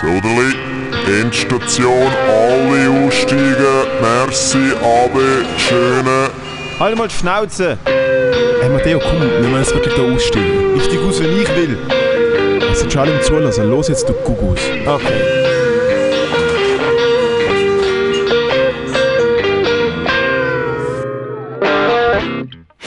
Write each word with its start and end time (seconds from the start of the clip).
Soderli, 0.00 0.54
Endstation, 1.22 2.12
alle 2.28 3.06
aussteigen. 3.06 3.56
Merci, 4.02 4.72
Abe, 4.82 5.46
schöne. 5.56 6.28
Halt 6.78 6.98
mal 6.98 7.08
die 7.08 7.14
Schnauze! 7.14 7.78
Hey 8.60 8.68
Matteo, 8.68 8.98
komm, 8.98 9.22
wir 9.22 9.48
müssen 9.48 9.56
jetzt 9.56 9.74
wirklich 9.74 9.94
da 9.94 10.02
aussteigen. 10.02 10.76
Ich 10.76 10.84
steig 10.84 10.98
aus, 11.00 11.22
wenn 11.22 11.40
ich 11.40 11.48
will. 11.56 11.78
Es 12.70 12.80
sind 12.80 12.92
schon 12.92 13.02
alle 13.02 13.12
im 13.12 13.22
Zulassen. 13.22 13.70
Los 13.70 13.88
jetzt, 13.88 14.06
du 14.06 14.12
Gugus. 14.12 14.60
Okay. 14.84 15.20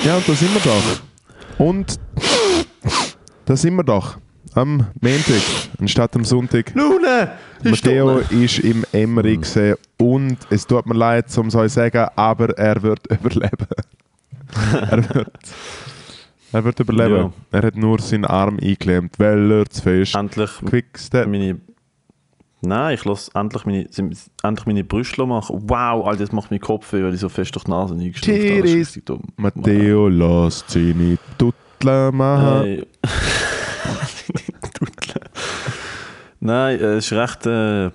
Ja, 0.04 0.16
und 0.16 0.30
da 0.30 0.34
sind 0.34 0.54
wir 0.54 0.62
doch. 0.62 1.66
Und 1.66 2.00
da 3.46 3.56
sind 3.56 3.76
wir 3.76 3.84
doch. 3.84 4.18
Am 4.56 4.88
Montag, 5.00 5.42
anstatt 5.80 6.16
am 6.16 6.26
Sonntag. 6.26 6.74
Lune! 6.74 7.32
Matteo 7.64 8.20
ist 8.20 8.60
im 8.60 8.84
Emery 8.94 9.38
gesehen 9.38 9.76
und 9.98 10.38
es 10.50 10.66
tut 10.66 10.86
mir 10.86 10.96
leid, 10.96 11.26
um 11.38 11.50
so 11.50 11.62
zu 11.62 11.70
sagen, 11.70 12.08
aber 12.16 12.58
er 12.58 12.82
wird 12.82 13.06
überleben. 13.12 13.68
er 14.90 15.16
wird, 15.16 15.32
er 16.52 16.64
wird 16.64 16.80
überleben. 16.80 17.16
Ja. 17.16 17.32
Er 17.52 17.68
hat 17.68 17.76
nur 17.76 18.00
seinen 18.00 18.26
Arm 18.26 18.56
eingeklemmt, 18.56 19.20
weil 19.20 19.52
er 19.52 19.66
zu 19.70 19.82
fest 19.84 20.16
Endlich 20.16 20.50
hat. 20.62 21.28
meine. 21.28 21.60
Nein, 22.62 22.94
ich 22.96 23.06
lasse 23.06 23.32
endlich 23.36 23.66
meine, 23.66 23.88
endlich 24.44 24.66
meine 24.66 24.84
Brüste 24.84 25.26
machen. 25.26 25.64
Wow, 25.68 26.06
Alter, 26.06 26.26
das 26.26 26.32
macht 26.34 26.52
mir 26.52 26.60
Kopf 26.60 26.92
weh, 26.92 27.04
weil 27.04 27.14
ich 27.14 27.22
so 27.22 27.30
fest 27.30 27.56
durch 27.56 27.64
die 27.66 27.72
Nase 27.72 27.94
eingestopft 27.94 29.10
habe. 29.10 29.22
Matteo 29.38 30.08
lässt 30.10 30.70
seine 30.70 31.18
Tuttle 31.38 32.12
machen. 32.12 32.64
Hey. 32.64 32.88
Nein, 36.40 36.80
äh, 36.80 36.96
es 36.96 37.12
ist 37.12 37.14
recht. 37.14 37.46
Äh, 37.46 37.92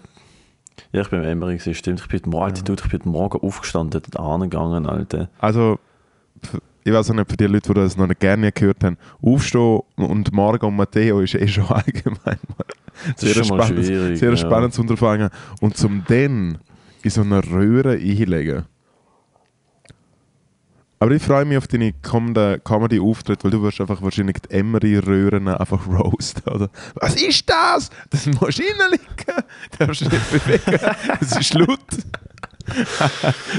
ja, 0.92 1.02
ich 1.02 1.08
bin 1.08 1.24
im 1.24 1.40
gewesen, 1.40 1.74
stimmt. 1.74 2.00
Ich 2.00 2.08
bin 2.08 2.20
heute 2.20 2.28
Morgen, 2.30 2.64
Dude, 2.64 2.82
ich 2.84 2.90
bin 2.90 3.00
heute 3.00 3.08
Morgen 3.08 3.40
aufgestanden, 3.40 4.02
dort 4.10 4.20
angegangen, 4.20 4.86
Alter. 4.86 5.28
Also, 5.38 5.78
ich 6.84 6.92
weiß 6.92 7.10
auch 7.10 7.14
nicht, 7.14 7.30
für 7.30 7.36
die 7.36 7.46
Leute, 7.46 7.72
die 7.72 7.80
das 7.80 7.96
noch 7.96 8.06
nicht 8.06 8.20
gerne 8.20 8.52
gehört 8.52 8.84
haben, 8.84 8.98
Aufstehen 9.22 9.80
und 9.96 10.32
Margot 10.32 10.68
und 10.68 10.76
Matteo 10.76 11.20
ist 11.20 11.34
eh 11.34 11.48
schon 11.48 11.64
allgemein 11.68 12.38
mal 12.56 12.66
sehr, 13.16 13.36
ist 13.36 13.46
schwierig, 13.46 14.18
sehr 14.18 14.30
ja. 14.30 14.36
spannendes 14.36 14.78
Unterfangen. 14.78 15.30
Und 15.60 15.76
zum 15.76 16.04
dann 16.06 16.58
in 17.02 17.10
so 17.10 17.22
einer 17.22 17.44
Röhre 17.44 17.92
einlegen. 17.92 18.64
Aber 20.98 21.10
ich 21.10 21.22
freue 21.22 21.44
mich 21.44 21.58
auf 21.58 21.66
deine 21.66 21.92
kommenden 21.92 22.62
Comedy-Auftritte, 22.64 23.44
weil 23.44 23.50
du 23.50 23.62
wirst 23.62 23.80
einfach 23.80 24.00
wahrscheinlich 24.00 24.36
die 24.48 24.54
Emery-Röhren 24.54 25.48
einfach 25.48 25.86
roasten, 25.86 26.50
oder? 26.52 26.70
Was 26.94 27.20
ist 27.20 27.50
das? 27.50 27.90
Das 28.10 28.26
musst 28.26 28.58
du 28.58 28.62
darfst 29.78 30.02
dich 30.02 30.10
nicht 30.10 30.30
bewegen. 30.30 30.80
Das 31.20 31.36
ist 31.36 31.54
laut. 31.54 31.78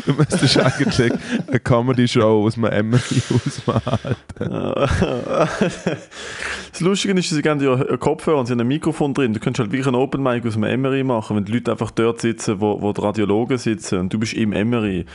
du 0.05 0.13
müsstest 0.13 0.57
eigentlich 0.57 1.11
eine 1.47 1.59
Comedy-Show 1.59 2.45
aus 2.45 2.57
einem 2.57 2.71
Emery 2.71 3.21
ausmalen. 3.33 4.15
Das 6.71 6.81
Lustige 6.81 7.17
ist, 7.17 7.29
sie 7.29 7.41
haben 7.43 7.61
ja 7.61 7.95
Kopfhörer 7.95 8.37
und 8.37 8.47
sie 8.47 8.51
haben 8.51 8.59
ein 8.59 8.67
Mikrofon 8.67 9.13
drin. 9.13 9.31
Du 9.31 9.39
könntest 9.39 9.61
halt 9.61 9.71
wirklich 9.71 9.87
einen 9.87 9.95
Open 9.95 10.21
Mic 10.21 10.45
aus 10.45 10.55
dem 10.55 10.63
Emery 10.63 11.05
machen, 11.05 11.37
wenn 11.37 11.45
die 11.45 11.53
Leute 11.53 11.71
einfach 11.71 11.91
dort 11.91 12.19
sitzen, 12.19 12.59
wo, 12.59 12.81
wo 12.81 12.91
die 12.91 12.99
Radiologen 12.99 13.57
sitzen 13.57 13.99
und 13.99 14.11
du 14.11 14.19
bist 14.19 14.33
im 14.33 14.51
Emery. 14.51 15.05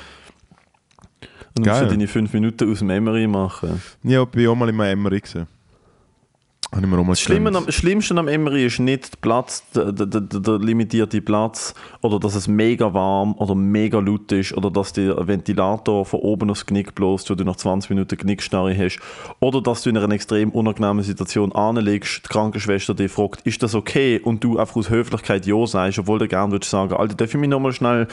Du 1.62 1.68
musst 1.68 1.80
Geil. 1.80 1.88
ja 1.88 1.94
deine 1.94 2.08
fünf 2.08 2.32
Minuten 2.32 2.70
aus 2.70 2.78
dem 2.78 2.90
Emery 2.90 3.26
machen. 3.26 3.82
Ja, 4.02 4.22
ich 4.22 4.28
bin 4.28 4.48
auch 4.48 4.54
mal 4.54 4.68
in 4.68 4.80
einem 4.80 4.98
Emery 4.98 5.20
gesehen. 5.20 5.46
Habe 6.72 6.84
ich 6.84 6.88
mir 6.88 6.98
auch 6.98 7.04
mal 7.04 7.12
Das 7.12 7.20
Schlimme 7.20 7.52
am, 7.56 7.68
Schlimmste 7.68 8.16
am 8.16 8.28
Emery 8.28 8.66
ist 8.66 8.78
nicht 8.78 9.12
der 9.12 9.18
Platz, 9.20 9.64
der, 9.74 9.90
der, 9.90 10.06
der, 10.06 10.58
limitierte 10.58 11.20
Platz 11.20 11.74
oder 12.00 12.20
dass 12.20 12.36
es 12.36 12.46
mega 12.46 12.94
warm 12.94 13.34
oder 13.38 13.56
mega 13.56 13.98
laut 13.98 14.30
ist 14.30 14.56
oder 14.56 14.70
dass 14.70 14.92
der 14.92 15.26
Ventilator 15.26 16.06
von 16.06 16.20
oben 16.20 16.48
aufs 16.48 16.66
Knick 16.66 16.94
bloßt, 16.94 17.28
wo 17.28 17.34
du 17.34 17.42
nach 17.42 17.56
20 17.56 17.90
Minuten 17.90 18.16
Knickstarre 18.16 18.76
hast 18.76 19.00
oder 19.40 19.60
dass 19.60 19.82
du 19.82 19.90
in 19.90 19.96
einer 19.96 20.14
extrem 20.14 20.50
unangenehmen 20.50 21.02
Situation 21.02 21.50
anlegst, 21.52 22.22
die 22.24 22.28
Krankenschwester 22.28 22.94
dich 22.94 23.10
fragt, 23.10 23.44
ist 23.44 23.64
das 23.64 23.74
okay? 23.74 24.20
Und 24.22 24.44
du 24.44 24.56
einfach 24.60 24.76
aus 24.76 24.90
Höflichkeit 24.90 25.46
Ja 25.46 25.66
sagst, 25.66 25.98
obwohl 25.98 26.20
du 26.20 26.28
gerne 26.28 26.52
würdest 26.52 26.70
sagen, 26.70 26.94
Alter, 26.94 27.16
darf 27.16 27.30
ich 27.30 27.40
mich 27.40 27.50
nochmal 27.50 27.72
schnell, 27.72 28.06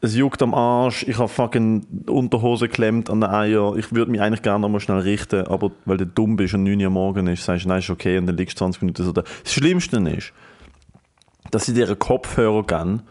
es 0.00 0.16
juckt 0.16 0.42
am 0.42 0.54
Arsch, 0.54 1.04
ich 1.06 1.18
habe 1.18 1.28
fucking 1.28 1.86
Unterhose 2.08 2.66
geklemmt 2.66 3.10
an 3.10 3.20
den 3.20 3.30
Eier, 3.30 3.76
ich 3.76 3.92
würde 3.92 4.10
mich 4.10 4.20
eigentlich 4.20 4.42
gerne 4.42 4.58
nochmal 4.58 4.80
schnell 4.80 4.98
richten, 4.98 5.46
aber 5.46 5.70
weil 5.84 5.98
du 5.98 6.06
dumm 6.06 6.34
bist 6.34 6.54
und 6.54 6.64
9 6.64 6.82
Uhr 6.82 6.90
morgen 6.90 7.28
ist, 7.28 7.44
sagst 7.44 7.64
du, 7.64 7.68
nein, 7.68 7.80
okay 7.92 8.18
und 8.18 8.26
dann 8.26 8.36
liegst 8.36 8.56
du 8.56 8.64
20 8.64 8.82
Minuten 8.82 9.04
so 9.04 9.12
da. 9.12 9.22
Das 9.42 9.52
Schlimmste 9.52 9.96
ist, 9.98 10.32
dass 11.50 11.66
sie 11.66 11.74
dir 11.74 11.86
einen 11.86 11.98
Kopfhörer 11.98 12.64
geben, 12.64 13.02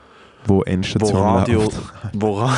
wo 0.46 0.58
wo 0.58 0.64
Endstation 0.64 1.22
Radio, 1.22 1.62
läuft. 1.62 1.82
wo 2.14 2.40
Ra 2.40 2.58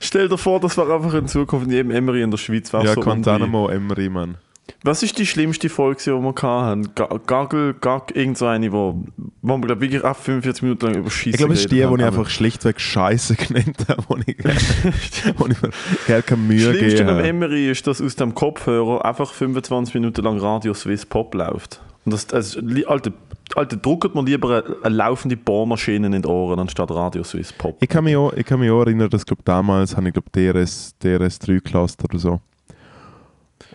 Stell 0.00 0.28
dir 0.28 0.38
vor, 0.38 0.60
das 0.60 0.76
war 0.76 0.90
einfach 0.90 1.14
in 1.14 1.28
Zukunft 1.28 1.66
in 1.66 1.72
jedem 1.72 1.90
Emery 1.90 2.22
in 2.22 2.30
der 2.30 2.38
Schweiz. 2.38 2.72
Ja, 2.72 2.94
so 2.94 3.00
Guantanamo 3.00 3.68
Emery, 3.68 4.08
Mann. 4.08 4.36
Die- 4.68 4.74
Was 4.82 5.02
ist 5.02 5.18
die 5.18 5.26
schlimmste 5.26 5.68
Folge, 5.68 6.00
die 6.04 6.10
wir 6.10 6.34
hatten? 6.42 6.94
Ga- 6.94 7.20
Gaggle, 7.26 7.74
Gag, 7.74 8.14
irgend 8.16 8.38
so 8.38 8.46
eine, 8.46 8.72
wo, 8.72 9.02
wo 9.42 9.56
wir 9.58 9.66
glaub, 9.66 9.80
wirklich 9.80 10.04
ab 10.04 10.16
45 10.22 10.62
Minuten 10.62 10.86
lang 10.86 10.94
über 10.96 11.10
Scheiße 11.10 11.30
Ich 11.30 11.36
glaube, 11.36 11.52
das 11.54 11.60
ist 11.60 11.72
die, 11.72 11.88
wo 11.88 11.96
ich 11.96 12.04
einfach 12.04 12.28
schlichtweg 12.30 12.80
Scheiße 12.80 13.34
genannt 13.36 13.76
habe, 13.88 14.02
wo 14.08 14.16
ich, 14.26 14.36
wo 15.38 15.46
ich 15.46 15.62
mir 15.62 15.70
gar 16.06 16.22
keine 16.22 16.42
Mühe 16.42 16.58
Das 16.58 16.76
Schlimmste 16.76 16.98
gegeben 16.98 17.08
habe. 17.10 17.26
Emery 17.28 17.70
ist, 17.70 17.86
dass 17.86 18.00
aus 18.00 18.16
dem 18.16 18.34
Kopfhörer 18.34 19.04
einfach 19.04 19.32
25 19.32 19.94
Minuten 19.94 20.22
lang 20.22 20.38
Radio 20.38 20.74
Swiss 20.74 21.04
Pop 21.06 21.34
läuft. 21.34 21.80
Und 22.06 22.12
das, 22.12 22.56
li- 22.60 22.84
Alter, 22.84 23.12
Alter, 23.56 23.76
druckt 23.76 24.14
man 24.14 24.26
lieber 24.26 24.62
eine, 24.64 24.76
eine 24.82 24.94
laufende 24.94 25.36
Bohrmaschine 25.38 26.14
in 26.14 26.20
die 26.22 26.28
Ohren 26.28 26.58
anstatt 26.60 26.90
Radio 26.90 27.22
Swiss 27.24 27.52
Pop. 27.52 27.76
Ich 27.80 27.88
kann 27.88 28.04
mich 28.04 28.16
auch, 28.16 28.32
ich 28.34 28.44
kann 28.44 28.60
mich 28.60 28.70
auch 28.70 28.80
erinnern, 28.80 29.08
dass 29.08 29.24
glaub, 29.24 29.42
damals 29.44 29.96
habe 29.96 30.08
ich 30.08 30.12
glaub, 30.12 30.30
DRS, 30.32 30.94
DRS3 31.02 31.60
gelassen 31.62 31.96
oder 32.04 32.18
so. 32.18 32.40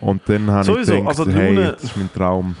Und 0.00 0.22
dann 0.26 0.50
habe 0.50 0.70
ich 0.80 0.86
gedacht, 0.86 1.06
also 1.06 1.26
hey, 1.30 1.54
Lune- 1.54 1.72
das 1.72 1.84
ist 1.84 1.96
mein 1.96 2.12
Traum, 2.12 2.54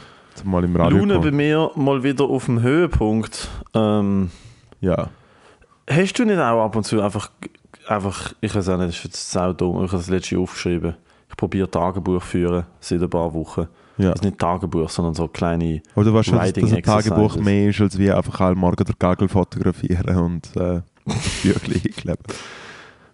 mal 0.44 0.64
im 0.64 0.76
Radio 0.76 0.98
Lune 0.98 1.18
bei 1.18 1.30
mir 1.30 1.70
mal 1.74 2.02
wieder 2.02 2.24
auf 2.24 2.46
dem 2.46 2.60
Höhepunkt. 2.62 3.48
Ähm, 3.74 4.30
Ja. 4.80 5.08
hast 5.88 6.12
du 6.18 6.24
nicht 6.24 6.38
auch 6.38 6.64
ab 6.64 6.76
und 6.76 6.84
zu 6.84 7.00
einfach, 7.02 7.30
einfach 7.88 8.32
ich 8.40 8.54
weiß 8.54 8.68
auch 8.70 8.76
nicht, 8.78 8.88
das 8.90 8.96
ist 8.96 9.04
jetzt 9.04 9.30
sau 9.30 9.52
dumm, 9.52 9.76
ich 9.84 9.90
habe 9.92 9.98
das 9.98 10.08
letzte 10.08 10.34
Jahr 10.34 10.42
aufgeschrieben. 10.42 10.94
Ich 11.28 11.36
probiere 11.36 11.70
Tagebuch 11.70 12.22
führen 12.22 12.64
seit 12.80 13.02
ein 13.02 13.08
paar 13.10 13.32
Wochen. 13.34 13.66
ja. 13.98 14.10
Das 14.10 14.20
ist 14.20 14.24
nicht 14.24 14.38
Tagebuch, 14.38 14.88
sondern 14.90 15.14
so 15.14 15.28
kleine. 15.28 15.80
Du 15.94 16.12
weißt 16.14 16.28
schon, 16.28 16.38
dass, 16.38 16.72
ein 16.72 16.82
Tagebuch 16.82 17.36
mehr 17.36 17.68
ist, 17.70 17.80
als 17.80 17.98
wie 17.98 18.10
einfach 18.10 18.40
alle 18.40 18.54
Morgen 18.56 18.84
den 18.84 18.94
Gagel 18.98 19.28
fotografieren 19.28 20.16
und 20.16 20.56
äh, 20.56 20.80
Büchlein 21.42 21.82
einkleben. 21.86 22.22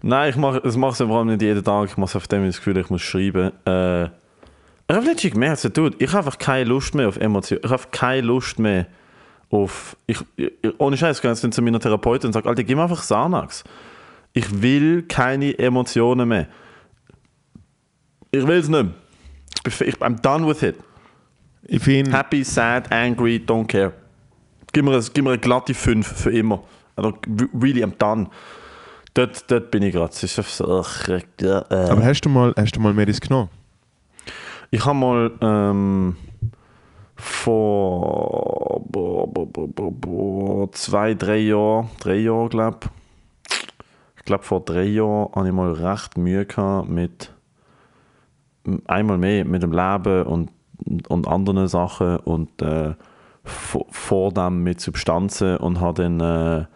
Nein, 0.03 0.31
ich 0.31 0.37
mache 0.37 0.59
es 0.65 0.77
mache 0.77 1.07
vor 1.07 1.19
allem 1.19 1.29
nicht 1.29 1.43
jeden 1.43 1.65
Tag. 1.65 1.89
Ich 1.89 1.97
mache 1.97 2.11
es 2.11 2.17
auf 2.17 2.29
dem 2.29 2.47
das 2.47 2.57
Gefühl, 2.57 2.77
ich 2.77 2.91
muss 2.91 3.03
schreiben. 3.03 3.53
Äh, 3.67 4.05
ich 4.89 4.95
habe 4.95 5.07
letztens 5.07 5.33
gemerkt, 5.33 5.59
so, 5.59 5.69
dude, 5.69 5.97
ich 5.99 6.09
habe 6.09 6.19
einfach 6.19 6.39
keine 6.39 6.65
Lust 6.65 6.95
mehr 6.95 7.09
auf 7.09 7.17
Emotionen. 7.17 7.63
Ich 7.65 7.71
habe 7.71 7.83
keine 7.91 8.21
Lust 8.21 8.59
mehr 8.59 8.87
auf. 9.51 9.97
Ich, 10.07 10.19
ich, 10.37 10.53
ohne 10.79 10.97
Scheiß, 10.97 11.17
ich 11.17 11.23
gehe 11.23 11.31
jetzt 11.31 11.53
zu 11.53 11.63
meiner 11.63 11.81
Therapeutin 11.81 12.29
und 12.29 12.33
sage, 12.35 12.49
Alter, 12.49 12.63
gib 12.63 12.77
mir 12.77 12.85
einfach 12.85 13.01
Xanax. 13.01 13.65
Ich 14.33 14.63
will 14.63 15.03
keine 15.03 15.59
Emotionen 15.59 16.29
mehr. 16.29 16.47
Ich 18.31 18.47
will 18.47 18.59
es 18.59 18.69
nicht 18.69 18.83
mehr. 18.83 18.93
Ich 19.67 19.79
bin, 19.79 19.93
I'm 19.95 20.21
done 20.21 20.47
with 20.47 20.63
it. 20.63 20.77
Ich 21.65 21.83
finde, 21.83 22.13
Happy, 22.13 22.45
sad, 22.45 22.93
angry, 22.93 23.43
don't 23.45 23.67
care. 23.67 23.93
Gib 24.73 24.85
mir, 24.85 24.93
eine, 24.93 25.03
gib 25.13 25.25
mir 25.25 25.31
eine 25.31 25.39
glatte 25.39 25.75
5 25.75 26.07
für 26.07 26.31
immer. 26.31 26.63
Also, 26.95 27.15
really, 27.61 27.83
I'm 27.83 27.97
done. 27.99 28.29
Dort, 29.17 29.51
dort 29.51 29.71
bin 29.71 29.83
ich 29.83 29.95
gerade. 29.95 30.13
Äh. 31.71 31.75
aber 31.75 32.05
hast 32.05 32.21
du 32.21 32.29
mal, 32.29 32.53
hast 32.55 32.77
du 32.77 32.81
mal 32.81 32.93
Medis 32.93 33.19
genommen? 33.19 33.49
Ich 34.71 34.85
habe 34.85 34.99
mal 34.99 35.31
ähm, 35.41 36.17
vor 37.15 38.83
bo, 38.87 39.27
bo, 39.27 39.47
bo, 39.47 39.67
bo, 39.69 39.91
bo, 39.91 40.69
zwei, 40.73 41.15
drei 41.15 41.39
Jahren, 41.39 41.89
drei 41.99 42.17
Jahre 42.17 42.51
glaube 42.51 42.91
ich, 44.19 44.25
glaube 44.27 44.45
vor 44.45 44.61
drei 44.61 44.85
Jahren 44.85 45.31
hatte 45.35 45.47
ich 45.47 45.55
mal 45.55 45.73
recht 45.73 46.19
Mühe 46.19 46.45
gehabt 46.45 46.91
mit 46.91 47.33
einmal 48.85 49.17
mehr 49.17 49.47
mit 49.47 49.63
dem 49.63 49.73
Leben 49.73 50.25
und, 50.25 50.51
und 51.09 51.27
anderen 51.27 51.69
Sachen 51.69 52.19
und 52.19 52.61
äh, 52.61 52.95
vor, 53.45 53.87
vor 53.89 54.31
dem 54.33 54.63
mit 54.63 54.83
Substanzen 54.83 55.57
und 55.57 55.81
habe 55.81 56.03
dann 56.03 56.21
äh, 56.21 56.67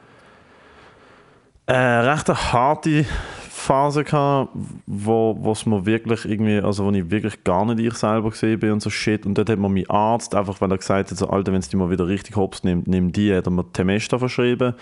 eine 1.70 2.12
recht 2.12 2.28
eine 2.28 2.52
harte 2.52 3.04
Phase 3.48 4.04
gehabt, 4.04 4.50
wo 4.86 5.52
es 5.52 5.66
mir 5.66 5.86
wirklich 5.86 6.24
irgendwie, 6.24 6.60
also 6.60 6.84
wo 6.86 6.90
ich 6.90 7.10
wirklich 7.10 7.44
gar 7.44 7.64
nicht 7.66 7.78
ich 7.78 7.94
selber 7.94 8.30
gesehen 8.30 8.58
bin 8.58 8.72
und 8.72 8.80
so 8.82 8.90
shit. 8.90 9.26
Und 9.26 9.36
dort 9.36 9.50
hat 9.50 9.58
mir 9.58 9.68
mein 9.68 9.88
Arzt 9.88 10.34
einfach, 10.34 10.60
weil 10.60 10.70
er 10.70 10.78
gesagt 10.78 11.10
hat, 11.10 11.18
so, 11.18 11.28
Alter, 11.28 11.52
wenn 11.52 11.60
es 11.60 11.68
dich 11.68 11.78
mal 11.78 11.90
wieder 11.90 12.08
richtig 12.08 12.36
hops 12.36 12.64
nimmt, 12.64 12.88
nimm 12.88 13.12
die, 13.12 13.34
hat 13.34 13.46
er 13.46 13.50
mir 13.50 13.70
Temesta 13.72 14.18
verschrieben. 14.18 14.74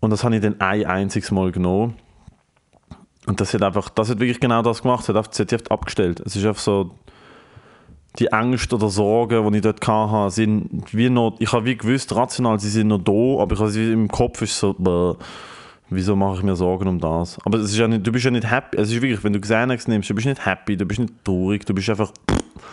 Und 0.00 0.10
das 0.10 0.24
habe 0.24 0.34
ich 0.34 0.42
dann 0.42 0.60
ein 0.60 0.84
einziges 0.84 1.30
Mal 1.30 1.52
genommen. 1.52 1.94
Und 3.26 3.40
das 3.40 3.54
hat 3.54 3.62
einfach, 3.62 3.88
das 3.90 4.10
hat 4.10 4.18
wirklich 4.18 4.40
genau 4.40 4.62
das 4.62 4.82
gemacht, 4.82 5.08
das 5.08 5.16
hat, 5.16 5.50
die 5.50 5.54
einfach 5.54 5.70
abgestellt. 5.70 6.20
Es 6.26 6.34
ist 6.34 6.44
einfach 6.44 6.60
so, 6.60 6.90
die 8.18 8.26
Ängste 8.26 8.74
oder 8.74 8.88
Sorgen, 8.88 9.50
die 9.50 9.58
ich 9.58 9.62
dort 9.62 9.86
hatte, 9.86 10.30
sind 10.34 10.84
wie 10.92 11.08
noch, 11.08 11.36
ich 11.38 11.52
habe 11.52 11.64
wie 11.64 11.76
gewusst, 11.76 12.14
rational, 12.14 12.58
sie 12.58 12.68
sind 12.68 12.88
noch 12.88 12.98
da, 12.98 13.40
aber 13.42 13.54
ich 13.54 13.60
habe 13.60 13.70
sie 13.70 13.92
im 13.92 14.08
Kopf 14.08 14.42
ist 14.42 14.58
so, 14.58 14.74
bäh, 14.74 15.14
wieso 15.94 16.16
mache 16.16 16.38
ich 16.38 16.42
mir 16.42 16.56
Sorgen 16.56 16.88
um 16.88 16.98
das? 16.98 17.38
Aber 17.44 17.58
es 17.58 17.70
ist 17.70 17.76
ja 17.78 17.86
nicht, 17.88 18.06
du 18.06 18.12
bist 18.12 18.24
ja 18.24 18.30
nicht 18.30 18.50
happy, 18.50 18.76
es 18.78 18.88
ist 18.90 19.00
wirklich, 19.00 19.22
wenn 19.24 19.32
du 19.32 19.40
Xanax 19.40 19.86
nimmst, 19.88 20.08
du 20.10 20.14
bist 20.14 20.26
nicht 20.26 20.44
happy, 20.44 20.76
du 20.76 20.84
bist 20.84 21.00
nicht 21.00 21.12
traurig, 21.24 21.64
du 21.66 21.74
bist 21.74 21.88
einfach, 21.90 22.12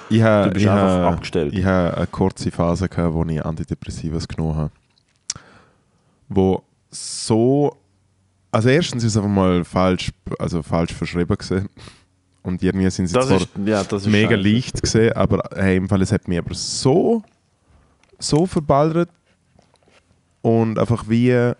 Ich 0.09 0.21
habe 0.21 0.47
Du 0.47 0.53
bist 0.53 0.65
ich 0.65 0.71
einfach 0.71 0.89
habe- 0.89 1.07
abgestellt. 1.07 1.53
Ich 1.53 1.65
habe 1.65 1.95
eine 1.97 2.07
kurze 2.07 2.51
Phase, 2.51 2.87
gehabt, 2.89 3.13
wo 3.13 3.23
ich 3.25 3.43
Antidepressivas 3.45 4.27
genommen 4.27 4.55
habe. 4.55 4.71
Wo 6.27 6.63
so. 6.91 7.75
Also, 8.51 8.69
erstens 8.69 9.03
ist 9.03 9.11
es 9.11 9.17
einfach 9.17 9.29
mal 9.29 9.63
falsch, 9.63 10.11
also 10.39 10.63
falsch 10.63 10.93
verschrieben 10.93 11.37
gesehen. 11.37 11.69
Und 12.41 12.63
irgendwie 12.63 12.89
sind 12.89 13.07
sie 13.07 13.13
das 13.13 13.27
zwar 13.27 13.37
ist, 13.37 13.49
ja, 13.65 13.83
mega 14.09 14.35
scheiße. 14.35 14.49
leicht 14.49 14.81
gesehen, 14.81 15.13
aber 15.13 15.43
hey, 15.55 15.77
im 15.77 15.87
Fall, 15.89 16.01
es 16.01 16.11
hat 16.11 16.27
mich 16.27 16.39
aber 16.39 16.53
so, 16.55 17.21
so 18.17 18.45
verballert. 18.45 19.09
Und 20.41 20.79
einfach 20.79 21.05
wie. 21.07 21.51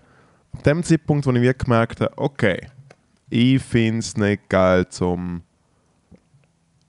Dem 0.66 0.84
Zeitpunkt, 0.84 1.26
wo 1.26 1.32
ich 1.32 1.58
gemerkt 1.58 2.02
habe, 2.02 2.18
okay, 2.18 2.68
ich 3.30 3.62
finde 3.62 4.00
es 4.00 4.18
nicht 4.18 4.50
geil 4.50 4.88
zum 4.90 5.42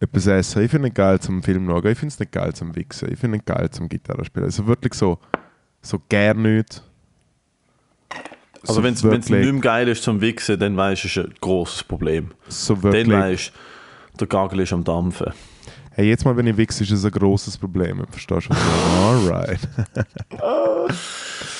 etwas 0.00 0.26
essen. 0.26 0.62
Ich 0.62 0.70
finde 0.70 0.88
es 0.88 0.90
nicht 0.90 0.96
geil 0.96 1.20
zum 1.20 1.42
Film 1.42 1.66
schauen. 1.66 1.86
Ich 1.86 1.98
finde 1.98 2.12
es 2.12 2.18
nicht 2.18 2.32
geil 2.32 2.54
zum 2.54 2.74
Wichsen. 2.74 3.12
Ich 3.12 3.18
finde 3.18 3.36
es 3.36 3.42
nicht 3.42 3.46
geil 3.46 3.70
zum 3.70 3.88
Gitarre 3.88 4.24
spielen. 4.24 4.46
Also 4.46 4.66
wirklich 4.66 4.94
so, 4.94 5.18
so 5.82 6.00
gar 6.08 6.34
nicht. 6.34 6.82
Also 8.62 8.74
so 8.74 8.82
wenn 8.82 8.94
es 8.94 9.02
nicht 9.02 9.30
mehr 9.30 9.52
geil 9.60 9.88
ist 9.88 10.02
zum 10.02 10.20
Wichsen, 10.20 10.58
dann 10.58 10.76
weißt 10.76 11.04
du, 11.04 11.08
es 11.08 11.16
ist 11.16 11.24
ein 11.24 11.34
grosses 11.40 11.84
Problem. 11.84 12.32
So 12.48 12.82
wirklich. 12.82 13.08
Dann 13.08 13.20
weißt 13.20 13.52
du, 14.12 14.18
der 14.18 14.26
Gagel 14.26 14.60
ist 14.60 14.72
am 14.72 14.84
Dampfen. 14.84 15.32
Hey, 15.92 16.08
jetzt 16.08 16.24
mal, 16.24 16.36
wenn 16.36 16.46
ich 16.46 16.56
wichse, 16.56 16.82
ist 16.82 16.90
es 16.90 17.04
ein 17.04 17.10
grosses 17.10 17.58
Problem. 17.58 18.04
Verstehst 18.10 18.48
du? 18.48 18.54
So, 18.54 19.30
Alright. 19.30 19.60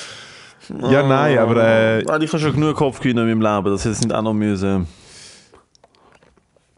ja, 0.91 1.07
nein, 1.07 1.39
aber 1.39 1.57
äh, 1.57 2.05
Weil 2.07 2.23
ich 2.23 2.33
habe 2.33 2.43
schon 2.43 2.53
genug 2.53 2.77
Kopfkühne 2.77 3.23
in 3.23 3.39
meinem 3.39 3.65
Leben, 3.65 3.77
jetzt 3.77 3.87
nicht 3.87 4.13
auch 4.13 4.23
noch 4.23 4.33
müssen. 4.33 4.87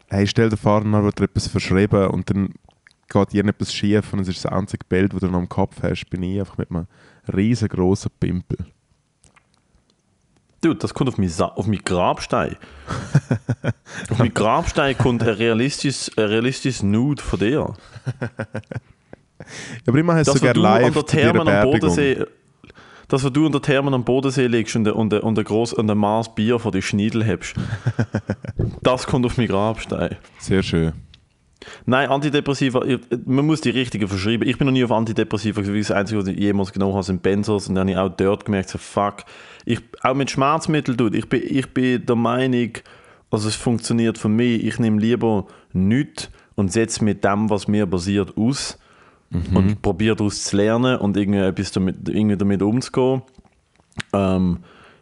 hey, 0.09 0.27
stell 0.27 0.49
dir 0.49 0.57
vor, 0.57 0.81
dann 0.81 1.03
wird 1.03 1.19
dir 1.19 1.25
etwas 1.25 1.47
verschrieben 1.47 2.07
und 2.07 2.29
dann 2.29 2.53
geht 3.09 3.33
irgendetwas 3.33 3.73
schief 3.73 4.13
und 4.13 4.19
es 4.19 4.27
ist 4.27 4.43
das 4.43 4.51
einzige 4.51 4.85
Bild, 4.87 5.13
das 5.13 5.19
du 5.21 5.27
noch 5.27 5.39
im 5.39 5.49
Kopf 5.49 5.81
hast, 5.83 6.09
bin 6.09 6.23
ich 6.23 6.39
einfach 6.39 6.57
mit 6.57 6.71
einem 6.71 6.87
riesengroßen 7.33 8.11
Pimpel. 8.19 8.57
Dude, 10.61 10.79
das 10.79 10.93
kommt 10.93 11.09
auf 11.09 11.17
meinen, 11.17 11.41
auf 11.41 11.67
meinen 11.67 11.83
Grabstein. 11.83 12.55
auf 14.09 14.17
meinen 14.17 14.33
Grabstein 14.33 14.97
kommt 14.97 15.21
ein 15.21 15.29
realistisches, 15.29 16.09
ein 16.17 16.23
realistisches 16.23 16.83
Nude 16.83 17.21
von 17.21 17.39
dir. 17.39 17.73
Ja, 19.39 19.87
aber 19.87 19.99
immer 19.99 20.15
hast 20.15 20.27
du 20.27 20.33
Das, 20.33 20.41
so 20.41 20.47
was 20.47 20.53
gerne 20.53 20.59
du 20.59 20.65
an 20.65 20.81
live 20.83 20.93
der 20.93 21.05
Thermen 21.05 21.47
am. 21.47 21.63
Bodensee... 21.63 22.25
Das, 23.07 23.23
was 23.23 23.33
du 23.33 23.45
an 23.45 23.51
der 23.51 23.61
Thermen 23.61 23.93
am 23.93 24.03
Bodensee 24.03 24.47
liegst 24.47 24.75
und, 24.75 24.87
und, 24.87 25.13
und, 25.13 25.39
ein 25.39 25.45
gross, 25.45 25.73
und 25.73 25.89
ein 25.89 25.97
Maß 25.97 26.35
Bier 26.35 26.59
von 26.59 26.71
den 26.71 26.81
Schniedel 26.81 27.25
hast, 27.25 27.55
das 28.81 29.05
kommt 29.05 29.25
auf 29.25 29.37
meinen 29.37 29.47
Grabstein. 29.47 30.17
Sehr 30.39 30.63
schön. 30.63 30.93
Nein, 31.85 32.09
Antidepressiva, 32.09 32.83
man 33.25 33.45
muss 33.45 33.61
die 33.61 33.69
richtigen 33.69 34.07
verschreiben. 34.07 34.47
Ich 34.47 34.57
bin 34.57 34.67
noch 34.67 34.73
nie 34.73 34.83
auf 34.83 34.91
Antidepressiva 34.91 35.61
gewesen. 35.61 35.89
Das 35.89 35.97
Einzige, 35.97 36.19
was 36.19 36.27
ich 36.27 36.37
jemals 36.37 36.73
genommen 36.73 36.93
habe, 36.93 37.03
sind 37.03 37.21
Benzos. 37.21 37.67
Und 37.67 37.75
dann 37.75 37.89
habe 37.89 37.91
ich 37.91 37.97
auch 37.97 38.15
dort 38.15 38.45
gemerkt, 38.45 38.69
so, 38.69 38.77
fuck. 38.77 39.23
Ich, 39.65 39.79
auch 40.01 40.13
mit 40.13 40.31
Schmerzmitteln, 40.31 40.97
dude, 40.97 41.17
ich 41.17 41.29
bin, 41.29 41.41
ich 41.43 41.73
bin 41.73 42.05
der 42.05 42.15
Meinung, 42.15 42.71
also 43.31 43.47
es 43.47 43.55
funktioniert 43.55 44.17
für 44.17 44.29
mich. 44.29 44.63
Ich 44.65 44.79
nehme 44.79 44.99
lieber 44.99 45.47
nichts 45.71 46.29
und 46.55 46.71
setze 46.71 47.03
mit 47.03 47.23
dem, 47.23 47.49
was 47.49 47.67
mir 47.67 47.85
basiert, 47.85 48.37
aus. 48.37 48.77
Und 49.33 49.81
probiere 49.81 50.15
daraus 50.15 50.43
zu 50.43 50.57
lernen 50.57 50.97
und 50.97 51.17
irgendwie 51.17 51.39
etwas 51.39 51.71
damit, 51.71 52.07
irgendwie 52.07 52.37
damit 52.37 52.61
umzugehen. 52.61 53.23
Ähm, 54.13 54.59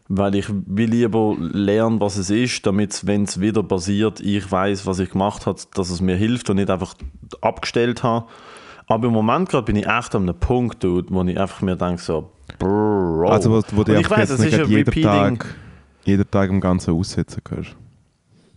weil 0.07 0.36
ich 0.36 0.48
will 0.50 0.89
lieber 0.89 1.36
lernen, 1.39 2.01
was 2.01 2.18
es 2.18 2.30
ist, 2.30 2.66
damit, 2.66 3.06
wenn 3.07 3.24
es 3.24 3.39
wieder 3.39 3.63
passiert, 3.63 4.19
ich 4.19 4.51
weiß, 4.51 4.86
was 4.86 5.00
ich 5.00 5.12
gemacht 5.12 5.45
habe, 5.45 5.60
dass 5.74 5.89
es 5.89 6.01
mir 6.01 6.16
hilft 6.16 6.50
und 6.50 6.57
nicht 6.57 6.69
einfach 6.69 6.95
abgestellt 7.39 8.04
habe. 8.04 8.25
Aber 8.88 9.07
im 9.07 9.13
Moment 9.13 9.48
gerade 9.48 9.66
bin 9.66 9.78
ich 9.78 9.88
echt 9.88 10.13
an 10.16 10.24
einem 10.24 10.38
Punkt, 10.38 10.83
dude, 10.83 11.07
wo 11.12 11.24
ich 11.24 11.39
einfach 11.39 11.62
mir 11.62 11.78
denke 11.78 12.01
so, 12.01 12.30
Bro. 12.60 13.30
Also, 13.30 13.51
wo, 13.51 13.62
wo 13.72 13.83
du 13.83 13.94
ich 13.94 14.10
jetzt 14.10 14.31
es 14.31 14.39
ist 14.39 14.54
ein 14.54 14.69
jeden 14.69 14.89
repeating- 14.89 15.38
Tag, 15.39 15.56
jeden 16.04 16.30
Tag 16.30 16.50
im 16.50 16.60
Ganzen 16.60 16.94
aussetzen 16.94 17.42
kannst. 17.44 17.75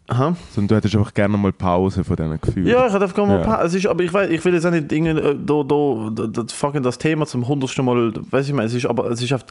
Aha. 0.06 0.36
Sondern 0.54 0.68
du 0.68 0.76
hättest 0.76 0.94
einfach 0.96 1.14
gerne 1.14 1.36
mal 1.38 1.52
Pause 1.52 2.04
von 2.04 2.16
diesen 2.16 2.40
Gefühlen. 2.40 2.66
Ja, 2.66 2.86
ich 2.86 2.92
hätte 2.92 3.04
einfach 3.04 3.26
mal 3.26 3.38
Ja. 3.40 3.44
pa- 3.44 3.62
es 3.64 3.74
ist, 3.74 3.86
aber 3.86 4.02
ich, 4.04 4.12
weiß, 4.12 4.28
ich 4.30 4.44
will 4.44 4.52
jetzt 4.54 4.66
auch 4.66 4.70
nicht 4.70 4.90
Dinge, 4.90 5.10
äh, 5.12 5.34
da, 5.34 5.62
da, 5.62 6.10
da, 6.10 6.26
das, 6.42 6.52
fucking 6.52 6.82
das 6.82 6.98
Thema 6.98 7.24
zum 7.26 7.48
hundertsten 7.48 7.84
Mal, 7.84 8.12
weiß 8.30 8.46
ich 8.48 8.54
mal, 8.54 8.66
es 8.66 8.74
ist, 8.74 8.84
aber 8.84 9.10
es 9.10 9.22
ist 9.22 9.32
einfach, 9.32 9.46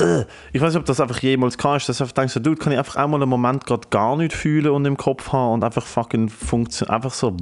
äh, 0.00 0.24
ich 0.52 0.60
weiß 0.62 0.72
nicht, 0.72 0.80
ob 0.80 0.86
das 0.86 1.00
einfach 1.00 1.18
jemals 1.20 1.58
kannst, 1.58 1.88
dass 1.90 1.98
du 1.98 2.04
einfach 2.04 2.14
denkst, 2.14 2.32
so, 2.32 2.40
dude, 2.40 2.56
kann 2.56 2.72
ich 2.72 2.78
einfach 2.78 2.96
auch 2.96 3.08
mal 3.08 3.20
einen 3.20 3.28
Moment 3.28 3.66
gerade 3.66 3.88
gar 3.90 4.16
nicht 4.16 4.32
fühlen 4.32 4.70
und 4.72 4.86
im 4.86 4.96
Kopf 4.96 5.32
haben 5.32 5.52
und 5.54 5.64
einfach 5.64 5.84
fucking 5.84 6.30
funktionieren, 6.30 6.94
einfach 6.94 7.12
so 7.12 7.36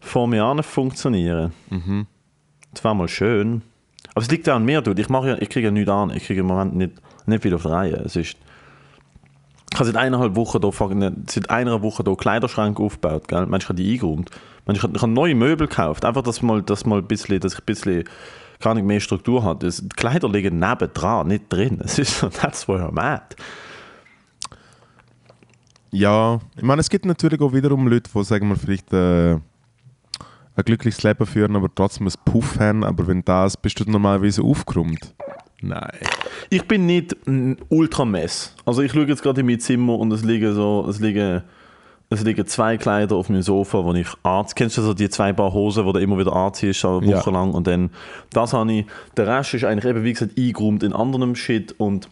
vor 0.00 0.28
mir 0.28 0.44
an 0.44 0.62
funktionieren. 0.62 1.52
Das 2.74 2.84
wäre 2.84 2.94
mal 2.94 3.08
schön. 3.08 3.62
Aber 4.14 4.20
es 4.22 4.30
liegt 4.30 4.46
ja 4.46 4.54
an 4.56 4.64
mir, 4.64 4.80
dude. 4.82 5.00
Ich, 5.00 5.08
mache 5.08 5.28
ja, 5.30 5.36
ich 5.40 5.48
kriege 5.48 5.66
ja 5.68 5.70
nichts 5.70 5.90
an. 5.90 6.10
Ich 6.10 6.24
kriege 6.26 6.40
im 6.40 6.46
Moment 6.46 6.76
nicht, 6.76 6.92
nicht 7.26 7.42
viel 7.42 7.54
auf 7.54 7.62
die 7.62 7.68
Reihe. 7.68 7.94
Es 8.04 8.16
ist, 8.16 8.36
ich 9.78 9.80
habe 9.80 9.92
seit 9.92 10.02
eineinhalb 10.02 10.34
Wochen 10.34 10.60
da, 10.60 10.72
fucking- 10.72 11.24
seit 11.28 11.50
einer 11.50 11.82
Woche 11.82 12.02
da 12.02 12.12
Kleiderschrank 12.16 12.80
aufgebaut, 12.80 13.28
gell? 13.28 13.46
Mensch, 13.46 13.64
ich 13.64 13.68
habe 13.68 13.80
die 13.80 13.92
eingeräumt. 13.92 14.30
Ich 14.72 14.82
habe, 14.82 15.08
neue 15.08 15.36
Möbel 15.36 15.68
gekauft. 15.68 16.04
Einfach, 16.04 16.22
dass, 16.22 16.42
mal, 16.42 16.62
dass, 16.62 16.84
mal 16.84 16.98
ein 16.98 17.06
bisschen, 17.06 17.38
dass 17.38 17.52
ich 17.54 17.60
ein 17.60 17.64
bisschen 17.64 18.04
gar 18.60 18.74
nicht 18.74 18.84
mehr 18.84 18.98
Struktur 18.98 19.44
habe. 19.44 19.68
Die 19.68 19.88
Kleider 19.90 20.28
liegen 20.28 20.58
nebendran, 20.58 21.28
nicht 21.28 21.44
drin. 21.48 21.80
Es 21.84 21.98
ist 22.00 22.18
so, 22.18 22.28
that's 22.28 22.66
where 22.66 22.88
I'm 22.88 22.98
at. 23.00 23.36
Ja, 25.92 26.40
ich 26.56 26.62
meine, 26.64 26.80
es 26.80 26.90
gibt 26.90 27.04
natürlich 27.06 27.40
auch 27.40 27.52
wiederum 27.52 27.86
Leute, 27.86 28.10
die, 28.12 28.24
sagen 28.24 28.48
wir, 28.48 28.56
vielleicht 28.56 28.92
äh, 28.92 29.34
ein 29.34 30.64
glückliches 30.64 31.04
Leben 31.04 31.24
führen, 31.24 31.54
aber 31.54 31.72
trotzdem 31.72 32.08
ein 32.08 32.12
Puff 32.24 32.58
haben. 32.58 32.82
Aber 32.82 33.06
wenn 33.06 33.24
das, 33.24 33.56
bist 33.56 33.78
du 33.78 33.88
normalerweise 33.88 34.42
aufgeräumt? 34.42 35.14
Nein. 35.60 35.90
Ich 36.50 36.66
bin 36.66 36.86
nicht 36.86 37.16
ein 37.26 37.56
Ultramess. 37.68 38.54
Also 38.64 38.82
ich 38.82 38.92
schaue 38.92 39.06
jetzt 39.06 39.22
gerade 39.22 39.40
in 39.40 39.46
mein 39.46 39.60
Zimmer 39.60 39.98
und 39.98 40.12
es 40.12 40.24
liegen 40.24 40.54
so, 40.54 40.86
es 40.88 41.00
liegen, 41.00 41.42
es 42.10 42.22
liegen 42.24 42.46
zwei 42.46 42.76
Kleider 42.76 43.16
auf 43.16 43.28
meinem 43.28 43.42
Sofa, 43.42 43.84
wo 43.84 43.92
ich 43.92 44.06
anziehe. 44.22 44.54
Kennst 44.54 44.78
du 44.78 44.82
so 44.82 44.94
die 44.94 45.10
zwei 45.10 45.32
Paar 45.32 45.52
Hosen, 45.52 45.84
die 45.86 45.92
du 45.92 45.98
immer 45.98 46.18
wieder 46.18 46.32
anziehst, 46.34 46.84
eine 46.84 47.04
Ja. 47.06 47.18
Woche 47.18 47.30
lang 47.32 47.52
und 47.52 47.66
dann, 47.66 47.90
das 48.32 48.52
habe 48.52 48.72
ich. 48.72 48.86
Der 49.16 49.26
Rest 49.26 49.54
ist 49.54 49.64
eigentlich 49.64 49.84
eben, 49.90 50.04
wie 50.04 50.12
gesagt, 50.12 50.38
eingeräumt 50.38 50.82
in 50.84 50.92
anderem 50.92 51.34
Shit 51.34 51.74
und 51.78 52.08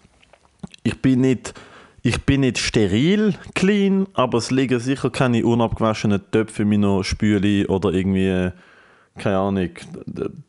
ich 0.83 1.01
bin 1.01 1.21
nicht, 1.21 1.55
ich 2.03 2.23
bin 2.23 2.41
nicht 2.41 2.59
steril 2.59 3.35
clean, 3.55 4.07
aber 4.15 4.39
es 4.39 4.51
liegen 4.51 4.81
sicher 4.81 5.11
keine 5.11 5.47
unabgewaschenen 5.47 6.21
Töpfe 6.33 6.63
in 6.63 6.69
meiner 6.69 7.05
Spüle 7.05 7.67
oder 7.69 7.93
irgendwie, 7.93 8.51
keine 9.19 9.39
Ahnung, 9.39 9.71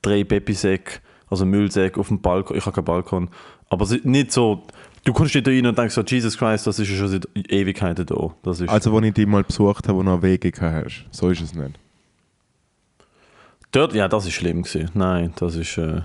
drei 0.01 0.23
Pepisäcke, 0.23 0.99
also 1.29 1.45
Müllsäcke 1.45 1.99
auf 1.99 2.07
dem 2.07 2.21
Balkon. 2.21 2.57
Ich 2.57 2.65
habe 2.65 2.75
keinen 2.75 2.85
Balkon. 2.85 3.29
Aber 3.69 3.83
es 3.83 4.03
nicht 4.03 4.31
so, 4.31 4.63
du 5.03 5.13
kommst 5.13 5.35
nicht 5.35 5.45
da 5.45 5.51
rein 5.51 5.65
und 5.65 5.77
denkst 5.77 5.93
so, 5.95 6.01
Jesus 6.01 6.37
Christ, 6.37 6.67
das 6.67 6.79
ist 6.79 6.89
ja 6.89 6.97
schon 6.97 7.07
seit 7.09 7.27
Ewigkeiten 7.49 8.05
da. 8.05 8.33
Das 8.43 8.61
ist, 8.61 8.69
Also, 8.69 8.95
als 8.95 9.05
ich 9.05 9.13
dich 9.13 9.27
mal 9.27 9.43
besucht 9.43 9.87
habe, 9.87 9.97
wo 9.97 10.03
du 10.03 10.09
noch 10.09 10.21
Wege 10.21 10.51
gehabt 10.51 10.85
hast. 10.85 11.05
So 11.11 11.29
ist 11.29 11.41
es 11.41 11.53
nicht. 11.53 11.77
dort, 13.71 13.93
ja, 13.93 14.07
das 14.07 14.25
ist 14.25 14.33
schlimm 14.33 14.63
gewesen. 14.63 14.89
Nein, 14.93 15.33
das 15.37 15.55
ist, 15.55 15.77
äh, 15.77 16.01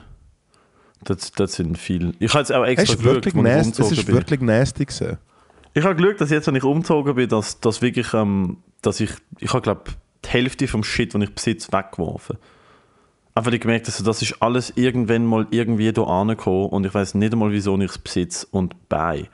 das, 1.05 1.33
das 1.33 1.55
sind 1.55 1.79
viele. 1.79 2.13
Ich 2.19 2.31
habe 2.33 2.41
jetzt 2.41 2.53
auch 2.53 2.65
Es 2.65 2.71
extra 2.79 2.95
ist 2.95 3.05
wirklich, 3.05 3.35
nasty, 3.35 3.83
es 3.83 3.93
ist 3.93 4.07
bin. 4.07 4.15
wirklich 4.15 4.41
nasty 4.41 4.85
gewesen. 4.85 5.19
Ich 5.75 5.85
habe 5.85 5.97
Glück, 5.97 6.19
dass 6.19 6.31
jetzt, 6.31 6.47
wenn 6.47 6.55
ich 6.57 6.65
umgezogen 6.65 7.15
bin, 7.15 7.29
dass, 7.29 7.61
dass 7.61 7.81
wirklich, 7.81 8.13
ähm, 8.13 8.59
dass 8.83 9.01
ich, 9.01 9.11
ich 9.39 9.53
habe 9.53 9.63
glaube 9.63 9.85
die 10.25 10.29
Hälfte 10.29 10.69
vom 10.69 10.85
Shit, 10.85 11.15
den 11.15 11.23
ich 11.23 11.35
besitze, 11.35 11.73
weggeworfen. 11.73 12.37
Einfach 13.35 13.59
gemerkt 13.59 13.89
habe, 13.89 14.05
das 14.05 14.21
ist 14.21 14.43
alles 14.43 14.73
irgendwann 14.77 15.25
mal 15.25 15.47
irgendwie 15.51 15.91
hier 15.91 16.07
angekommen 16.07 16.67
und 16.67 16.85
ich 16.85 16.93
weiß 16.93 17.15
nicht 17.15 17.33
einmal, 17.33 17.51
wieso 17.51 17.79
ich 17.79 17.91
es 17.91 17.99
besitze 17.99 18.47
und 18.51 18.89
bei. 18.89 19.29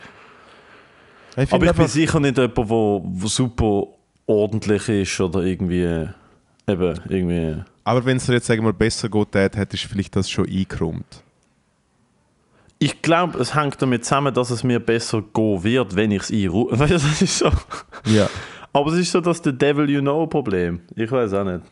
Ich 1.36 1.52
Aber 1.52 1.66
ich 1.66 1.72
bin 1.72 1.88
sicher 1.88 2.20
nicht 2.20 2.36
jemand, 2.36 2.56
der 2.56 2.68
wo, 2.68 3.02
wo 3.04 3.26
super 3.26 3.86
ordentlich 4.26 4.88
ist 4.88 5.20
oder 5.20 5.40
irgendwie, 5.40 6.08
eben, 6.66 7.00
irgendwie. 7.08 7.62
aber 7.82 8.04
wenn 8.04 8.18
es 8.18 8.26
dir 8.26 8.34
jetzt 8.34 8.46
sagen 8.46 8.64
wir, 8.64 8.72
besser 8.72 9.08
geht, 9.08 9.34
hättest 9.34 9.84
du 9.84 9.88
vielleicht 9.88 10.14
das 10.14 10.30
schon 10.30 10.48
eingeräumt. 10.48 11.24
Ich 12.78 13.02
glaube, 13.02 13.38
es 13.40 13.56
hängt 13.56 13.82
damit 13.82 14.04
zusammen, 14.04 14.32
dass 14.32 14.50
es 14.50 14.62
mir 14.62 14.78
besser 14.78 15.22
gehen 15.34 15.64
wird, 15.64 15.96
wenn 15.96 16.12
ich 16.12 16.22
es 16.22 16.30
einrufe. 16.30 16.78
Weißt 16.78 16.92
du, 16.92 16.94
das 16.94 17.22
ist 17.22 17.38
so. 17.38 17.50
Ja. 18.04 18.30
Aber 18.72 18.92
es 18.92 18.98
ist 19.00 19.10
so 19.10 19.20
das 19.20 19.40
The 19.42 19.52
Devil 19.52 19.90
You 19.90 20.00
Know 20.00 20.26
Problem. 20.28 20.80
Ich 20.94 21.10
weiß 21.10 21.32
auch 21.34 21.44
nicht. 21.44 21.62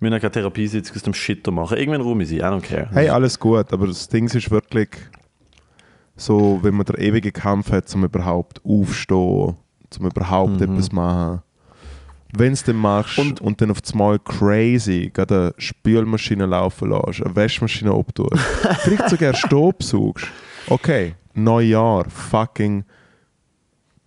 Wir 0.00 0.10
müssen 0.10 0.20
keine 0.20 0.32
Therapiesitzung 0.32 0.96
aus 0.96 1.02
dem 1.02 1.14
Shit 1.14 1.46
machen. 1.48 1.76
Irgendwann 1.78 2.02
ich 2.22 2.28
sie, 2.28 2.38
I 2.38 2.42
don't 2.42 2.62
care. 2.62 2.88
Hey, 2.92 3.08
alles 3.08 3.38
gut, 3.38 3.72
aber 3.72 3.86
das 3.86 4.08
Ding 4.08 4.26
ist 4.26 4.50
wirklich 4.50 4.90
so, 6.16 6.58
wenn 6.62 6.74
man 6.74 6.84
den 6.86 6.96
ewigen 6.96 7.32
Kampf 7.32 7.70
hat, 7.70 7.88
zum 7.88 8.04
überhaupt 8.04 8.60
aufstehen, 8.64 9.56
zum 9.90 10.06
überhaupt 10.06 10.60
Mhm. 10.60 10.62
etwas 10.62 10.90
machen. 10.92 11.42
Wenn 12.36 12.54
du 12.54 12.60
dann 12.66 12.76
machst 12.76 13.18
und, 13.18 13.40
Und- 13.40 13.60
dann 13.60 13.70
auf 13.70 13.80
das 13.80 13.94
Mal 13.94 14.18
crazy 14.18 15.10
gerade 15.14 15.34
eine 15.38 15.54
Spülmaschine 15.58 16.44
laufen 16.46 16.90
lässt, 16.90 17.22
eine 17.22 17.34
Waschmaschine 17.36 17.92
abtust, 17.92 18.32
vielleicht 18.82 19.08
sogar 19.08 19.32
Staubsaugst, 19.34 20.26
okay, 20.68 21.14
Neujahr, 21.34 22.04
fucking 22.10 22.84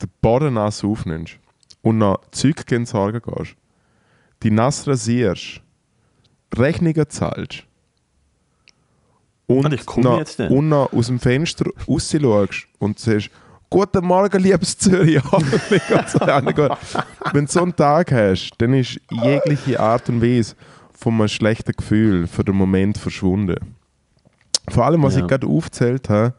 den 0.01 0.09
Boden 0.21 0.53
nass 0.55 0.83
aufnimmst 0.83 1.37
und 1.81 1.97
noch 1.97 2.19
Zeug 2.31 2.65
gegen 2.67 2.85
Sorgen 2.85 3.21
gehst, 3.21 3.55
die 4.43 4.51
nass 4.51 4.87
rasierst, 4.87 5.61
Rechnungen 6.55 7.09
zahlst 7.09 7.63
und, 9.47 9.73
ich 9.73 9.85
komme 9.85 10.03
noch, 10.03 10.17
jetzt 10.19 10.39
dann. 10.39 10.51
und 10.51 10.69
noch 10.69 10.91
aus 10.93 11.07
dem 11.07 11.19
Fenster 11.19 11.65
raus 11.87 12.13
und 12.79 12.99
sagst, 12.99 13.29
Guten 13.73 14.03
Morgen, 14.05 14.43
liebes 14.43 14.77
Zürich. 14.77 15.23
Wenn 17.33 17.45
du 17.45 17.51
so 17.51 17.61
einen 17.63 17.73
Tag 17.75 18.11
hast, 18.11 18.51
dann 18.57 18.73
ist 18.73 18.99
jegliche 19.09 19.79
Art 19.79 20.09
und 20.09 20.21
Weise 20.21 20.55
von 20.91 21.13
einem 21.13 21.29
schlechten 21.29 21.71
Gefühl 21.71 22.27
für 22.27 22.43
den 22.43 22.55
Moment 22.55 22.97
verschwunden. 22.97 23.75
Vor 24.67 24.85
allem, 24.85 25.01
was 25.03 25.15
Ja. 25.15 25.21
ich 25.21 25.27
gerade 25.27 25.47
aufgezählt 25.47 26.09
habe, 26.09 26.33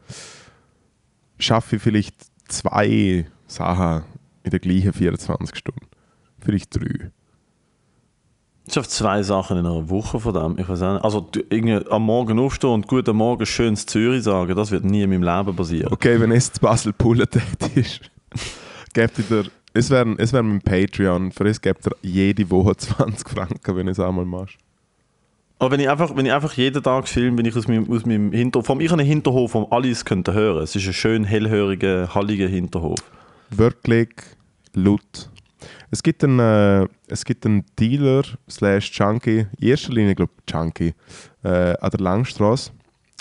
schaffe 1.39 1.77
ich 1.77 1.81
vielleicht 1.81 2.15
zwei 2.47 3.25
Sachen 3.47 4.03
in 4.43 4.51
der 4.51 4.59
gleichen 4.59 4.93
24 4.93 5.57
Stunden. 5.57 5.87
Vielleicht 6.39 6.75
drei. 6.75 7.09
Ich 8.65 8.73
schaffe 8.73 8.87
zwei 8.87 9.23
Sachen 9.23 9.57
in 9.57 9.65
einer 9.65 9.89
Woche 9.89 10.19
von 10.19 10.33
dem. 10.33 10.57
Ich 10.57 10.69
weiß 10.69 10.81
auch 10.83 10.93
nicht. 10.93 11.03
Also 11.03 11.27
irgendwie 11.49 11.85
am 11.89 12.03
Morgen 12.03 12.39
aufstehen 12.39 12.69
und 12.69 12.87
guten 12.87 13.15
Morgen 13.15 13.45
schönes 13.45 13.85
Zürich 13.85 14.23
sagen, 14.23 14.55
das 14.55 14.71
wird 14.71 14.85
nie 14.85 15.01
in 15.01 15.09
meinem 15.09 15.23
Leben 15.23 15.55
passieren. 15.55 15.91
Okay, 15.91 16.19
wenn 16.19 16.31
es 16.31 16.51
zu 16.51 16.61
Basel 16.61 16.93
Pullen 16.93 17.27
ist, 17.75 18.01
gebt 18.93 19.19
ihr 19.29 19.45
es 19.75 19.89
wäre 19.89 20.15
es 20.17 20.31
wär 20.31 20.43
mein 20.43 20.61
Patreon, 20.61 21.31
für 21.31 21.47
es 21.47 21.59
gebt 21.59 21.85
ihr 21.85 21.91
jede 22.03 22.49
Woche 22.51 22.77
20 22.77 23.27
Franken, 23.27 23.75
wenn 23.75 23.87
ihr 23.87 23.91
es 23.91 23.99
einmal 23.99 24.25
machst. 24.25 24.57
Aber 25.59 25.71
wenn 25.71 25.79
ich 25.79 25.89
einfach, 25.89 26.15
wenn 26.15 26.25
ich 26.25 26.33
einfach 26.33 26.53
jeden 26.53 26.83
Tag 26.83 27.07
filme, 27.07 27.37
wenn 27.37 27.45
ich 27.45 27.55
aus 27.55 27.67
meinem, 27.67 27.89
aus 27.91 28.05
meinem 28.05 28.31
Hinterhof, 28.31 28.65
vom, 28.65 28.81
ich 28.81 28.91
habe 28.91 29.01
einen 29.01 29.09
Hinterhof, 29.09 29.53
wo 29.53 29.63
alles 29.71 30.05
könnten 30.05 30.33
hören. 30.33 30.61
Es 30.61 30.75
ist 30.75 30.85
ein 30.85 30.93
schön 30.93 31.23
hellhöriger, 31.23 32.13
halliger 32.13 32.47
Hinterhof. 32.47 32.99
wirklich 33.49 34.09
laut. 34.73 35.29
Es 35.93 36.01
gibt 36.01 36.23
einen, 36.23 36.39
äh, 36.39 36.87
es 37.07 37.23
gibt 37.23 37.45
einen 37.45 37.63
Dealer 37.77 38.23
slash 38.49 38.91
Junkie, 38.97 39.45
in 39.59 39.67
erster 39.67 39.93
Linie 39.93 40.15
glaube 40.15 40.31
ich 40.43 40.51
Junkie, 40.51 40.95
äh, 41.43 41.77
an 41.77 41.91
der 41.91 41.99
Langstrasse, 41.99 42.71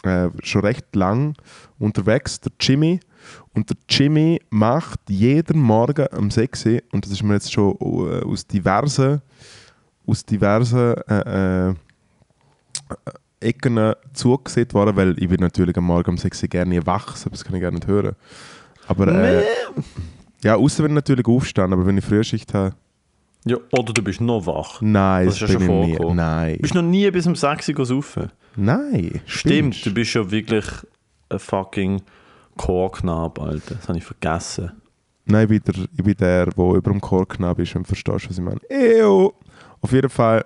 äh, 0.04 0.30
schon 0.42 0.62
recht 0.62 0.86
lang 0.96 1.34
unterwegs, 1.78 2.40
der 2.40 2.50
Jimmy. 2.58 2.98
Und 3.52 3.68
der 3.68 3.76
Jimmy 3.90 4.40
macht 4.48 5.00
jeden 5.10 5.60
Morgen 5.60 6.06
um 6.16 6.30
6 6.30 6.64
Uhr, 6.64 6.80
und 6.92 7.04
das 7.04 7.12
ist 7.12 7.22
mir 7.22 7.34
jetzt 7.34 7.52
schon 7.52 7.76
äh, 7.78 8.24
aus 8.24 8.46
diversen, 8.46 9.20
aus 10.06 10.24
diversen 10.24 10.94
äh, 11.08 11.68
äh, 11.68 11.74
Ecken 13.40 13.92
zugesehen 14.14 14.72
worden, 14.72 14.96
weil 14.96 15.22
ich 15.22 15.28
bin 15.28 15.40
natürlich 15.40 15.76
am 15.76 15.84
Morgen 15.84 16.12
um 16.12 16.16
6 16.16 16.44
Uhr 16.44 16.48
gerne 16.48 16.86
wach, 16.86 17.18
das 17.30 17.44
kann 17.44 17.54
ich 17.54 17.60
gerne 17.60 17.76
nicht 17.76 17.86
hören. 17.86 18.16
Aber 18.88 19.08
äh, 19.08 19.44
ja, 20.44 20.56
außer 20.56 20.82
wenn 20.84 20.92
ich 20.92 20.96
natürlich 20.96 21.26
aufstehe, 21.26 21.64
aber 21.64 21.86
wenn 21.86 21.98
ich 21.98 22.04
Frühschicht 22.04 22.52
habe, 22.54 22.74
Ja, 23.44 23.56
oder 23.72 23.92
du 23.92 24.02
bist 24.02 24.20
noch 24.20 24.46
wach. 24.46 24.80
nein, 24.80 25.26
Das 25.26 25.34
ist 25.34 25.40
ja 25.42 25.48
schon 25.48 25.62
vorgekommen. 25.62 26.16
Nein. 26.16 26.54
Du 26.56 26.62
bist 26.62 26.74
noch 26.74 26.82
nie 26.82 27.10
bis 27.10 27.26
um 27.26 27.34
6 27.34 27.68
Uhr 27.70 27.86
saufen. 27.86 28.30
Nein. 28.56 29.20
Stimmt, 29.26 29.74
spinnst. 29.74 29.86
du 29.86 29.94
bist 29.94 30.14
ja 30.14 30.30
wirklich 30.30 30.64
ein 31.28 31.38
fucking 31.38 32.02
Chorknab, 32.56 33.40
Alter. 33.40 33.74
Das 33.76 33.88
habe 33.88 33.98
ich 33.98 34.04
vergessen. 34.04 34.72
Nein, 35.24 35.42
ich 35.44 35.48
bin 35.48 35.74
der, 35.74 35.84
ich 35.96 36.04
bin 36.04 36.16
der, 36.16 36.46
der 36.46 36.64
über 36.74 36.90
dem 36.90 37.00
Chorknabe 37.00 37.62
ist, 37.62 37.74
wenn 37.74 37.82
du 37.82 37.88
verstehst, 37.88 38.28
was 38.28 38.36
ich 38.38 38.44
meine. 38.44 38.60
Ew. 38.70 39.30
Auf 39.80 39.92
jeden 39.92 40.10
Fall, 40.10 40.44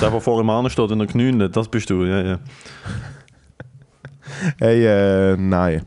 Der, 0.00 0.10
der 0.10 0.20
vor 0.20 0.40
ihm 0.40 0.48
ansteht 0.50 0.90
in 0.90 0.98
der 1.00 1.06
Knülle, 1.08 1.50
das 1.50 1.68
bist 1.68 1.90
du, 1.90 2.04
ja, 2.04 2.22
ja. 2.22 2.38
hey, 4.58 4.86
äh, 4.86 5.36
nein. 5.36 5.82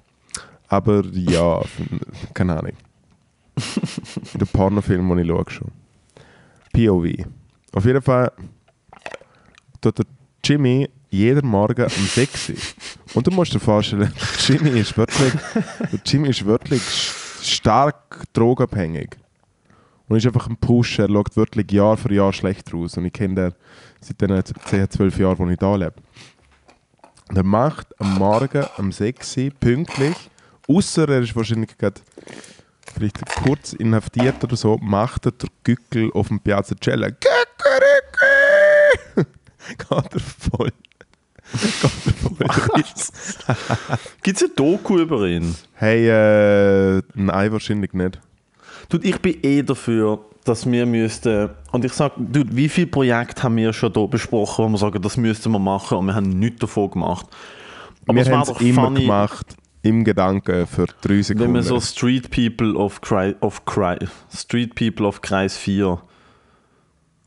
Aber 0.68 1.04
ja, 1.12 1.62
keine 2.34 2.60
Ahnung. 2.60 2.74
Der 4.34 4.46
Pornofilm, 4.46 5.08
den 5.10 5.20
ich 5.20 5.28
schaue. 5.28 5.72
POV. 6.74 7.26
Auf 7.74 7.86
jeden 7.86 8.02
Fall 8.02 8.32
tut 9.82 10.00
der 10.00 10.06
Jimmy 10.44 10.90
jeden 11.10 11.48
Morgen 11.48 11.84
um 11.84 12.06
6 12.06 12.50
Uhr. 12.50 12.56
Und 13.14 13.28
du 13.28 13.32
musst 13.32 13.54
dir 13.54 13.60
vorstellen, 13.60 14.12
Jimmy 14.48 14.80
ist 14.80 14.96
wirklich, 14.98 15.34
Jimmy 16.06 16.30
ist 16.30 16.46
wirklich 16.46 16.82
stark 17.42 18.24
drogenabhängig. 18.34 19.18
Und 20.08 20.18
ist 20.18 20.26
einfach 20.26 20.48
ein 20.48 20.58
Push. 20.58 21.00
Er 21.00 21.08
schaut 21.08 21.36
wirklich 21.36 21.72
Jahr 21.72 21.98
für 21.98 22.14
Jahr 22.14 22.34
schlechter 22.34 22.78
aus. 22.78 22.98
Und 22.98 23.06
ich 23.06 23.14
kenne 23.14 23.36
den 23.36 23.54
seit 24.02 24.22
den 24.22 24.44
10, 24.44 24.90
12 24.90 25.20
Jahren, 25.20 25.40
wo 25.40 25.48
ich 25.48 25.58
da 25.58 25.76
lebe. 25.76 25.94
Und 27.30 27.38
er 27.38 27.44
macht 27.44 27.88
am 28.00 28.16
Morgen 28.16 28.66
um 28.78 28.92
6 28.92 29.38
Uhr 29.38 29.52
pünktlich, 29.60 30.16
außer 30.68 31.08
er 31.10 31.22
ist 31.22 31.36
wahrscheinlich 31.36 31.78
gerade 31.78 32.02
vielleicht 32.94 33.26
kurz 33.44 33.74
inhaftiert 33.74 34.44
oder 34.44 34.56
so, 34.56 34.78
macht 34.82 35.26
er 35.26 35.32
den 35.32 35.50
Gückel 35.64 36.12
auf 36.14 36.28
dem 36.28 36.40
Piazza 36.40 36.76
Cella. 36.80 37.10
Geht 39.68 39.80
er 39.90 40.20
voll. 40.20 40.72
Gibt 44.24 44.38
es 44.38 44.44
eine 44.44 44.54
Doku 44.56 45.00
über 45.00 45.26
ihn? 45.28 45.56
Hey, 45.74 46.08
äh, 46.08 47.02
nein, 47.16 47.52
wahrscheinlich 47.52 47.94
nicht. 47.94 48.20
Dude, 48.90 49.08
ich 49.08 49.20
bin 49.20 49.38
eh 49.44 49.64
dafür, 49.64 50.20
dass 50.44 50.70
wir 50.70 50.86
müssten, 50.86 51.50
und 51.72 51.86
ich 51.86 51.94
sage, 51.94 52.16
dude, 52.18 52.56
wie 52.56 52.70
viele 52.70 52.88
Projekte 52.88 53.44
haben 53.44 53.56
wir 53.58 53.74
schon 53.74 53.94
hier 53.94 54.08
besprochen, 54.08 54.66
wo 54.66 54.70
wir 54.70 54.78
sagen, 54.78 55.02
das 55.02 55.18
müssten 55.18 55.52
wir 55.52 55.60
machen 55.60 55.98
und 55.98 56.06
wir 56.08 56.16
haben 56.16 56.30
nichts 56.30 56.60
davon 56.60 56.92
gemacht. 56.92 57.28
Aber 58.08 58.16
Wir 58.16 58.24
es 58.24 58.30
haben 58.30 58.42
es 58.42 58.62
immer 58.62 58.86
funny, 58.86 59.02
gemacht, 59.02 59.56
im 59.82 60.04
Gedanken 60.04 60.68
für 60.68 60.88
drei 61.02 61.22
Sekunden. 61.22 61.54
wenn 61.54 61.56
wir 61.56 61.64
so 61.64 61.80
Street 61.80 62.30
People 62.32 62.74
of, 62.76 63.02
Kri 63.02 63.36
of 63.40 63.66
Kri 63.66 63.98
Street 64.34 64.76
People 64.76 65.08
of 65.08 65.22
Kreis 65.22 65.58
4 65.58 66.00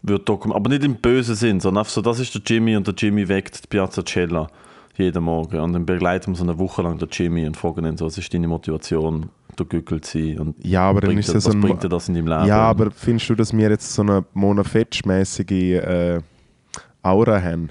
wird 0.03 0.29
dokumentiert. 0.29 0.57
Aber 0.57 0.69
nicht 0.69 0.85
im 0.85 0.97
bösen 0.97 1.35
Sinn, 1.35 1.61
sondern 1.61 1.85
so, 1.85 2.03
das 2.03 2.19
ist 2.19 2.35
der 2.35 2.43
Jimmy 2.45 2.77
und 2.77 2.87
der 2.87 2.95
Jimmy 2.95 3.29
weckt 3.29 3.65
die 3.65 3.69
Piazza 3.69 4.05
Cella 4.05 4.49
jeden 4.97 5.25
Morgen. 5.25 5.59
Und 5.61 5.73
dann 5.73 5.87
begleiten 5.87 6.33
wir 6.33 6.37
so 6.37 6.45
eine 6.45 6.59
Woche 6.59 6.83
lang 6.83 6.99
den 6.99 7.09
Jimmy 7.11 7.47
und 7.47 7.57
fragen 7.57 7.87
ihn 7.87 7.97
so, 7.97 8.07
was 8.07 8.19
ist 8.19 8.33
deine 8.35 8.49
Motivation, 8.49 9.31
du 9.57 9.65
Gückel 9.65 10.01
zu 10.01 10.19
sein? 10.19 10.39
Und 10.39 10.65
ja, 10.65 10.83
aber 10.83 11.01
dann 11.01 11.11
bringt 11.11 11.21
ist 11.21 11.35
das 11.35 11.45
so 11.45 11.51
was 11.51 11.55
ein... 11.55 11.61
bringt 11.61 11.83
dir 11.83 11.89
das 11.89 12.09
in 12.09 12.15
deinem 12.15 12.27
Leben? 12.27 12.47
Ja, 12.47 12.59
aber 12.59 12.91
findest 12.91 13.31
du, 13.31 13.35
dass 13.35 13.57
wir 13.57 13.71
jetzt 13.71 13.95
so 13.95 14.03
eine 14.03 14.25
Mona 14.35 14.65
Fetsch-mäßige 14.65 15.51
äh, 15.51 16.21
Aura 17.03 17.41
haben? 17.41 17.71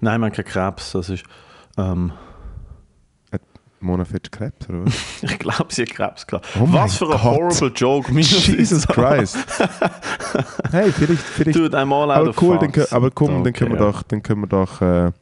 Nein, 0.00 0.20
man 0.20 0.30
kein 0.30 0.44
Krebs, 0.44 0.92
das 0.92 1.08
ist... 1.08 1.24
Ähm, 1.76 2.12
Mona 3.82 4.04
Fetsch 4.04 4.30
Krebs, 4.30 4.68
oder 4.68 4.84
was? 4.84 4.94
ich 5.22 5.38
glaube, 5.38 5.66
sie 5.68 5.82
hat 5.82 5.90
Krebs 5.90 6.26
gehabt. 6.26 6.46
Oh 6.58 6.66
was 6.70 6.96
für 6.96 7.10
ein 7.10 7.22
horrible 7.22 7.72
Joke. 7.74 8.12
Jesus 8.20 8.86
Christ. 8.86 9.36
hey, 10.70 10.92
vielleicht... 10.92 11.22
vielleicht 11.22 11.58
Dude, 11.58 11.76
I'm 11.76 11.92
all 11.92 12.10
out 12.10 12.18
aber 12.18 12.30
of 12.30 12.42
cool, 12.42 12.58
dann, 12.58 12.72
aber 12.90 13.10
komm, 13.10 13.44
dann 13.44 13.52
können 13.52 13.72
wir 13.72 13.80
Okay. 13.80 13.92
doch, 13.92 14.02
dann 14.02 14.22
können 14.22 14.40
wir 14.42 14.46
doch, 14.46 14.80
äh, 14.80 15.12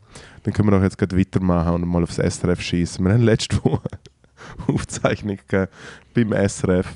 dann 0.42 0.52
können 0.52 0.68
wir 0.68 0.76
doch 0.76 0.82
jetzt 0.82 0.98
gerade 0.98 1.18
weitermachen 1.18 1.74
und 1.74 1.86
mal 1.86 2.02
aufs 2.02 2.16
SRF 2.16 2.60
schießen. 2.60 3.04
Wir 3.04 3.12
haben 3.12 3.22
letzte 3.22 3.62
Woche 3.64 3.88
Aufzeichnung 4.66 5.38
beim 6.14 6.32
SRF. 6.48 6.86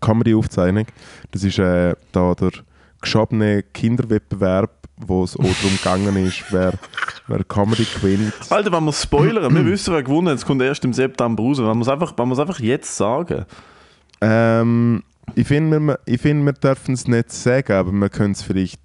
Comedy-Aufzeichnung. 0.00 0.86
Das 1.30 1.44
ist 1.44 1.58
äh, 1.58 1.94
da 2.12 2.34
der 2.34 2.50
geschobene 3.02 3.62
Kinderwettbewerb, 3.62 4.70
wo 4.96 5.24
es 5.24 5.36
auch 5.36 5.42
darum 5.42 5.76
gegangen 5.76 6.26
ist, 6.26 6.44
wer, 6.50 6.72
wer 7.26 7.44
Comedy 7.44 7.86
gewinnt. 7.94 8.32
Alter, 8.50 8.72
wenn 8.72 8.84
wir 8.84 8.92
spoilern, 8.92 9.54
wir 9.54 9.66
wissen, 9.66 9.92
wer 9.92 10.02
gewonnen 10.02 10.28
hat, 10.28 10.36
es 10.36 10.46
kommt 10.46 10.62
erst 10.62 10.84
im 10.84 10.92
September 10.92 11.42
raus. 11.42 11.58
Wenn 11.58 11.66
wir 11.66 11.82
es 11.82 11.88
einfach, 11.88 12.14
wenn 12.16 12.30
einfach 12.32 12.60
jetzt 12.60 12.96
sagen. 12.96 13.44
Ähm, 14.20 15.02
ich 15.34 15.46
finde, 15.46 15.80
wir, 15.80 15.98
ich 16.06 16.20
find, 16.20 16.44
wir 16.44 16.52
dürfen 16.52 16.94
es 16.94 17.06
nicht 17.06 17.32
sagen, 17.32 17.72
aber 17.72 17.92
wir 17.92 18.08
können 18.08 18.32
es 18.32 18.42
vielleicht 18.42 18.80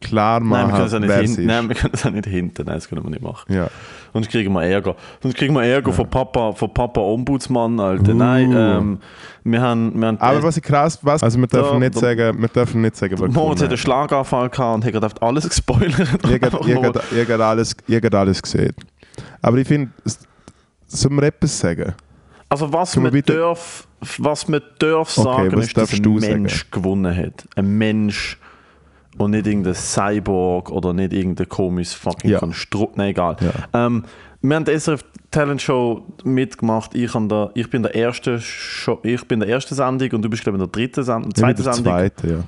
klar 0.00 0.40
machen, 0.40 0.62
Nein, 0.62 0.68
wir 0.68 0.74
können 0.76 0.86
es 0.86 0.94
auch 0.94 0.98
nicht 1.24 1.38
ist. 1.38 1.46
Nein, 1.46 1.68
wir 1.68 1.76
können 1.76 1.92
es 1.94 2.06
auch 2.06 2.10
nicht 2.10 2.26
hinten. 2.26 2.64
Nein, 2.66 2.74
das 2.76 2.88
können 2.88 3.02
wir 3.04 3.10
nicht 3.10 3.22
machen. 3.22 3.52
Ja. 3.52 3.68
Sonst 4.12 4.28
kriegen 4.30 4.52
wir 4.52 4.62
Ärger. 4.64 4.96
Sonst 5.22 5.36
kriegen 5.36 5.54
wir 5.54 5.62
Ärger 5.62 5.92
von 5.92 6.08
Papa, 6.08 6.52
von 6.52 6.72
Papa 6.74 7.00
Ombudsmann, 7.00 7.78
Alter. 7.78 8.14
Nein, 8.14 8.52
Uh. 8.54 8.58
ähm, 8.58 8.98
wir 9.44 9.60
haben, 9.60 9.98
wir 10.00 10.08
haben 10.08 10.18
Aber 10.20 10.42
was 10.42 10.56
ich 10.56 10.62
krass, 10.62 10.98
was, 11.02 11.22
also 11.22 11.38
wir 11.38 11.46
dürfen 11.46 11.72
Da- 11.74 11.78
nicht 11.78 11.96
da- 11.96 12.00
sagen, 12.00 12.40
wir 12.40 12.48
dürfen 12.48 12.80
nicht 12.82 12.96
sagen, 12.96 13.14
wer 13.18 13.28
Moritz 13.28 13.60
hat 13.62 13.68
einen. 13.68 13.76
Schlaganfall 13.78 14.48
gehabt 14.50 14.74
und 14.76 14.84
hat 14.84 14.92
gerade 14.92 15.22
alles 15.22 15.48
gespoilert. 15.48 16.08
Ihr 16.28 16.40
habt- 17.28 17.40
alles, 17.40 17.76
ihr 17.86 18.14
alles 18.14 18.42
gesehen. 18.42 18.74
Aber 19.42 19.56
ich 19.58 19.68
finde, 19.68 19.90
sollen 20.86 21.14
wir 21.16 21.22
etwas 21.24 21.58
sagen? 21.58 21.94
Also 22.48 22.72
was 22.72 22.96
man 22.96 23.12
darf, 23.24 23.86
was 24.18 24.48
man 24.48 24.60
darf 24.80 25.16
Okay, 25.16 25.22
sagen, 25.22 25.52
was 25.56 25.66
ist, 25.66 25.76
dass 25.76 25.92
ein 25.92 26.02
du 26.02 26.18
sagen? 26.18 26.32
Mensch 26.42 26.70
gewonnen 26.70 27.16
hat. 27.16 27.44
Ein 27.54 27.78
Mensch, 27.78 28.38
und 29.18 29.32
nicht 29.32 29.46
irgendein 29.46 29.74
Cyborg 29.74 30.70
oder 30.70 30.92
nicht 30.92 31.12
irgendein 31.12 31.48
komisches 31.48 31.94
fucking 31.94 32.30
Ja. 32.30 32.38
Konstrukt. 32.38 32.96
Nein, 32.96 33.10
egal. 33.10 33.36
Ja. 33.40 33.86
Ähm, 33.86 34.04
wir 34.42 34.56
haben 34.56 34.64
die 34.64 34.78
SRF 34.78 35.04
Talent 35.30 35.60
Show 35.60 36.02
mitgemacht. 36.24 36.94
Ich, 36.94 37.12
der, 37.12 37.50
ich 37.54 37.68
bin 37.70 37.82
der 37.82 37.94
erste 37.94 38.40
Show, 38.40 38.98
ich 39.02 39.26
bin 39.28 39.40
der 39.40 39.48
erste 39.48 39.74
Sendung 39.74 40.10
und 40.12 40.22
du 40.22 40.30
bist 40.30 40.42
glaube 40.42 40.56
ich 40.58 40.62
in 40.64 40.70
der 40.70 40.72
dritten 40.72 41.04
Sendung, 41.04 41.34
zweiten 41.34 41.62
der 41.62 41.72
Sendung. 41.74 41.92
zweite, 41.92 42.26
ja. 42.28 42.44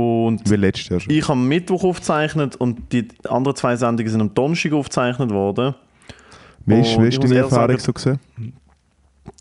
Und 0.00 0.48
Wie 0.48 0.54
letztes 0.56 0.88
Jahr 0.88 1.00
schon. 1.00 1.12
ich 1.12 1.22
habe 1.22 1.32
am 1.32 1.48
Mittwoch 1.48 1.82
aufgezeichnet 1.82 2.54
und 2.56 2.92
die 2.92 3.08
anderen 3.28 3.56
zwei 3.56 3.74
Sendungen 3.74 4.10
sind 4.12 4.20
am 4.20 4.32
Donnerstag 4.34 4.72
aufgezeichnet 4.72 5.30
worden. 5.30 5.74
Wie 6.66 6.80
ist, 6.80 7.00
wie 7.00 7.08
ist 7.08 7.22
deine 7.24 7.38
Erfahrung 7.38 7.78
sagen- 7.78 7.80
so 7.80 7.92
gesehen? 7.92 8.20
Die 8.38 8.52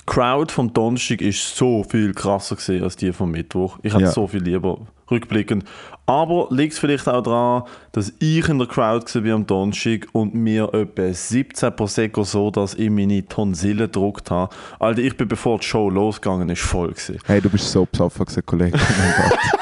Crowd 0.07 0.51
vom 0.51 0.73
Donnerstag 0.73 1.21
ist 1.21 1.55
so 1.55 1.83
viel 1.83 2.13
krasser 2.13 2.55
gewesen 2.55 2.83
als 2.83 2.95
die 2.95 3.11
vom 3.13 3.29
Mittwoch. 3.29 3.77
Ich 3.83 3.93
hätte 3.93 4.05
Ja. 4.05 4.11
so 4.11 4.25
viel 4.25 4.41
lieber 4.41 4.79
rückblickend. 5.11 5.63
Aber 6.05 6.47
liegt 6.49 6.73
es 6.73 6.79
vielleicht 6.79 7.07
auch 7.07 7.21
daran, 7.21 7.63
dass 7.91 8.13
ich 8.19 8.47
in 8.49 8.57
der 8.57 8.67
Crowd 8.67 9.13
war 9.13 9.23
wie 9.23 9.31
am 9.31 9.45
Donnerstag 9.45 10.07
und 10.11 10.33
mir 10.33 10.73
etwa 10.73 11.13
17 11.13 11.75
Prosecco 11.75 12.23
so, 12.23 12.49
dass 12.49 12.73
ich 12.73 12.89
meine 12.89 13.27
Tonsille 13.27 13.85
gedruckt 13.85 14.31
habe. 14.31 14.53
Alter, 14.79 15.01
ich 15.01 15.15
bin 15.15 15.27
bevor 15.27 15.59
die 15.59 15.65
Show 15.65 15.89
losgegangen 15.89 16.49
ist 16.49 16.61
voll 16.61 16.89
gewesen. 16.89 17.19
Hey, 17.25 17.41
du 17.41 17.49
bist 17.49 17.71
so 17.71 17.85
besoffen 17.85 18.25
gewesen, 18.25 18.45
Kollege. 18.45 18.77
Oh. 18.77 19.35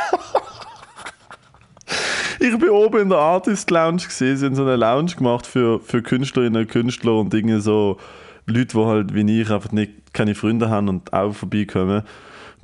Ich 2.40 2.58
bin 2.60 2.70
oben 2.70 3.02
in 3.02 3.10
der 3.10 3.18
Artist 3.18 3.72
Lounge 3.72 4.04
gesehen. 4.04 4.38
Sie 4.38 4.46
haben 4.46 4.56
so 4.56 4.62
eine 4.62 4.76
Lounge 4.76 5.16
gemacht 5.16 5.48
für, 5.48 5.80
für 5.80 6.04
Künstlerinnen 6.04 6.62
und 6.62 6.70
Künstler 6.70 7.16
und 7.16 7.34
Dinge 7.34 7.62
so 7.62 7.98
Leute, 8.46 8.78
die 8.78 8.86
halt 8.86 9.14
wie 9.16 9.42
ich 9.42 9.50
einfach 9.50 9.72
nicht 9.72 10.14
keine 10.14 10.36
Freunde 10.36 10.70
haben 10.70 10.88
und 10.88 11.12
auch 11.14 11.34
vorbeikommen. 11.34 12.04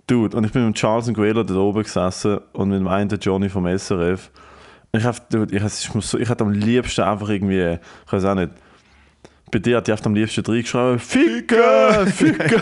Dude, 0.07 0.35
und 0.35 0.43
ich 0.43 0.51
bin 0.51 0.67
mit 0.67 0.75
Charles 0.75 1.07
und 1.07 1.13
Guelo 1.13 1.43
dort 1.43 1.57
oben 1.57 1.83
gesessen 1.83 2.39
und 2.51 2.69
mit 2.69 2.79
dem 2.79 2.87
einen 2.87 3.09
der 3.09 3.19
Johnny 3.19 3.47
vom 3.47 3.65
SRF. 3.65 4.29
Und 4.91 4.99
ich 4.99 5.05
hab, 5.05 5.29
dude, 5.29 5.55
ich, 5.55 5.63
ich, 5.63 5.93
muss 5.93 6.09
so, 6.09 6.17
ich 6.17 6.29
am 6.29 6.51
liebsten 6.51 7.01
einfach 7.01 7.29
irgendwie, 7.29 7.79
ich 8.05 8.11
weiß 8.13 8.25
auch 8.25 8.35
nicht, 8.35 8.51
bei 9.51 9.59
dir 9.59 9.77
hat 9.77 9.87
die 9.87 9.91
einfach 9.91 10.07
am 10.07 10.15
liebsten 10.15 10.45
reingeschrieben, 10.45 10.99
Ficken, 10.99 12.07
Ficken. 12.07 12.61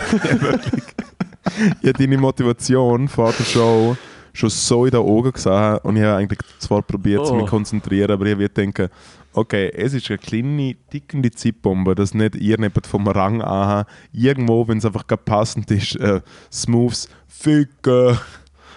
ich 1.82 1.88
habe 1.88 1.92
deine 1.98 2.18
Motivation 2.18 3.08
vor 3.08 3.32
der 3.32 3.44
Show 3.44 3.96
schon 4.32 4.50
so 4.50 4.84
in 4.84 4.92
den 4.92 5.00
Augen 5.00 5.32
gesehen 5.32 5.78
und 5.82 5.96
ich 5.96 6.02
habe 6.02 6.16
eigentlich 6.16 6.40
zwar 6.58 6.82
probiert, 6.82 7.26
zu 7.26 7.32
Oh. 7.32 7.36
mich 7.36 7.46
zu 7.46 7.50
konzentrieren, 7.50 8.10
aber 8.12 8.26
ich 8.26 8.32
habe 8.34 8.48
denken, 8.48 8.88
okay, 9.32 9.70
es 9.74 9.94
ist 9.94 10.10
eine 10.10 10.18
kleine, 10.18 10.76
tickende 10.90 11.30
Zeitbombe, 11.30 11.94
dass 11.94 12.14
nicht 12.14 12.34
irgendjemand 12.34 12.86
vom 12.86 13.06
Rang 13.08 13.42
an 13.42 13.84
irgendwo, 14.12 14.66
wenn 14.68 14.78
es 14.78 14.84
einfach 14.84 15.06
gerade 15.06 15.22
passend 15.24 15.70
ist, 15.70 15.96
äh, 15.96 16.20
Smooths, 16.52 17.08
Ficken. 17.28 18.18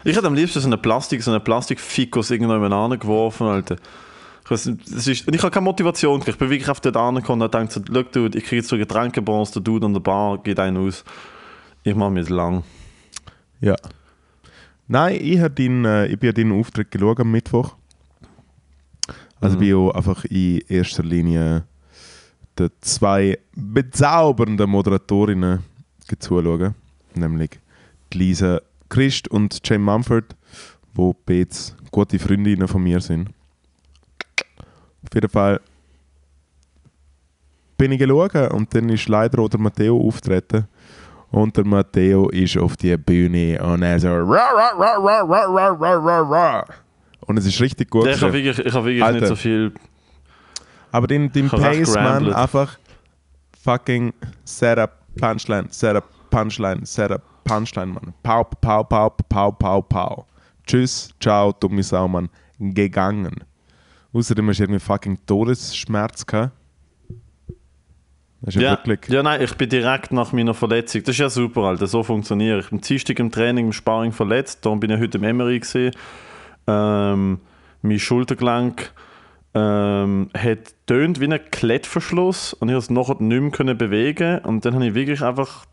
Ich 0.04 0.16
hätte 0.16 0.28
am 0.28 0.36
liebsten 0.36 0.60
so 0.60 0.68
eine 0.68 0.78
Plastik, 0.78 1.24
so 1.24 1.32
eine 1.32 1.40
Plastikfikus 1.40 2.32
irgendwann 2.32 3.00
geworfen, 3.00 3.48
Alter. 3.48 3.76
Ich, 4.46 4.66
nicht, 4.66 4.96
das 4.96 5.08
ist, 5.08 5.28
und 5.28 5.34
ich 5.34 5.42
habe 5.42 5.52
keine 5.52 5.64
Motivation. 5.64 6.22
Ich 6.26 6.38
bin 6.38 6.50
wirklich 6.50 6.70
auf 6.70 6.80
dort 6.80 6.98
angekommen 6.98 7.42
und 7.42 7.52
gedacht, 7.52 7.72
so, 7.72 7.82
look, 7.88 8.12
Dude, 8.12 8.38
ich 8.38 8.44
kriege 8.44 8.58
jetzt 8.58 8.70
so 8.70 8.78
Getränkebons, 8.78 9.52
der 9.52 9.64
Dude 9.64 9.88
an 9.88 9.94
der 9.94 10.02
Bar 10.02 10.38
geht 10.38 10.60
einen 10.60 10.78
aus. 10.78 11.04
Ich 11.84 11.96
mache 11.96 12.12
mir 12.12 12.20
jetzt 12.20 12.30
lang. 12.30 12.64
Ja. 13.60 13.76
Nein, 14.88 15.18
ich, 15.20 15.40
habe 15.40 15.50
deinen, 15.50 15.86
äh, 15.86 16.06
ich 16.08 16.20
bin 16.20 16.28
ja 16.28 16.34
deinen 16.34 16.60
Auftritt 16.60 16.92
geschaut 16.92 17.20
am 17.20 17.32
Mittwoch. 17.32 17.76
Also 19.46 19.58
Mhm. 19.58 19.60
bin 19.60 19.68
ich 19.70 19.76
auch 19.76 19.92
einfach 19.92 20.26
in 20.26 20.62
erster 20.68 21.04
Linie 21.04 21.64
den 22.58 22.70
zwei 22.82 23.38
bezaubernden 23.56 24.70
Moderatorinnen 24.70 25.60
zuschauen. 26.20 26.74
Nämlich 27.14 27.60
die 28.12 28.18
Lisa 28.18 28.60
Christ 28.90 29.28
und 29.28 29.60
Jane 29.64 29.84
Mumford, 29.84 30.36
wo 30.94 31.16
jetzt 31.30 31.76
gute 31.92 32.18
Freundinnen 32.18 32.68
von 32.68 32.82
mir 32.84 33.00
sind. 33.02 33.30
Auf 35.04 35.14
jeden 35.14 35.30
Fall 35.30 35.60
bin 37.78 37.92
ich 37.92 38.00
geschaut 38.00 38.36
und 38.52 38.74
dann 38.74 38.90
ist 38.90 39.08
leider 39.10 39.40
auch 39.40 39.50
der 39.50 39.60
Matteo 39.60 40.00
auftreten. 40.00 40.68
Und 41.32 41.58
der 41.58 41.66
Matteo 41.66 42.30
ist 42.30 42.58
auf 42.58 42.78
die 42.78 42.96
Bühne 42.98 43.62
und 43.62 43.82
er 43.84 44.00
so 44.00 44.08
ra, 44.08 44.24
ra, 44.24 44.70
ra, 44.78 44.98
ra, 44.98 45.22
ra, 45.22 45.68
ra, 45.74 45.94
ra, 45.98 46.20
ra. 46.22 46.66
Und 47.26 47.38
es 47.38 47.46
ist 47.46 47.60
richtig 47.60 47.90
gut. 47.90 48.08
Ich 48.08 48.22
habe 48.22 48.34
wirklich, 48.34 48.60
ich 48.60 48.74
hab 48.74 48.84
wirklich 48.84 49.04
Alter. 49.04 49.20
nicht 49.20 49.30
so 49.30 49.36
viel. 49.36 49.74
Aber 50.92 51.08
den, 51.08 51.28
recht 51.28 51.52
Pace, 51.52 51.96
man, 51.96 52.34
einfach 52.34 52.78
fucking 53.64 54.14
Setup, 54.44 54.92
Punchline, 55.20 55.68
Setup, 55.70 56.06
Punchline, 56.30 56.86
Setup, 56.86 57.22
Punchline, 57.44 57.88
Mann. 57.88 58.14
Pau, 58.24 58.44
pau, 58.44 58.84
pau, 58.84 59.10
pau, 59.10 59.52
pau, 59.52 59.82
pau. 59.82 60.26
Tschüss, 60.66 61.10
ciao, 61.20 61.52
dumme 61.52 61.84
Sau, 61.84 62.08
Mann. 62.08 62.30
Gegangen. 62.60 63.44
Außerdem 64.14 64.48
hast 64.48 64.60
du 64.60 64.64
irgendwie 64.64 64.80
fucking 64.80 65.18
Todesschmerz 65.26 66.26
gehabt. 66.26 66.54
Ja, 68.48 68.80
Ja, 68.86 68.98
ja, 69.08 69.24
nein, 69.24 69.42
ich 69.42 69.56
bin 69.56 69.68
direkt 69.70 70.12
nach 70.12 70.32
meiner 70.32 70.54
Verletzung. 70.54 71.02
Das 71.02 71.16
ist 71.16 71.20
ja 71.20 71.30
super, 71.30 71.62
Alter. 71.62 71.88
So 71.88 72.04
funktioniert. 72.04 72.64
Ich 72.64 72.70
bin 72.70 72.80
Dienstag 72.80 73.20
im 73.20 73.32
Training, 73.32 73.66
im 73.68 73.74
Sparring 73.74 74.12
verletzt. 74.12 74.64
Darum 74.64 74.80
bin 74.80 74.92
ich 74.92 75.00
heute 75.00 75.18
im 75.18 75.24
Emery 75.24 75.60
gesehen. 75.60 75.94
Ähm, 76.68 77.40
mein 77.82 78.00
Schultergelenk 78.00 78.92
ähm, 79.54 80.30
hat 80.36 80.74
tönt 80.86 81.20
wie 81.20 81.32
ein 81.32 81.40
Klettverschluss 81.52 82.54
und 82.54 82.70
ich 82.70 82.74
konnte 82.74 82.86
es 82.86 82.90
nachher 82.90 83.22
nicht 83.22 83.60
mehr 83.60 83.76
bewegen. 83.76 84.40
Und 84.40 84.66
dann 84.66 84.76
habe 84.76 84.88
ich 84.88 84.94
wirklich 84.96 85.22
einfach 85.22 85.66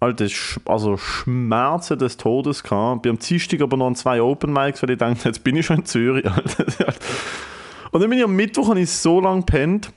Alter, 0.00 0.26
also 0.64 0.96
Schmerzen 0.96 1.98
des 1.98 2.16
Todes 2.16 2.64
gehabt. 2.64 3.02
Bin 3.02 3.10
am 3.12 3.18
Dienstag 3.18 3.60
aber 3.60 3.76
noch 3.76 3.86
an 3.86 3.94
zwei 3.94 4.20
Open 4.20 4.52
Mics, 4.52 4.82
weil 4.82 4.90
ich 4.90 4.98
dachte, 4.98 5.28
jetzt 5.28 5.44
bin 5.44 5.56
ich 5.56 5.66
schon 5.66 5.78
in 5.78 5.84
Zürich. 5.84 6.24
Und 7.92 8.00
dann 8.00 8.10
bin 8.10 8.18
ich 8.18 8.24
am 8.24 8.34
Mittwoch 8.34 8.74
ich 8.74 8.90
so 8.90 9.20
lange 9.20 9.40
gepennt, 9.40 9.92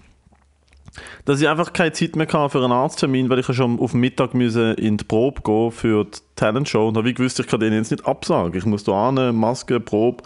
dass 1.26 1.42
ich 1.42 1.48
einfach 1.48 1.74
keine 1.74 1.92
Zeit 1.92 2.16
mehr 2.16 2.28
hatte 2.28 2.50
für 2.50 2.64
einen 2.64 2.72
Arzttermin, 2.72 3.30
weil 3.30 3.40
ich 3.40 3.48
schon 3.48 3.80
auf 3.80 3.94
Mittag 3.94 4.36
in 4.36 4.98
die 4.98 5.04
Probe 5.04 5.42
gehen 5.42 5.72
für 5.72 6.06
die 6.06 6.20
Talentshow 6.36 6.88
und 6.88 6.98
habe 6.98 7.14
gewusst, 7.14 7.40
ich 7.40 7.48
kann 7.48 7.60
denen 7.60 7.78
jetzt 7.78 7.92
nicht 7.92 8.06
absagen. 8.06 8.56
Ich 8.56 8.66
muss 8.66 8.84
da 8.84 9.12
hin, 9.12 9.36
Maske, 9.36 9.80
Probe. 9.80 10.24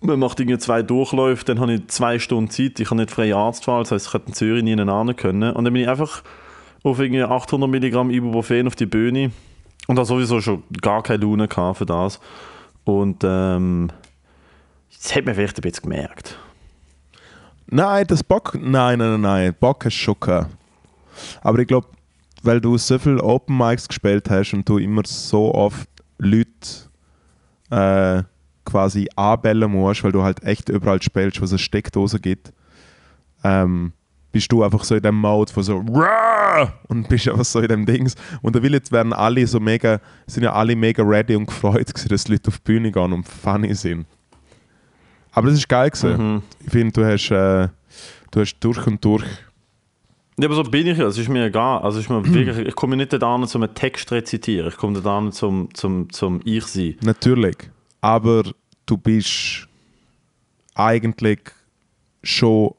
Man 0.00 0.20
macht 0.20 0.38
irgendwie 0.38 0.58
zwei 0.58 0.82
Durchläufe, 0.82 1.44
dann 1.44 1.58
habe 1.58 1.74
ich 1.74 1.88
zwei 1.88 2.20
Stunden 2.20 2.50
Zeit. 2.50 2.78
Ich 2.78 2.86
habe 2.90 3.00
nicht 3.00 3.10
freie 3.10 3.36
Arztwahl, 3.36 3.82
das 3.82 3.90
heißt, 3.90 4.06
ich 4.06 4.14
hätte 4.14 4.28
in 4.28 4.34
Zürich 4.34 4.62
nie 4.62 4.76
hin 4.76 5.16
können. 5.16 5.52
Und 5.52 5.64
dann 5.64 5.72
bin 5.72 5.82
ich 5.82 5.88
einfach 5.88 6.22
auf 6.84 7.00
irgendwie 7.00 7.24
800 7.24 7.68
Milligramm 7.68 8.10
Ibuprofen 8.10 8.68
auf 8.68 8.76
die 8.76 8.86
Bühne 8.86 9.32
und 9.88 9.96
da 9.96 10.04
sowieso 10.04 10.40
schon 10.40 10.62
gar 10.80 11.02
keine 11.02 11.24
Laune 11.24 11.48
für 11.48 11.86
das. 11.86 12.20
Und 12.84 13.24
ähm, 13.24 13.90
das 15.02 15.16
hat 15.16 15.26
man 15.26 15.34
vielleicht 15.34 15.58
ein 15.58 15.62
bisschen 15.62 15.82
gemerkt. 15.90 16.38
Nein, 17.70 18.06
das 18.06 18.22
Bock. 18.22 18.56
Nein, 18.60 18.98
nein, 18.98 19.20
nein. 19.20 19.54
Bock 19.58 19.84
du 19.84 19.90
schon. 19.90 20.16
Aber 21.42 21.58
ich 21.58 21.66
glaube, 21.66 21.88
weil 22.42 22.60
du 22.60 22.78
so 22.78 22.98
viel 22.98 23.18
Open 23.20 23.56
Mics 23.56 23.88
gespielt 23.88 24.30
hast 24.30 24.54
und 24.54 24.68
du 24.68 24.78
immer 24.78 25.02
so 25.04 25.54
oft 25.54 25.88
Leute 26.18 26.48
äh, 27.70 28.22
quasi 28.64 29.08
anbellen 29.16 29.70
musst, 29.70 30.02
weil 30.02 30.12
du 30.12 30.22
halt 30.22 30.42
echt 30.44 30.68
überall 30.68 31.02
spielst, 31.02 31.40
wo 31.40 31.44
es 31.44 31.52
eine 31.52 31.58
Steckdose 31.58 32.20
gibt, 32.20 32.52
ähm, 33.44 33.92
bist 34.32 34.52
du 34.52 34.62
einfach 34.62 34.84
so 34.84 34.94
in 34.94 35.02
dem 35.02 35.16
Mode 35.16 35.52
von 35.52 35.62
so 35.62 35.84
und 36.88 37.08
bist 37.08 37.28
einfach 37.28 37.44
so 37.44 37.60
in 37.60 37.68
dem 37.68 37.86
Dings. 37.86 38.14
Und 38.42 38.56
da 38.56 38.62
will 38.62 38.72
jetzt 38.72 38.92
werden 38.92 39.12
alle 39.12 39.46
so 39.46 39.60
mega, 39.60 40.00
sind 40.26 40.44
ja 40.44 40.52
alle 40.52 40.76
mega 40.76 41.02
ready 41.02 41.34
und 41.34 41.46
gefreut 41.46 41.92
dass 42.10 42.28
Leute 42.28 42.48
auf 42.48 42.58
die 42.58 42.64
Bühne 42.64 42.92
gehen 42.92 43.12
und 43.12 43.26
funny 43.26 43.74
sind. 43.74 44.06
Aber 45.38 45.48
das 45.48 45.58
ist 45.58 45.68
geil 45.68 45.90
gewesen. 45.90 46.34
Mhm. 46.34 46.42
Ich 46.64 46.70
finde, 46.72 46.92
du 46.92 47.04
hast, 47.06 47.30
äh, 47.30 47.68
du 48.30 48.40
hast 48.40 48.58
durch 48.60 48.86
und 48.86 49.04
durch. 49.04 49.24
Ja, 50.38 50.46
aber 50.46 50.54
so 50.54 50.62
bin 50.62 50.86
ich 50.86 50.98
ja. 50.98 51.06
Es 51.06 51.18
ist 51.18 51.28
mir 51.28 51.46
egal. 51.46 51.80
Also 51.80 51.98
ist 51.98 52.08
mir 52.08 52.24
wirklich, 52.24 52.66
ich 52.68 52.74
komme 52.76 52.96
nicht 52.96 53.12
da 53.12 53.46
zum 53.46 53.62
einen 53.62 53.74
Text 53.74 54.12
rezitieren. 54.12 54.68
Ich 54.68 54.76
komme 54.76 55.00
da 55.00 55.30
zum, 55.32 55.72
zum, 55.74 56.12
zum 56.12 56.40
Ich-Sein. 56.44 56.96
Natürlich. 57.02 57.56
Aber 58.00 58.44
du 58.86 58.96
bist 58.96 59.66
eigentlich 60.74 61.40
schon 62.22 62.74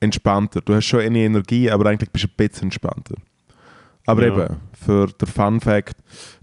entspannter. 0.00 0.60
Du 0.60 0.74
hast 0.74 0.86
schon 0.86 1.00
eine 1.00 1.18
Energie, 1.20 1.70
aber 1.70 1.86
eigentlich 1.86 2.10
bist 2.10 2.24
du 2.24 2.28
ein 2.28 2.48
bisschen 2.48 2.64
entspannter. 2.64 3.14
Aber 4.06 4.26
Ja. 4.26 4.32
eben, 4.34 4.56
für 4.72 5.06
den 5.06 5.28
Fun 5.28 5.60
Fact, 5.60 5.96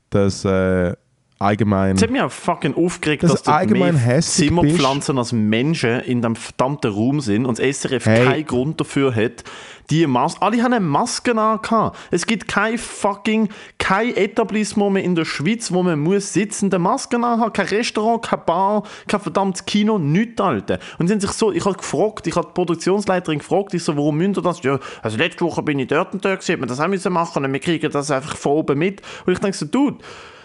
dass 0.10 0.46
äh, 0.46 0.96
allgemein. 1.42 1.96
Es 1.96 2.02
hat 2.02 2.12
mich 2.12 2.22
auch 2.22 2.32
fucking 2.32 2.76
aufgeregt, 2.76 3.24
Dass 3.24 3.32
dass, 3.32 3.44
du 3.44 3.52
da 3.52 3.58
allgemein 3.58 3.96
mehr 3.96 4.22
Zimmerpflanzen 4.22 5.18
als 5.18 5.32
Menschen 5.32 6.02
in 6.02 6.22
dem 6.22 6.36
verdammten 6.36 6.92
Raum 6.92 7.20
sind 7.22 7.46
und 7.46 7.60
das 7.60 7.82
SRF 7.82 8.06
Hey. 8.06 8.26
keinen 8.26 8.46
Grund 8.46 8.80
dafür 8.80 9.16
hat, 9.16 9.44
die 9.90 10.08
Maske. 10.08 10.42
Alle 10.42 10.64
haben 10.64 10.74
eine 10.74 10.86
Maske 10.86 11.38
an. 11.38 11.92
Es 12.10 12.26
gibt 12.26 12.48
kein 12.48 12.78
fucking, 12.78 13.50
kein 13.78 14.16
Etablissement 14.16 14.94
mehr 14.94 15.04
in 15.04 15.16
der 15.16 15.26
Schweiz, 15.26 15.72
wo 15.72 15.84
man 15.84 16.00
muss 16.00 16.34
sitzende 16.34 16.80
Masken 16.80 17.24
anhaben. 17.24 17.52
Kein 17.54 17.68
Restaurant, 17.68 18.22
kein 18.24 18.40
Bar, 18.46 18.84
kein 19.08 19.20
verdammtes 19.20 19.66
Kino, 19.66 20.00
nichts, 20.00 20.40
Alter. 20.42 20.80
Und 20.98 21.08
sie 21.08 21.14
haben 21.14 21.20
sich 21.20 21.32
so, 21.32 21.52
ich 21.52 21.66
habe 21.66 21.76
gefragt, 21.76 22.26
ich 22.26 22.36
habe 22.36 22.48
die 22.48 22.54
Produktionsleiterin 22.54 23.40
gefragt, 23.40 23.74
ich 23.74 23.84
so, 23.84 23.96
warum 23.98 24.18
müsst 24.18 24.38
ihr 24.38 24.42
das? 24.42 24.64
Ja, 24.64 24.80
also 25.02 25.18
letzte 25.18 25.44
Woche 25.44 25.62
bin 25.62 25.78
ich 25.80 25.88
dort 25.88 26.14
und 26.14 26.24
dort 26.24 26.40
gewesen, 26.40 26.54
hat 26.54 26.60
man 26.62 26.70
das 26.70 26.80
auch 26.80 26.88
müssen 26.88 27.12
machen 27.12 27.44
und 27.44 27.52
wir 27.52 27.60
kriegen 27.60 27.92
das 27.92 28.12
einfach 28.12 28.38
von 28.38 28.54
oben 28.54 28.80
mit. 28.80 29.02
Und 29.26 29.34
ich 29.34 29.40
denke 29.40 29.58
so, 29.58 29.66
Dude, 29.66 29.98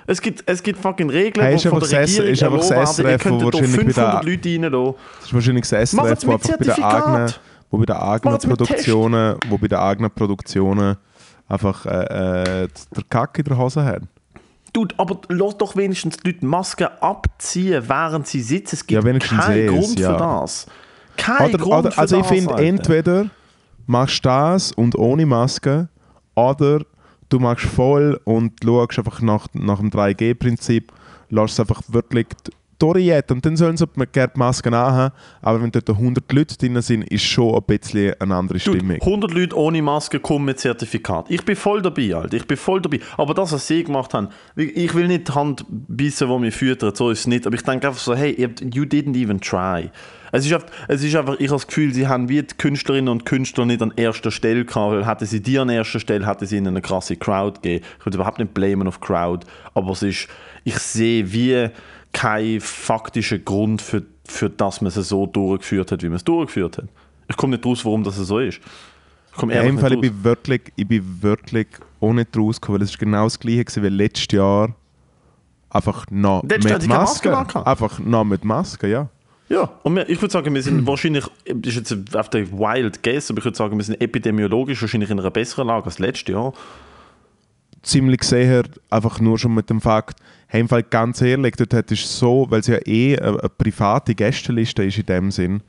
Es 0.08 0.20
gibt, 0.20 0.44
es 0.46 0.62
gibt 0.62 0.78
fucking 0.80 1.10
Regeln, 1.10 1.44
Hey, 1.46 1.56
die 1.56 1.68
von 1.68 1.80
der 1.80 1.88
das- 1.88 2.10
Regierung 2.18 2.30
ist 2.30 2.42
einfach 2.42 2.58
das. 2.58 2.70
Ihr 2.70 2.76
SRF, 2.86 3.22
hier 3.22 3.32
wahrscheinlich 3.32 3.52
bei 3.62 3.68
500 3.68 3.96
der- 3.96 4.30
Leute 4.30 4.48
reinlassen. 4.48 4.94
Das 5.18 5.26
ist 5.26 5.34
wahrscheinlich 5.34 5.68
das 5.68 5.90
SRF, 5.90 6.02
mit 6.02 6.10
einfach 6.10 6.26
bei 6.26 6.36
den 6.36 6.42
Zertifikat. 6.42 6.94
eigenen, 7.06 7.32
wo 7.70 7.78
bei 7.78 7.86
den 7.86 7.96
eigenen. 7.96 8.38
Produktionen, 8.38 9.36
wo 9.48 9.58
bei 9.58 9.68
den 9.68 9.78
eigenen 9.78 10.10
Produktionen 10.10 10.96
einfach 11.48 11.86
äh, 11.86 12.62
äh, 12.64 12.68
der 12.96 13.02
Kack 13.08 13.38
in 13.38 13.44
der 13.44 13.58
Hose 13.58 13.84
hat. 13.84 14.02
Dude, 14.72 14.94
aber 14.98 15.20
lass 15.28 15.56
doch 15.58 15.74
wenigstens 15.76 16.18
die 16.18 16.30
Leute 16.32 16.44
Masken 16.46 16.88
abziehen, 17.00 17.82
während 17.88 18.26
sie 18.26 18.42
sitzen. 18.42 18.76
Es 18.76 18.86
gibt 18.86 19.02
Ja, 19.04 19.18
keinen 19.18 19.66
das, 19.66 19.74
Grund 19.84 19.98
ja. 20.00 20.12
für 20.12 20.18
das. 20.18 20.66
Kein 21.16 21.48
Oder, 21.48 21.58
Grund 21.58 21.78
oder, 21.86 21.90
für 21.92 21.98
also 22.00 22.16
ich 22.16 22.22
das, 22.22 22.30
finde, 22.30 22.54
entweder 22.62 23.26
machst 23.86 24.18
du 24.24 24.28
das 24.28 24.72
und 24.72 24.94
ohne 24.96 25.24
Maske, 25.24 25.88
oder 26.34 26.80
du 27.28 27.38
machst 27.38 27.66
voll 27.66 28.20
und 28.24 28.52
schaust 28.62 28.98
einfach 28.98 29.20
nach, 29.20 29.48
nach 29.52 29.78
dem 29.78 29.90
3G-Prinzip, 29.90 30.92
lässt 31.30 31.54
es 31.54 31.60
einfach 31.60 31.82
wirklich 31.88 32.26
durchjetten. 32.78 33.36
Und 33.36 33.46
dann 33.46 33.56
sollen 33.56 33.76
sie 33.76 33.86
gerne 34.12 34.32
die 34.34 34.38
Masken 34.38 34.74
anhaben, 34.74 35.14
aber 35.42 35.62
wenn 35.62 35.70
dort 35.70 35.88
100 35.88 36.32
Leute 36.32 36.56
drin 36.56 36.80
sind, 36.82 37.04
ist 37.04 37.24
schon 37.24 37.54
ein 37.54 37.62
bisschen 37.62 38.14
eine 38.20 38.34
andere 38.34 38.58
Dude, 38.58 38.78
Stimmung. 38.78 39.00
100 39.00 39.32
Leute 39.32 39.56
ohne 39.56 39.82
Maske 39.82 40.20
kommen 40.20 40.46
mit 40.46 40.58
Zertifikat. 40.58 41.26
Ich 41.28 41.44
bin 41.44 41.56
voll 41.56 41.82
dabei, 41.82 42.14
Alter. 42.14 42.36
Ich 42.36 42.46
bin 42.46 42.56
voll 42.56 42.80
dabei. 42.80 43.00
Aber 43.16 43.34
das, 43.34 43.52
was 43.52 43.66
sie 43.66 43.84
gemacht 43.84 44.14
haben, 44.14 44.28
ich 44.56 44.94
will 44.94 45.08
nicht 45.08 45.28
die 45.28 45.32
Hand 45.32 45.64
bissen, 45.68 46.28
die 46.28 46.38
mich 46.38 46.54
füttert, 46.54 46.96
so 46.96 47.10
ist 47.10 47.20
es 47.20 47.26
nicht. 47.26 47.46
Aber 47.46 47.56
ich 47.56 47.62
denke 47.62 47.86
einfach 47.86 48.00
so, 48.00 48.14
hey, 48.14 48.32
you 48.72 48.84
didn't 48.84 49.16
even 49.16 49.40
try. 49.40 49.90
Es 50.32 50.44
ist, 50.44 50.52
einfach, 50.52 50.68
es 50.88 51.02
ist 51.02 51.14
einfach, 51.14 51.34
ich 51.38 51.48
habe 51.48 51.56
das 51.56 51.66
Gefühl, 51.66 51.94
sie 51.94 52.08
haben 52.08 52.28
wie 52.28 52.42
die 52.42 52.54
Künstlerinnen 52.56 53.08
und 53.08 53.24
Künstler 53.24 53.64
nicht 53.64 53.80
an 53.80 53.92
erster 53.96 54.30
Stelle 54.30 54.64
gehabt, 54.64 54.92
weil 54.92 55.06
hätten 55.06 55.24
sie 55.24 55.40
die 55.40 55.58
an 55.58 55.68
erster 55.68 56.00
Stelle, 56.00 56.26
hätten 56.26 56.46
sie 56.46 56.56
ihnen 56.56 56.68
eine 56.68 56.82
krasse 56.82 57.16
Crowd 57.16 57.60
gegeben. 57.62 57.84
Ich 57.98 58.06
würde 58.06 58.16
überhaupt 58.16 58.38
nicht 58.38 58.52
blamen 58.52 58.88
auf 58.88 59.00
Crowd, 59.00 59.46
aber 59.74 59.92
es 59.92 60.02
ist, 60.02 60.28
ich 60.64 60.78
sehe 60.78 61.32
wie 61.32 61.68
keinen 62.12 62.60
faktischen 62.60 63.44
Grund 63.44 63.82
für, 63.82 64.02
für 64.24 64.50
das 64.50 64.80
man 64.80 64.88
es 64.88 64.94
so 64.94 65.26
durchgeführt 65.26 65.92
hat, 65.92 66.02
wie 66.02 66.08
man 66.08 66.16
es 66.16 66.24
durchgeführt 66.24 66.78
hat. 66.78 66.88
Ich 67.28 67.36
komme 67.36 67.56
nicht 67.56 67.66
raus, 67.66 67.84
warum 67.84 68.04
das 68.04 68.16
so 68.16 68.38
ist. 68.38 68.60
Ich 69.32 69.36
komme 69.36 69.54
Ja, 69.54 69.62
ehrlich 69.62 69.80
Fall, 69.80 69.92
ich 69.92 70.00
bin 70.00 70.24
wirklich, 70.24 70.62
ich 70.76 70.86
bin 70.86 71.22
wirklich 71.22 71.66
auch 72.00 72.12
nicht 72.12 72.36
rausgekommen, 72.36 72.80
weil 72.80 72.84
es 72.84 72.90
ist 72.90 72.98
genau 72.98 73.24
das 73.24 73.38
gleiche 73.38 73.64
gewesen 73.64 73.82
wie 73.82 73.88
letztes 73.88 74.28
Jahr. 74.32 74.74
Einfach 75.68 76.06
noch 76.10 76.42
Letztes 76.44 76.70
Jahr 76.70 76.78
mit 76.78 76.88
keine 76.88 77.00
Maske 77.00 77.30
Maske. 77.30 77.66
Einfach 77.66 77.98
noch 77.98 78.24
mit 78.24 78.44
Maske, 78.44 78.88
ja. 78.88 79.08
Ja, 79.48 79.70
und 79.84 79.94
wir, 79.94 80.08
ich 80.08 80.20
würde 80.20 80.32
sagen, 80.32 80.52
wir 80.54 80.62
sind 80.62 80.86
wahrscheinlich, 80.86 81.24
das 81.44 81.76
ist 81.76 81.90
jetzt 81.90 82.16
auf 82.16 82.30
der 82.30 82.50
Wild 82.50 83.02
Guess, 83.02 83.30
aber 83.30 83.38
ich 83.38 83.44
würde 83.44 83.56
sagen, 83.56 83.76
wir 83.76 83.84
sind 83.84 84.00
epidemiologisch 84.00 84.80
wahrscheinlich 84.80 85.10
in 85.10 85.20
einer 85.20 85.30
besseren 85.30 85.68
Lage 85.68 85.86
als 85.86 85.98
letztes 85.98 86.32
Jahr. 86.32 86.52
ziemlich 87.82 88.24
sicher, 88.24 88.64
einfach 88.90 89.20
nur 89.20 89.38
schon 89.38 89.54
mit 89.54 89.70
dem 89.70 89.80
Fakt, 89.80 90.18
hey, 90.48 90.60
im 90.60 90.68
Fall 90.68 90.82
ganz 90.82 91.20
ehrlich, 91.20 91.56
dort 91.56 91.72
hättest 91.72 92.04
du 92.04 92.08
so, 92.08 92.46
weil 92.50 92.60
es 92.60 92.66
ja 92.66 92.78
eh 92.86 93.18
eine, 93.18 93.40
eine 93.40 93.48
private 93.48 94.14
Gästeliste 94.14 94.84
ist 94.84 94.98
in 94.98 95.06
dem 95.06 95.30
Sinn, 95.30 95.62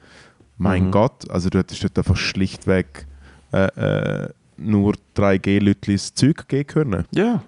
mein 0.57 0.85
Mhm. 0.87 0.91
Gott, 0.91 1.29
also 1.29 1.49
du 1.49 1.57
hättest 1.59 1.83
dort 1.83 1.97
einfach 1.97 2.17
schlichtweg 2.17 3.05
äh, 3.53 3.65
äh, 3.65 4.29
nur 4.57 4.95
3G-Lütlis 5.15 6.13
Zeug 6.13 6.47
geben 6.47 6.67
können. 6.67 7.05
Ja. 7.11 7.43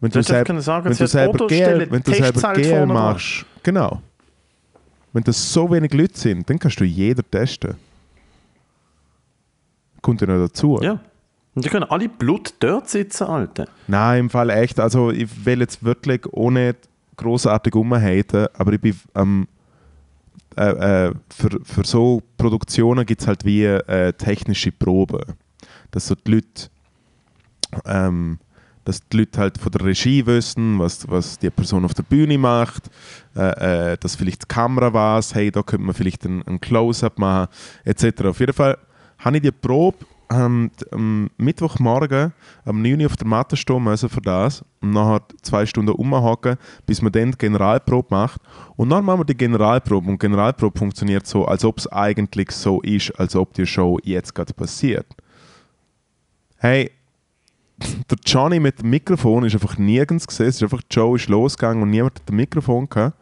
Wenn 0.00 0.10
Du 0.10 0.22
selb, 0.22 0.48
wenn 0.48 0.56
du 0.56 1.06
selber 1.06 1.46
GL, 1.46 1.86
wenn 1.90 2.02
du 2.02 2.12
selber 2.12 2.52
GL 2.54 2.86
machst, 2.86 3.46
genau. 3.62 4.02
Wenn 5.12 5.22
das 5.24 5.52
so 5.52 5.70
wenig 5.70 5.92
Leute 5.92 6.18
sind, 6.18 6.48
dann 6.48 6.58
kannst 6.58 6.80
du 6.80 6.84
jeder 6.84 7.22
testen. 7.28 7.74
Kommt 10.00 10.20
ja 10.20 10.26
noch 10.26 10.46
dazu. 10.46 10.80
Ja. 10.82 10.98
Und 11.54 11.64
die 11.64 11.68
können 11.68 11.84
alle 11.84 12.08
Blut 12.08 12.54
dort 12.60 12.88
sitzen, 12.88 13.24
Alter. 13.24 13.66
Nein, 13.86 14.20
im 14.20 14.30
Fall 14.30 14.50
echt. 14.50 14.80
Also 14.80 15.10
ich 15.10 15.44
will 15.44 15.60
jetzt 15.60 15.84
wirklich 15.84 16.22
ohne 16.32 16.76
großartig 17.16 17.74
umhaten, 17.74 18.46
aber 18.54 18.72
ich 18.72 18.80
bin 18.80 18.96
ähm, 19.14 19.46
äh, 20.56 21.08
äh, 21.08 21.14
für, 21.28 21.60
für 21.62 21.84
so 21.84 22.22
Produktionen 22.38 23.04
gibt 23.04 23.20
es 23.20 23.26
halt 23.26 23.44
wie 23.44 23.64
äh, 23.64 24.12
technische 24.14 24.72
Proben. 24.72 25.20
Dass 25.90 26.06
so 26.06 26.14
die 26.14 26.30
Leute 26.30 26.70
ähm, 27.84 28.38
dass 28.84 29.06
die 29.08 29.18
Leute 29.18 29.38
halt 29.38 29.58
von 29.58 29.70
der 29.70 29.84
Regie 29.84 30.26
wissen, 30.26 30.78
was, 30.78 31.08
was 31.08 31.38
die 31.38 31.50
Person 31.50 31.84
auf 31.84 31.94
der 31.94 32.02
Bühne 32.02 32.36
macht, 32.36 32.90
äh, 33.36 33.92
äh, 33.92 33.96
dass 33.96 34.16
vielleicht 34.16 34.42
die 34.42 34.48
Kamera 34.48 34.92
weiß, 34.92 35.34
hey, 35.34 35.50
da 35.50 35.62
könnte 35.62 35.86
man 35.86 35.94
vielleicht 35.94 36.24
ein, 36.24 36.42
ein 36.46 36.60
Close-Up 36.60 37.18
machen, 37.18 37.48
etc. 37.84 38.24
Auf 38.24 38.40
jeden 38.40 38.52
Fall 38.52 38.76
habe 39.18 39.36
ich 39.36 39.42
die 39.42 39.52
Probe 39.52 40.04
d- 40.32 40.86
am 40.92 41.30
Mittwochmorgen 41.36 42.32
am 42.64 42.82
9 42.82 43.00
Uhr 43.00 43.06
auf 43.06 43.16
der 43.16 43.26
Matte 43.26 43.56
stehen 43.56 43.96
für 43.96 44.20
das 44.20 44.64
und 44.80 44.92
nachher 44.92 45.22
zwei 45.42 45.66
Stunden 45.66 45.90
rumhocken, 45.92 46.56
bis 46.86 47.02
man 47.02 47.12
dann 47.12 47.32
die 47.32 47.38
Generalprobe 47.38 48.08
macht. 48.10 48.40
Und 48.76 48.90
dann 48.90 49.04
machen 49.04 49.20
wir 49.20 49.24
die 49.24 49.36
Generalprobe 49.36 50.06
und 50.08 50.14
die 50.14 50.26
Generalprobe 50.26 50.78
funktioniert 50.78 51.26
so, 51.26 51.44
als 51.46 51.64
ob 51.64 51.78
es 51.78 51.86
eigentlich 51.90 52.50
so 52.50 52.80
ist, 52.82 53.10
als 53.18 53.36
ob 53.36 53.52
die 53.54 53.66
Show 53.66 53.98
jetzt 54.02 54.34
gerade 54.34 54.52
passiert. 54.54 55.06
Hey, 56.58 56.90
der 58.10 58.18
Johnny 58.24 58.60
mit 58.60 58.80
dem 58.80 58.90
Mikrofon 58.90 59.44
ist 59.44 59.54
einfach 59.54 59.78
nirgends 59.78 60.26
gesehen. 60.26 60.46
Es 60.46 60.56
ist 60.56 60.62
einfach, 60.62 60.82
Joe 60.90 61.16
ist 61.16 61.28
losgegangen 61.28 61.82
und 61.82 61.90
niemand 61.90 62.20
hat 62.20 62.30
ein 62.30 62.36
Mikrofon 62.36 62.88
gehabt. 62.88 63.16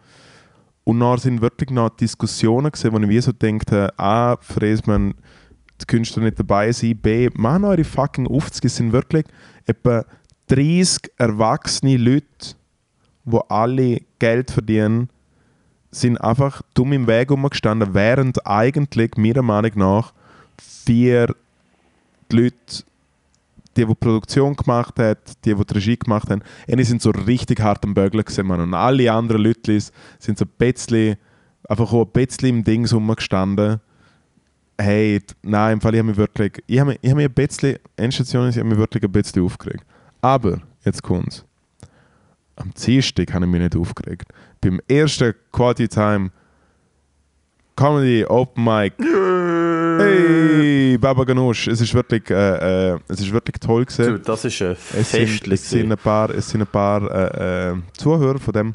Und 0.84 1.00
dann 1.00 1.18
sind 1.18 1.40
wirklich 1.40 1.70
noch 1.70 1.90
Diskussionen 1.90 2.72
gesehen, 2.72 2.92
wo 2.92 2.98
ich 2.98 3.08
wie 3.08 3.20
so 3.20 3.32
dachte, 3.32 3.92
A, 3.98 4.36
fräst 4.40 4.86
man 4.86 5.14
die 5.80 5.86
Künstler 5.86 6.22
nicht 6.22 6.38
dabei 6.38 6.72
sein, 6.72 6.96
B, 6.96 7.30
machen 7.34 7.64
eure 7.64 7.84
fucking 7.84 8.26
Aufzüge, 8.26 8.66
es 8.66 8.76
sind 8.76 8.92
wirklich 8.92 9.24
etwa 9.66 10.04
30 10.48 11.12
erwachsene 11.16 11.96
Leute, 11.96 12.54
die 13.24 13.38
alle 13.48 14.00
Geld 14.18 14.50
verdienen, 14.50 15.08
sind 15.90 16.18
einfach 16.18 16.62
dumm 16.74 16.92
im 16.92 17.06
Weg 17.06 17.30
umgestanden, 17.30 17.94
während 17.94 18.46
eigentlich, 18.46 19.16
meiner 19.16 19.42
Meinung 19.42 19.72
nach, 19.76 20.12
vier 20.58 21.34
die 22.30 22.36
Leute 22.36 22.84
die, 23.76 23.86
die 23.86 23.94
Produktion 23.94 24.56
gemacht 24.56 24.98
hat, 24.98 25.44
die, 25.44 25.54
die 25.54 25.64
die 25.64 25.74
Regie 25.74 25.96
gemacht 25.96 26.30
haben, 26.30 26.42
die 26.66 26.84
sind 26.84 27.02
so 27.02 27.10
richtig 27.10 27.60
hart 27.60 27.84
am 27.84 27.94
Bögeln 27.94 28.24
Mann. 28.46 28.60
Und 28.60 28.74
alle 28.74 29.12
anderen 29.12 29.42
Leute 29.42 29.78
sind 30.18 30.38
so 30.38 30.44
ein 30.44 30.50
bisschen, 30.58 31.16
einfach 31.68 31.92
auch 31.92 32.06
ein 32.06 32.12
bisschen 32.12 32.48
im 32.48 32.64
Ding 32.64 32.86
rumgestanden. 32.86 33.80
Hey, 34.82 35.20
nein, 35.42 35.74
im 35.74 35.80
Fall, 35.80 35.94
ich 35.94 35.98
habe 35.98 36.08
mich 36.08 36.16
wirklich, 36.16 36.52
ich 36.66 36.78
habe 36.78 36.90
mich, 36.90 36.98
ich 37.02 37.10
habe 37.10 37.16
mich 37.18 37.28
ein 37.28 37.34
bisschen, 37.34 37.78
Endstation 37.96 38.48
ist, 38.48 38.56
ich 38.56 38.60
habe 38.60 38.70
mich 38.70 38.78
wirklich 38.78 39.02
ein 39.04 39.12
bisschen 39.12 39.44
aufgeregt. 39.44 39.84
Aber, 40.22 40.60
jetzt 40.84 41.02
kommt's. 41.02 41.44
Am 42.56 42.70
Dienstag 42.72 43.32
habe 43.32 43.44
ich 43.44 43.50
mich 43.50 43.60
nicht 43.60 43.76
aufgeregt. 43.76 44.24
Beim 44.60 44.80
ersten 44.88 45.34
Quality 45.52 45.88
Time 45.88 46.30
Comedy 47.76 48.24
Open 48.26 48.64
Mic 48.64 48.92
Hey, 49.98 50.98
Baba 50.98 51.24
Ganoush, 51.24 51.68
es 51.68 51.80
ist 51.80 51.92
wirklich, 51.94 52.28
äh, 52.30 52.92
äh, 52.94 52.98
es 53.08 53.20
ist 53.20 53.32
wirklich 53.32 53.58
toll 53.60 53.84
gewesen. 53.84 54.06
Dude, 54.06 54.18
das 54.20 54.44
ist 54.44 54.62
ein 54.62 54.72
Es 54.72 55.10
sind, 55.10 55.28
Festlich. 55.28 55.60
es 55.60 55.70
sind 55.70 55.92
ein 55.92 55.98
paar, 55.98 56.30
es 56.30 56.48
sind 56.48 56.62
ein 56.62 56.66
paar 56.66 57.02
äh, 57.10 57.70
äh, 57.70 57.76
Zuhörer 57.96 58.38
von 58.38 58.52
dem 58.52 58.74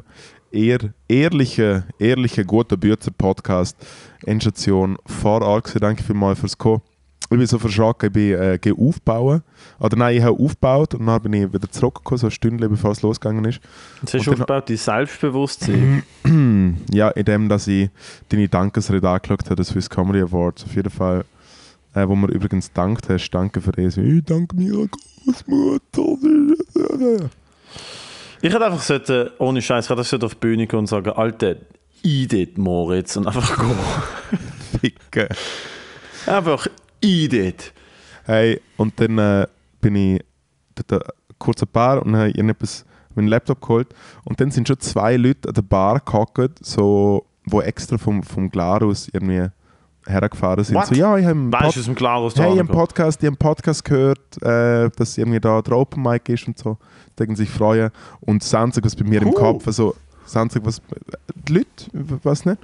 eher 0.50 0.78
ehrlichen, 1.08 1.84
ehrlichen, 1.98 2.46
guten 2.46 2.78
Bützer 2.78 3.10
Podcast 3.10 3.76
Endstation 4.24 4.96
Ort 5.24 5.64
gewesen. 5.64 5.80
Danke 5.80 6.02
vielmals 6.02 6.38
fürs 6.40 6.56
Kommen. 6.56 6.82
Ich 7.28 7.36
bin 7.36 7.46
so 7.46 7.58
verschrocken, 7.58 8.06
ich 8.06 8.12
bin 8.12 8.34
äh, 8.34 8.58
aufbauen. 8.78 9.42
Oder 9.80 9.96
nein, 9.96 10.16
ich 10.16 10.22
habe 10.22 10.38
aufgebaut 10.38 10.94
und 10.94 11.06
dann 11.06 11.20
bin 11.22 11.32
ich 11.32 11.52
wieder 11.52 11.68
zurückgekommen, 11.68 12.18
so 12.18 12.28
ein 12.28 12.30
Stündchen 12.30 12.70
bevor 12.70 12.92
es 12.92 13.02
losgegangen 13.02 13.44
ist. 13.46 13.60
Jetzt 14.00 14.14
hast 14.14 14.26
du 14.26 14.32
aufgebaut, 14.32 14.70
dein 14.70 14.76
Selbstbewusstsein. 14.76 16.04
Ja, 16.92 17.08
indem 17.10 17.48
dass 17.48 17.66
ich 17.66 17.90
deine 18.28 18.48
Dankesrede 18.48 19.08
angeschaut 19.08 19.44
habe, 19.46 19.56
das 19.56 19.68
Swiss 19.68 19.90
Comedy 19.90 20.20
Awards. 20.20 20.64
Auf 20.64 20.74
jeden 20.74 20.90
Fall, 20.90 21.24
äh, 21.94 22.06
wo 22.06 22.14
mir 22.14 22.28
übrigens 22.28 22.72
dankt 22.72 23.08
hast. 23.08 23.30
Danke 23.30 23.60
für 23.60 23.72
das. 23.72 23.96
Ich 23.96 24.24
danke 24.24 24.54
meiner 24.54 24.86
Großmutter. 24.86 26.16
Ich 28.42 28.52
hätte 28.52 28.66
einfach 28.66 28.82
sollten, 28.82 29.30
ohne 29.38 29.62
Scheiß, 29.62 29.86
ich 29.86 29.90
hätte 29.90 30.04
sollte 30.04 30.26
auf 30.26 30.34
die 30.34 30.40
Bühne 30.40 30.66
gehen 30.66 30.78
und 30.78 30.86
sagen, 30.86 31.10
Alter, 31.10 31.56
Idet 32.02 32.58
Moritz 32.58 33.16
und 33.16 33.26
einfach 33.26 33.56
gehen. 33.58 33.74
Ficken. 34.80 35.28
einfach 36.26 36.66
Idet. 37.00 37.72
Hey, 38.24 38.60
und 38.76 39.00
dann 39.00 39.18
äh, 39.18 39.46
bin 39.80 39.96
ich 39.96 40.24
dort 40.74 41.02
äh, 41.02 41.08
kurz 41.38 41.62
ein 41.62 41.68
Bar 41.72 42.02
und 42.02 42.14
habe 42.14 42.28
irgendetwas 42.28 42.84
meinen 43.14 43.28
Laptop 43.28 43.60
geholt. 43.60 43.88
Und 44.24 44.40
dann 44.40 44.50
sind 44.50 44.68
schon 44.68 44.78
zwei 44.80 45.16
Leute 45.16 45.48
an 45.48 45.54
der 45.54 45.62
Bar 45.62 46.00
gehockt, 46.00 46.64
so, 46.64 47.26
wo 47.44 47.60
extra 47.60 47.98
vom, 47.98 48.22
vom 48.22 48.50
Glarus 48.50 49.08
irgendwie 49.12 49.48
hergefahren 50.06 50.64
sind. 50.64 50.76
What? 50.76 50.86
So, 50.86 50.94
ja, 50.94 51.16
ich 51.18 51.24
habe 51.24 51.32
einen, 51.38 51.52
Weißt 51.52 51.64
Pod 51.64 51.86
dem 51.86 51.94
Klarus 51.94 52.34
hey, 52.36 52.44
ich 52.44 52.50
habe 52.50 52.60
einen 52.60 52.68
Podcast, 52.68 53.22
ich 53.22 53.26
einen 53.28 53.36
Podcast 53.36 53.84
gehört, 53.84 54.42
äh, 54.42 54.88
dass 54.96 55.18
irgendwie 55.18 55.40
da 55.40 55.60
der 55.62 55.76
Open 55.76 56.02
Mic 56.02 56.32
ist 56.32 56.46
und 56.46 56.58
so. 56.58 56.78
Denken 57.18 57.36
sich 57.36 57.48
freuen. 57.50 57.90
Und 58.20 58.42
Einzige, 58.54 58.86
was 58.86 58.94
bei 58.96 59.04
mir 59.04 59.22
im 59.22 59.28
Cool. 59.28 59.34
Kopf, 59.34 59.66
also 59.66 59.94
Einzige, 60.34 60.64
was 60.66 60.80
die 61.48 61.54
Leute, 61.54 61.66
was 62.22 62.44
nicht? 62.44 62.58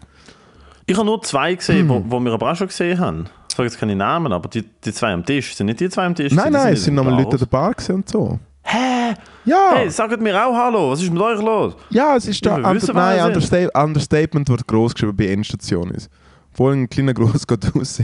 Ich 0.86 0.96
habe 0.96 1.06
nur 1.06 1.22
zwei 1.22 1.54
gesehen, 1.54 1.88
wo, 1.88 2.02
wo 2.06 2.20
wir 2.20 2.32
aber 2.32 2.50
auch 2.52 2.56
schon 2.56 2.66
gesehen 2.66 2.98
haben. 2.98 3.26
Ich 3.48 3.54
sage 3.56 3.68
jetzt 3.68 3.78
keine 3.78 3.94
Namen, 3.94 4.32
aber 4.32 4.48
die, 4.48 4.62
die 4.84 4.92
zwei 4.92 5.12
am 5.12 5.24
Tisch, 5.24 5.54
sind 5.54 5.66
nicht 5.66 5.80
die 5.80 5.88
zwei 5.88 6.06
am 6.06 6.14
Tisch? 6.14 6.32
Nein, 6.32 6.52
nein, 6.52 6.72
es 6.72 6.84
sind 6.84 6.94
im 6.94 6.96
nochmal 6.96 7.14
Leute 7.22 7.36
an 7.42 7.48
Klarus. 7.48 7.76
der 7.76 7.90
Bar 7.90 7.96
und 7.96 8.08
so. 8.08 8.38
Hä? 8.64 9.14
Ja, 9.44 9.72
Hey, 9.74 9.90
sagt 9.90 10.20
mir 10.20 10.46
auch 10.46 10.54
Hallo, 10.54 10.90
was 10.90 11.02
ist 11.02 11.12
mit 11.12 11.20
euch 11.20 11.40
los? 11.40 11.74
ja, 11.90 12.16
es 12.16 12.26
ist 12.26 12.44
da. 12.46 12.56
wissen, 12.74 12.90
Under, 12.90 13.00
nein. 13.00 13.24
Understa 13.26 13.56
Understatement 13.82 14.48
wird 14.48 14.66
groß 14.66 14.94
geschrieben 14.94 15.16
bei 15.16 15.26
Endstation 15.28 15.90
ist. 15.90 16.08
Vor 16.54 16.70
allem 16.70 16.82
ein 16.82 16.88
kleiner 16.88 17.14
Gruß 17.14 17.46
geht 17.46 17.74
raus. 17.74 18.02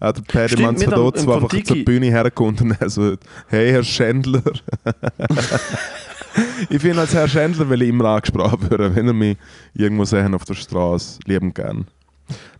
Auch 0.00 0.12
der 0.12 0.48
dort, 0.88 1.18
im 1.18 1.26
der 1.26 1.34
einfach 1.34 1.62
zur 1.62 1.84
Bühne 1.84 2.06
herkommt 2.06 2.60
und 2.60 2.72
er 2.80 2.90
so, 2.90 3.16
hey 3.48 3.70
Herr 3.70 3.84
Schändler. 3.84 4.42
ich 6.68 6.82
finde 6.82 7.00
als 7.00 7.14
Herr 7.14 7.28
Schändler 7.28 7.68
will 7.68 7.82
ich 7.82 7.88
immer 7.88 8.06
angesprochen 8.06 8.68
werden, 8.70 8.96
wenn 8.96 9.06
er 9.06 9.12
mich 9.12 9.36
irgendwo 9.74 10.04
sehen 10.04 10.34
auf 10.34 10.44
der 10.44 10.54
Straße, 10.54 11.20
lieben 11.26 11.54
gern. 11.54 11.86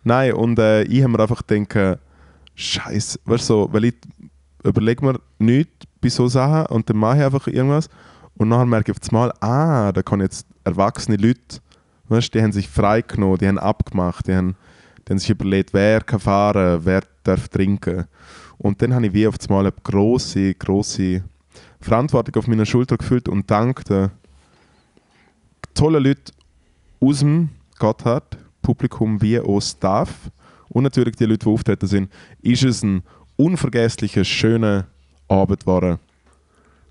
Nein, 0.03 0.33
und 0.33 0.59
äh, 0.59 0.83
ich 0.83 1.03
habe 1.03 1.11
mir 1.11 1.19
einfach 1.19 1.45
gedacht, 1.45 1.99
Scheiße, 2.55 3.19
weißt 3.25 3.49
du, 3.49 3.53
so, 3.53 3.69
weil 3.71 3.85
ich 3.85 3.95
überlege 4.63 5.05
mir 5.05 5.19
nichts 5.39 5.85
bei 5.99 6.09
so 6.09 6.27
Sachen 6.27 6.67
und 6.67 6.89
dann 6.89 6.97
mache 6.97 7.17
ich 7.17 7.23
einfach 7.23 7.47
irgendwas 7.47 7.89
und 8.35 8.49
nachher 8.49 8.65
merke 8.65 8.91
ich 8.91 8.97
auf 8.97 9.09
einmal, 9.09 9.33
ah, 9.41 9.91
da 9.91 10.01
kann 10.01 10.21
jetzt 10.21 10.47
erwachsene 10.63 11.17
Leute, 11.17 11.59
weißt, 12.13 12.33
die 12.33 12.41
haben 12.41 12.51
sich 12.51 12.69
freigenommen, 12.69 13.37
die 13.37 13.47
haben 13.47 13.57
abgemacht, 13.57 14.27
die 14.27 14.35
haben, 14.35 14.55
die 15.05 15.11
haben 15.11 15.19
sich 15.19 15.29
überlegt, 15.29 15.73
wer 15.73 16.01
kann 16.01 16.19
fahren, 16.19 16.81
wer 16.83 17.03
darf 17.23 17.49
trinken. 17.49 18.05
Und 18.57 18.81
dann 18.81 18.93
habe 18.93 19.07
ich 19.07 19.13
wie 19.13 19.27
auf 19.27 19.35
einmal 19.47 19.65
eine 19.65 19.73
grosse, 19.83 20.53
grosse 20.53 21.23
Verantwortung 21.81 22.35
auf 22.35 22.47
meiner 22.47 22.65
Schulter 22.65 22.97
gefühlt 22.97 23.27
und 23.27 23.49
dank 23.49 23.83
den 23.85 24.09
tollen 25.73 26.03
Leuten 26.03 26.31
aus 26.99 27.19
dem 27.19 27.49
Gotthard, 27.79 28.37
Publikum 28.61 29.21
wie 29.21 29.39
auch 29.39 29.59
Staff 29.59 30.31
und 30.69 30.83
natürlich 30.83 31.15
die 31.15 31.25
Leute, 31.25 31.45
die 31.45 31.51
auftreten 31.51 31.87
sind, 31.87 32.11
ist 32.41 32.63
es 32.63 32.83
ein 32.83 33.03
unvergesslicher, 33.35 34.23
schöner 34.23 34.87
Abend 35.27 35.61
geworden. 35.61 35.99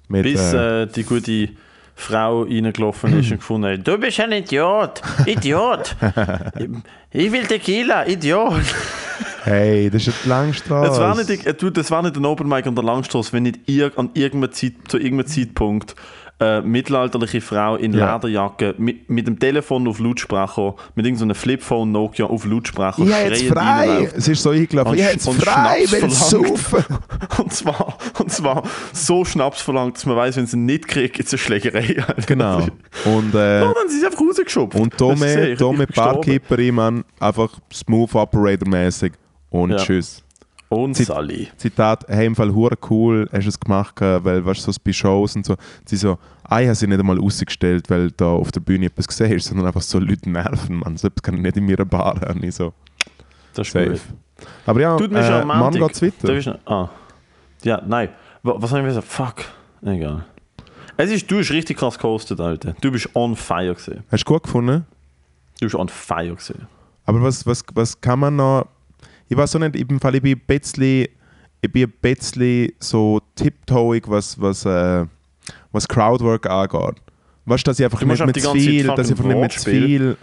Mit, 0.08 0.24
Bis 0.24 0.52
äh, 0.52 0.82
äh, 0.82 0.86
die 0.86 1.04
gute 1.04 1.48
Frau 1.94 2.42
reingelaufen 2.42 3.18
ist 3.18 3.30
und 3.30 3.38
gefunden 3.38 3.78
hat, 3.78 3.86
du 3.86 3.98
bist 3.98 4.20
ein 4.20 4.32
Idiot, 4.32 5.02
Idiot. 5.26 5.96
ich 7.10 7.32
will 7.32 7.46
Tequila, 7.46 8.06
Idiot. 8.06 8.62
hey, 9.44 9.90
das 9.90 10.06
ist 10.06 10.24
eine 10.24 10.34
Langstrasse. 10.34 10.88
Das 10.88 10.98
war, 10.98 11.14
nicht, 11.16 11.46
äh, 11.46 11.72
das 11.72 11.90
war 11.90 12.02
nicht 12.02 12.16
ein 12.16 12.24
Open 12.24 12.48
Mic 12.48 12.66
an 12.66 12.74
der 12.74 12.84
Langstrasse, 12.84 13.32
wenn 13.32 13.44
nicht 13.44 13.60
an 13.96 14.10
irgendeinem 14.14 14.52
Zeit, 14.52 14.72
zu 14.88 14.98
irgendeinem 14.98 15.26
Zeitpunkt 15.26 15.94
äh, 16.42 16.60
mittelalterliche 16.60 17.40
Frau 17.40 17.76
in 17.76 17.92
Ja. 17.92 18.14
Lederjacke 18.16 18.74
mit, 18.78 19.08
mit 19.08 19.26
dem 19.26 19.38
Telefon 19.38 19.86
auf 19.86 19.98
Lautsprecher, 20.00 20.74
mit 20.94 21.06
irgendeinem 21.06 21.34
Flipphone 21.34 21.92
Nokia 21.92 22.26
auf 22.26 22.44
Lautsprecher 22.44 23.02
ich 23.04 23.12
habe 23.12 23.28
jetzt 23.28 23.44
frei. 23.46 24.08
Es 24.16 24.28
ist 24.28 24.42
so 24.42 24.50
eingelaufen. 24.50 24.90
Und 24.92 24.98
Ich 24.98 25.04
habe 25.04 25.12
jetzt 25.14 25.28
frei, 25.28 25.86
verlangt. 25.86 26.12
saufen. 26.12 26.84
Und 27.38 27.52
zwar, 27.52 27.96
und 28.18 28.30
zwar 28.30 28.62
so 28.92 29.24
Schnaps 29.24 29.62
verlangt, 29.62 29.96
dass 29.96 30.04
man 30.06 30.16
weiß, 30.16 30.36
wenn 30.36 30.46
sie 30.46 30.56
ihn 30.56 30.66
nicht 30.66 30.86
kriegt, 30.86 31.14
gibt 31.14 31.26
es 31.26 31.32
eine 31.32 31.38
Schlägerei. 31.38 31.96
Genau. 32.26 32.58
Und, 33.04 33.34
äh, 33.34 33.62
Oh, 33.62 33.72
dann 33.74 33.88
sind 33.88 34.00
sie 34.00 34.06
einfach 34.06 34.20
rausgeschubst. 34.20 34.78
und? 34.78 34.96
Tome, 34.98 35.50
Ich- 35.52 35.58
Tome 35.58 35.84
ich. 35.88 35.94
Barkeeperin, 35.94 36.74
Mann, 36.74 37.04
einfach 37.20 37.50
smooth 37.72 38.14
operator 38.14 38.68
mäßig 38.68 39.12
und 39.50 39.70
Ja. 39.70 39.76
tschüss. 39.78 40.22
Und 40.72 40.94
Zit- 40.94 41.06
Sally. 41.06 41.48
Zitat, 41.56 42.04
hey, 42.08 42.26
im 42.26 42.34
Fall 42.34 42.52
hure 42.52 42.76
cool, 42.90 43.28
hast 43.32 43.44
du 43.44 43.48
es 43.48 43.60
gemacht, 43.60 44.00
äh, 44.00 44.24
weil, 44.24 44.44
weißt 44.44 44.66
du, 44.66 44.72
so 44.72 44.80
bei 44.84 44.92
Shows 44.92 45.36
und 45.36 45.44
so, 45.46 45.56
sie 45.84 45.96
so, 45.96 46.18
ah, 46.44 46.60
ich 46.60 46.66
habe 46.66 46.74
sie 46.74 46.86
nicht 46.86 46.98
einmal 47.00 47.18
rausgestellt, 47.18 47.88
weil 47.90 48.10
da 48.12 48.26
auf 48.26 48.50
der 48.52 48.60
Bühne 48.60 48.86
etwas 48.86 49.06
gesehen 49.08 49.32
ist, 49.32 49.46
sondern 49.46 49.66
einfach 49.66 49.82
so 49.82 49.98
Leute 49.98 50.28
nerven, 50.30 50.76
man, 50.76 50.96
so 50.96 51.08
etwas 51.08 51.22
kann 51.22 51.34
ich 51.36 51.42
nicht 51.42 51.56
in 51.56 51.66
meiner 51.66 51.84
Bar 51.84 52.20
haben, 52.26 52.42
ich 52.42 52.54
so, 52.54 52.72
Das 53.54 53.66
ist 53.66 53.72
safe. 53.72 53.90
gut. 53.90 54.00
Aber 54.66 54.80
ja, 54.80 54.96
Tut 54.96 55.12
mir 55.12 55.22
schon 55.22 55.42
äh, 55.42 55.44
Mann 55.44 55.72
geht's 55.72 56.02
weiter. 56.02 56.58
Ah. 56.66 56.88
Ja, 57.62 57.80
nein. 57.86 58.08
Wa- 58.42 58.56
Was 58.58 58.70
habe 58.72 58.80
ich 58.80 58.86
gesagt? 58.88 59.06
Fuck. 59.06 59.44
Egal. 59.84 60.24
Es 60.96 61.10
ist, 61.10 61.30
du 61.30 61.36
bist 61.36 61.50
richtig 61.52 61.78
krass 61.78 61.96
gehostet, 61.98 62.40
Alter. 62.40 62.74
Du 62.80 62.90
bist 62.90 63.08
on 63.14 63.36
fire 63.36 63.74
gesehen. 63.74 64.02
Hast 64.10 64.24
du 64.28 64.32
gut 64.32 64.42
gefunden? 64.42 64.84
Du 65.60 65.66
bist 65.66 65.74
on 65.74 65.88
fire 65.88 66.34
gesehen. 66.34 66.66
Aber 67.04 67.22
was, 67.22 67.46
was, 67.46 67.64
was 67.74 68.00
kann 68.00 68.18
man 68.18 68.36
noch, 68.36 68.66
ich 69.32 69.38
weiß 69.38 69.56
auch 69.56 69.60
nicht, 69.60 69.76
im 69.76 69.98
Fall, 69.98 70.14
ich 70.14 70.22
bin 70.22 70.36
ein 70.36 70.42
bisschen, 70.46 71.06
ich 71.62 71.72
bin 71.72 71.84
ein 71.84 71.92
bisschen 72.02 72.70
so 72.78 73.18
tiptoeig, 73.34 74.06
was, 74.06 74.38
was, 74.38 74.66
äh, 74.66 75.06
was 75.72 75.88
Crowdwork 75.88 76.46
angeht. 76.46 77.00
Weißt 77.46 77.66
du, 77.66 77.70
dass 77.70 77.78
ich 77.80 77.84
einfach 77.86 78.00
Du 78.00 78.06
nicht 78.06 78.26
mit 78.26 78.36
die 78.36 78.40
zu 78.40 78.52
viel, 78.52 78.86
dass 78.88 79.06
ich 79.06 79.12
einfach 79.12 79.24
nicht 79.24 79.40
mit 79.40 79.52
zu 79.52 79.70
viel, 79.70 80.16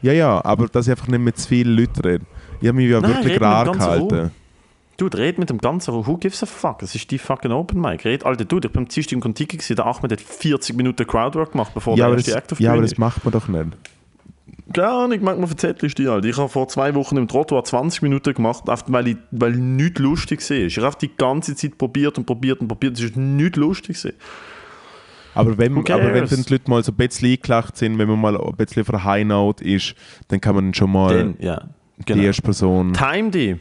ja, 0.00 0.12
ja, 0.12 0.42
aber 0.42 0.66
dass 0.68 0.86
ich 0.86 0.92
einfach 0.92 1.08
nicht 1.08 1.20
mit 1.20 1.36
zu 1.36 1.46
vielen 1.46 1.76
Leuten 1.76 2.00
rede. 2.00 2.24
Ich 2.62 2.68
habe 2.68 2.76
mich 2.76 2.90
ja 2.90 3.00
Nein, 3.00 3.10
wirklich 3.10 3.38
rar 3.38 3.70
gehalten. 3.70 4.30
Du, 4.96 5.06
red 5.08 5.38
mit 5.38 5.50
dem 5.50 5.58
ganzen 5.58 5.90
Raum. 5.90 6.06
Who 6.06 6.16
gives 6.16 6.42
a 6.42 6.46
fuck? 6.46 6.82
Es 6.82 6.94
ist 6.94 7.10
die 7.10 7.18
fucking 7.18 7.50
Open 7.50 7.80
Mic. 7.80 8.04
Red, 8.04 8.24
Alter, 8.24 8.46
du, 8.46 8.56
ich 8.56 8.62
bin 8.62 8.72
beim 8.72 8.88
Dienstag 8.88 9.12
im 9.12 9.20
Kontiki 9.20 9.58
gewesen, 9.58 9.76
der 9.76 9.84
Ahmed 9.84 10.12
hat 10.12 10.20
40 10.20 10.74
Minuten 10.74 11.06
Crowdwork 11.06 11.52
gemacht, 11.52 11.72
bevor 11.74 11.96
Ja, 11.96 12.04
der 12.04 12.06
aber 12.06 12.16
erste 12.16 12.30
das, 12.30 12.40
Act 12.40 12.52
auf 12.52 12.60
ja, 12.60 12.72
aber 12.72 12.82
das 12.82 12.96
macht 12.96 13.24
man 13.24 13.32
doch 13.32 13.46
nicht. 13.48 13.76
Keine 14.72 14.88
Ahnung, 14.88 15.18
manchmal 15.22 15.46
verzettelst 15.46 15.98
du 15.98 16.02
dich 16.02 16.10
halt. 16.10 16.24
Ich 16.24 16.36
habe 16.36 16.48
vor 16.48 16.68
zwei 16.68 16.94
Wochen 16.94 17.16
im 17.16 17.28
Trottoir 17.28 17.64
20 17.64 18.02
Minuten 18.02 18.34
gemacht, 18.34 18.64
weil, 18.88 19.08
ich, 19.08 19.16
weil 19.30 19.52
nichts 19.52 20.00
lustig 20.00 20.50
war. 20.50 20.56
Ich 20.56 20.78
habe 20.78 20.96
die 21.00 21.10
ganze 21.16 21.54
Zeit 21.54 21.78
probiert 21.78 22.18
und 22.18 22.26
probiert 22.26 22.60
und 22.60 22.68
probiert. 22.68 22.94
Es 22.98 23.04
ist 23.04 23.16
nichts 23.16 23.56
lustig. 23.56 23.96
gewesen. 23.96 24.16
Aber 25.34 25.58
wenn, 25.58 25.76
aber 25.76 26.14
wenn 26.14 26.26
dann 26.26 26.42
die 26.44 26.52
Leute 26.52 26.70
mal 26.70 26.82
so 26.84 26.92
ein 26.92 26.96
bisschen 26.96 27.30
eingelacht 27.32 27.76
sind, 27.76 27.98
wenn 27.98 28.08
man 28.08 28.20
mal 28.20 28.36
ein 28.40 28.56
bisschen 28.56 28.82
auf 28.82 28.90
einer 28.90 29.04
High 29.04 29.26
Note 29.26 29.64
ist, 29.64 29.94
dann 30.28 30.40
kann 30.40 30.54
man 30.54 30.74
schon 30.74 30.92
mal 30.92 31.16
Dann, 31.16 31.36
ja. 31.40 31.64
die 31.98 32.04
Genau. 32.04 32.22
erste 32.22 32.42
Person... 32.42 32.92
Time 32.92 33.30
die. 33.30 33.56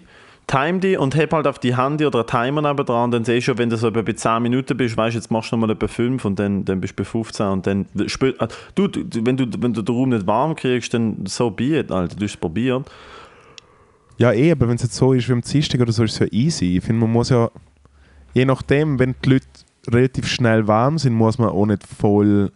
Time 0.48 0.80
die 0.80 0.98
und 0.98 1.16
heb 1.16 1.34
halt 1.34 1.48
auf 1.48 1.60
die 1.60 1.78
Handy 1.78 2.06
oder 2.06 2.20
einen 2.20 2.28
Timer 2.28 2.62
neben 2.62 2.86
dran. 2.86 3.12
Dann 3.12 3.24
siehst 3.24 3.48
du, 3.48 3.58
wenn 3.58 3.70
du 3.70 3.78
so 3.78 3.88
etwa 3.88 4.02
bei 4.02 4.14
10 4.14 4.42
Minuten 4.42 4.76
bist, 4.76 4.98
weißt 4.98 5.16
du, 5.16 5.20
jetzt 5.20 5.32
machst 5.32 5.52
du 5.52 5.56
nochmal 5.56 5.76
etwa 5.76 5.88
5 5.88 6.26
und 6.26 6.40
dann, 6.40 6.66
dann 6.66 6.82
bist 6.82 6.94
du 6.94 7.04
bei 7.04 7.10
15 7.10 7.46
und 7.48 7.68
dann 7.68 7.86
spiel, 8.08 8.36
äh, 8.40 8.48
du, 8.76 8.90
wenn 9.24 9.38
du, 9.38 9.46
wenn 9.60 9.74
du 9.74 9.82
den 9.82 9.96
Raum 9.96 10.10
nicht 10.10 10.28
warm 10.28 10.56
kriegst, 10.56 10.94
dann 10.94 11.26
so 11.26 11.50
be 11.50 11.80
it, 11.80 11.92
Alter. 11.92 12.16
Du 12.16 12.24
hast 12.24 12.32
es 12.32 12.38
probiert. 12.38 12.90
Ja, 14.18 14.32
eh, 14.32 14.52
aber 14.52 14.68
wenn 14.68 14.76
es 14.76 14.84
jetzt 14.84 14.96
so 14.96 15.14
ist 15.14 15.28
wie 15.28 15.34
am 15.34 15.42
Dienstag 15.42 15.82
oder 15.82 15.92
so, 15.92 16.04
ist 16.04 16.14
es 16.14 16.20
ja 16.20 16.28
easy. 16.32 16.78
Ich 16.78 16.84
finde, 16.84 17.02
man 17.02 17.12
muss 17.12 17.30
ja, 17.30 17.50
je 18.34 18.46
nachdem, 18.46 19.00
wenn 19.00 19.16
die 19.24 19.30
Leute 19.30 19.48
relativ 19.88 20.28
schnell 20.28 20.68
warm 20.68 20.98
sind, 20.98 21.14
muss 21.14 21.38
man 21.38 21.50
auch 21.50 21.66
nicht 21.66 21.86
voll, 21.86 22.52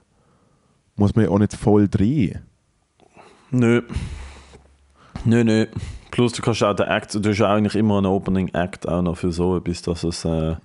muss 0.95 1.15
man 1.15 1.25
ja 1.25 1.31
auch 1.31 1.39
nicht 1.39 1.55
voll 1.55 1.89
rein. 1.97 2.43
Nö. 3.51 3.81
Nö, 5.25 5.43
nö. 5.43 5.65
Plus 6.17 6.33
du 6.33 6.41
kannst 6.41 6.63
auch 6.63 6.73
den 6.73 6.87
Act, 6.87 7.13
du 7.13 7.29
hast 7.29 7.37
ja 7.37 7.53
eigentlich 7.53 7.75
immer 7.75 7.99
einen 7.99 8.07
Opening 8.07 8.47
Act 8.47 8.87
auch 8.87 9.03
noch 9.03 9.17
für 9.17 9.31
so 9.31 9.57
etwas, 9.57 9.83
dass 9.83 10.03
es 10.03 10.25
äh, 10.25 10.55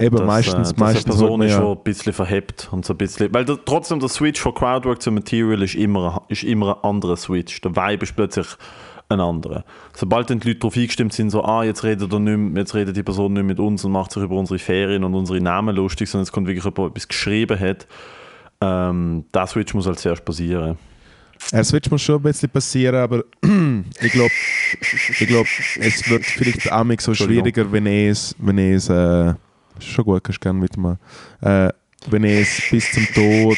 Eben, 0.00 0.16
dass, 0.16 0.26
meistens, 0.26 0.54
äh, 0.54 0.58
dass 0.58 0.72
eine 0.72 0.84
meistens 0.84 1.04
Person 1.04 1.40
wird 1.40 1.50
ist, 1.52 1.58
die 1.60 1.64
ein 1.64 1.82
bisschen 1.84 2.12
verhebt 2.12 2.68
und 2.72 2.84
so 2.84 2.94
ein 2.94 2.96
bisschen, 2.96 3.32
weil 3.32 3.44
der, 3.44 3.64
trotzdem 3.64 4.00
der 4.00 4.08
Switch 4.08 4.40
von 4.40 4.52
Crowdwork 4.52 5.00
zu 5.00 5.12
Material 5.12 5.62
ist 5.62 5.76
immer, 5.76 6.24
ist 6.26 6.42
immer 6.42 6.78
ein 6.78 6.90
anderer 6.90 7.16
Switch. 7.16 7.60
Der 7.60 7.76
Vibe 7.76 8.02
ist 8.02 8.16
plötzlich 8.16 8.48
ein 9.08 9.20
anderer. 9.20 9.62
Sobald 9.94 10.28
dann 10.28 10.40
die 10.40 10.48
Leute 10.48 10.58
darauf 10.58 10.76
eingestimmt 10.76 11.12
sind, 11.12 11.30
so, 11.30 11.44
ah, 11.44 11.62
jetzt 11.62 11.84
redet, 11.84 12.12
er 12.12 12.18
nicht 12.18 12.56
jetzt 12.56 12.74
redet 12.74 12.96
die 12.96 13.04
Person 13.04 13.34
nicht 13.34 13.44
mit 13.44 13.60
uns 13.60 13.84
und 13.84 13.92
macht 13.92 14.10
sich 14.10 14.24
über 14.24 14.34
unsere 14.34 14.58
Ferien 14.58 15.04
und 15.04 15.14
unsere 15.14 15.40
Namen 15.40 15.76
lustig, 15.76 16.10
sondern 16.10 16.24
es 16.24 16.32
kommt 16.32 16.48
wirklich 16.48 16.64
jemand, 16.64 16.78
der 16.78 16.86
etwas 16.86 17.06
geschrieben 17.06 17.60
hat, 17.60 17.86
ähm, 18.60 19.26
der 19.32 19.46
Switch 19.46 19.72
muss 19.72 19.86
als 19.86 20.02
zuerst 20.02 20.24
passieren. 20.24 20.78
Ein 21.52 21.64
Switch 21.64 21.90
muss 21.90 22.02
schon 22.02 22.16
ein 22.16 22.22
bisschen 22.22 22.50
passieren, 22.50 22.96
aber 22.96 23.24
ich 24.00 24.12
glaube, 24.12 24.30
ich 24.80 25.26
glaub, 25.26 25.46
es 25.80 26.08
wird 26.08 26.24
vielleicht 26.24 26.70
auch 26.70 26.84
so 27.00 27.14
schwieriger, 27.14 27.70
wenn 27.72 27.86
es, 27.86 28.34
wenn 28.38 28.58
es, 28.58 28.88
äh, 28.88 29.34
schon 29.80 30.04
gut, 30.04 30.22
kannst 30.24 30.40
gerne 30.40 30.62
weitermachen, 30.62 30.98
äh, 31.40 31.70
wenn 32.08 32.24
es 32.24 32.62
bis 32.70 32.92
zum 32.92 33.04
Tod, 33.14 33.56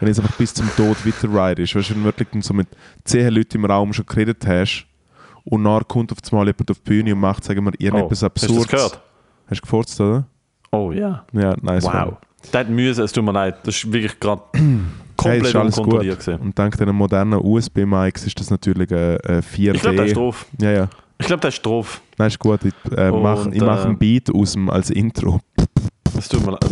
wenn 0.00 0.08
es 0.08 0.18
einfach 0.18 0.36
bis 0.36 0.54
zum 0.54 0.68
Tod 0.76 0.96
weiter 1.06 1.28
ride 1.28 1.62
ist. 1.62 1.74
Weißt 1.74 1.90
du, 1.90 1.94
wenn 1.94 2.00
du 2.00 2.06
wirklich 2.06 2.28
dann 2.32 2.42
so 2.42 2.54
mit 2.54 2.68
zehn 3.04 3.28
Leuten 3.32 3.58
im 3.58 3.64
Raum 3.66 3.92
schon 3.92 4.06
geredet 4.06 4.46
hast 4.46 4.86
und 5.44 5.62
nachher 5.62 5.84
kommt 5.84 6.10
auf 6.12 6.18
einmal 6.30 6.46
jemand 6.46 6.70
auf 6.70 6.78
die 6.78 6.88
Bühne 6.90 7.12
und 7.14 7.20
macht, 7.20 7.44
sagen 7.44 7.64
wir, 7.64 7.72
irgendetwas 7.78 8.22
Oh, 8.22 8.26
hast 8.34 8.42
du 8.42 8.46
das 8.46 8.54
Absurdes. 8.54 8.68
gehört? 8.68 9.02
Hast 9.48 9.58
du 9.58 9.62
gefurzt, 9.62 10.00
oder? 10.00 10.26
Oh 10.70 10.92
ja. 10.92 11.26
Ja, 11.32 11.54
nice. 11.60 11.84
Wow. 11.84 12.16
Das 12.52 12.68
Mühe, 12.68 12.90
es 12.90 13.12
tut 13.12 13.24
mir 13.24 13.32
leid. 13.32 13.56
Das 13.64 13.76
ist 13.76 13.92
wirklich 13.92 14.18
gerade 14.20 14.42
komplett 15.18 15.42
ist 15.46 15.56
alles 15.56 15.78
unkontrolliert 15.78 16.16
gut. 16.18 16.26
gewesen. 16.26 16.40
Und 16.42 16.58
dank 16.58 16.76
diesen 16.78 16.94
modernen 16.94 17.40
USB-Mics 17.42 18.26
ist 18.26 18.40
das 18.40 18.50
natürlich 18.50 18.90
äh, 18.90 19.16
äh, 19.16 19.42
4D. 19.42 19.74
Ich 19.74 19.80
glaube, 19.82 19.96
der 19.96 20.06
ist 20.06 20.16
drauf. 20.16 20.46
Ja, 20.60 20.70
ja. 20.70 20.88
Ich 21.18 21.26
glaube, 21.26 21.40
der 21.40 21.48
ist 21.48 21.66
drauf. 21.66 22.00
Nein, 22.16 22.28
ist 22.28 22.38
gut. 22.38 22.60
Ich, 22.64 22.92
äh, 22.96 23.10
mach, 23.10 23.44
mache 23.46 23.50
äh, 23.54 23.84
einen 23.86 23.98
Beat 23.98 24.32
aus 24.34 24.52
dem, 24.52 24.70
als 24.70 24.90
Intro. 24.90 25.40
Es 26.16 26.28
tut 26.28 26.44
mir 26.46 26.52
leid. 26.52 26.64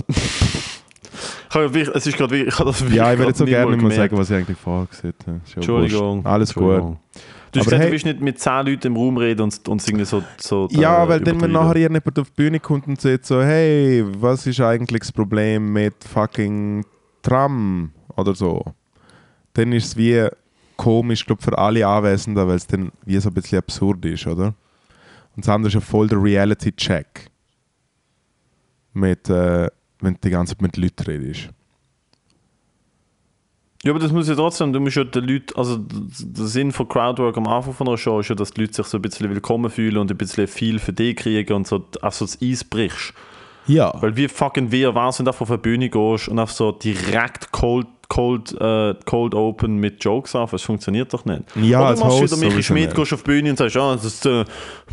Ich 1.49 1.55
habe 1.55 1.81
es 1.81 2.07
ist 2.07 2.17
gerade 2.17 2.31
wirklich, 2.33 2.53
ich 2.53 2.59
habe 2.59 2.71
das 2.71 2.81
wirklich 2.81 2.97
Ja, 2.97 3.13
ich 3.13 3.19
würde 3.19 3.29
jetzt 3.31 3.39
so 3.39 3.45
nicht 3.45 3.53
gerne 3.53 3.67
mal 3.67 3.77
mal 3.77 3.89
gemerkt. 3.89 3.97
sagen, 3.97 4.19
was 4.19 4.31
ich 4.31 4.37
eigentlich 4.37 4.59
vorgesehen 4.59 5.15
habe. 5.27 5.41
Ist 5.45 5.51
ja 5.51 5.57
Entschuldigung. 5.57 6.17
wurscht. 6.17 6.27
Alles 6.27 6.51
Entschuldigung. 6.51 6.91
gut. 6.91 6.99
Du 7.53 7.61
hast 7.61 7.65
gesagt, 7.65 7.81
hey- 7.81 7.87
du 7.89 7.93
willst 7.93 8.05
nicht 8.07 8.21
mit 8.21 8.39
10 8.39 8.67
Leuten 8.67 8.87
im 8.89 8.97
Raum 8.97 9.17
reden 9.17 9.43
und, 9.43 9.69
und 9.69 9.89
irgendwie 9.89 10.05
so, 10.05 10.23
so 10.37 10.69
Ja, 10.73 11.05
äh, 11.05 11.09
weil 11.09 11.21
dann, 11.21 11.41
wenn 11.41 11.53
nachher 11.53 11.79
jemand 11.79 12.19
auf 12.19 12.29
die 12.31 12.35
Bühne 12.43 12.61
kommt 12.61 12.87
und 12.87 13.01
sagt 13.01 13.25
so, 13.25 13.41
hey, 13.43 14.05
was 14.19 14.47
ist 14.47 14.61
eigentlich 14.61 15.01
das 15.01 15.13
Problem 15.13 15.73
mit 15.73 15.95
fucking 16.05 16.85
Tram 17.23 17.93
oder 18.17 18.35
so, 18.35 18.65
dann 19.55 19.73
ist 19.73 19.87
es 19.87 19.97
wie 19.97 20.29
komisch, 20.77 21.25
glaube 21.25 21.43
für 21.43 21.57
alle 21.57 21.87
Anwesenden, 21.87 22.47
weil 22.47 22.57
es 22.57 22.67
dann 22.67 22.93
wie 23.05 23.19
so 23.19 23.31
ein 23.31 23.35
bisschen 23.35 23.59
absurd 23.59 24.05
ist, 24.05 24.27
oder? 24.27 24.55
Und 25.35 25.45
das 25.47 25.49
andere 25.49 25.69
ist 25.69 25.75
ja 25.75 25.81
voll 25.81 26.09
der 26.09 26.23
Reality-Check. 26.23 27.31
Mit, 28.93 29.29
äh, 29.29 29.69
wenn 30.01 30.15
du 30.15 30.21
die 30.25 30.31
ganze 30.31 30.55
Zeit 30.55 30.63
mit 30.63 30.77
Leuten 30.77 31.03
redest. 31.05 31.51
Ja, 33.85 33.93
aber 33.93 34.01
das 34.01 34.11
muss 34.11 34.29
ja 34.29 34.35
trotzdem, 34.35 34.73
du 34.73 34.81
musst 34.81 34.97
ja 34.97 35.05
den 35.05 35.25
Leuten, 35.25 35.57
also 35.57 35.77
der 35.79 36.47
Sinn 36.47 36.73
von 36.73 36.89
Crowdwork 36.89 37.37
am 37.37 37.47
Anfang 37.47 37.75
von 37.75 37.87
einer 37.87 37.99
Show 37.99 38.21
ist 38.21 38.29
ja, 38.29 38.35
dass 38.35 38.51
die 38.53 38.63
Leute 38.63 38.75
sich 38.75 38.87
so 38.87 38.99
ein 38.99 39.03
bisschen 39.03 39.29
willkommen 39.31 39.71
fühlen 39.71 39.99
und 39.99 40.11
ein 40.11 40.17
bisschen 40.17 40.49
viel 40.49 40.79
für 40.79 40.93
dich 40.93 41.17
kriegen 41.17 41.53
und 41.53 41.67
so 41.67 41.85
auch 42.01 42.13
so 42.13 42.25
das 42.25 42.39
Eis 42.43 42.65
brichst. 42.65 43.13
Ja. 43.67 43.93
Weil 44.01 44.17
wie 44.17 44.29
fucking 44.29 44.71
wir 44.71 44.95
was, 44.95 45.19
wenn 45.19 45.27
du 45.27 45.31
auf 45.31 45.51
eine 45.51 45.59
Bühne 45.59 45.91
gehst 45.91 46.29
und 46.29 46.39
auf 46.39 46.53
so 46.53 46.73
direkt 46.73 47.53
cold, 47.53 47.87
cold, 48.09 48.53
äh, 48.61 48.95
cold 49.05 49.35
open 49.35 49.79
mit 49.79 50.03
Jokes 50.05 50.35
auf, 50.35 50.51
das 50.51 50.63
funktioniert 50.63 51.13
doch 51.13 51.25
nicht. 51.25 51.43
Ja, 51.57 51.81
Oder 51.81 51.95
du 51.95 52.01
machst 52.01 52.23
wieder 52.23 52.37
Michi 52.37 52.63
Schmidt, 52.63 52.95
gehst 52.95 53.13
auf 53.13 53.23
die 53.23 53.31
Bühne 53.31 53.51
und 53.51 53.59
sagst, 53.59 53.75
ja, 53.75 53.95
das 53.95 54.25
äh, 54.25 54.45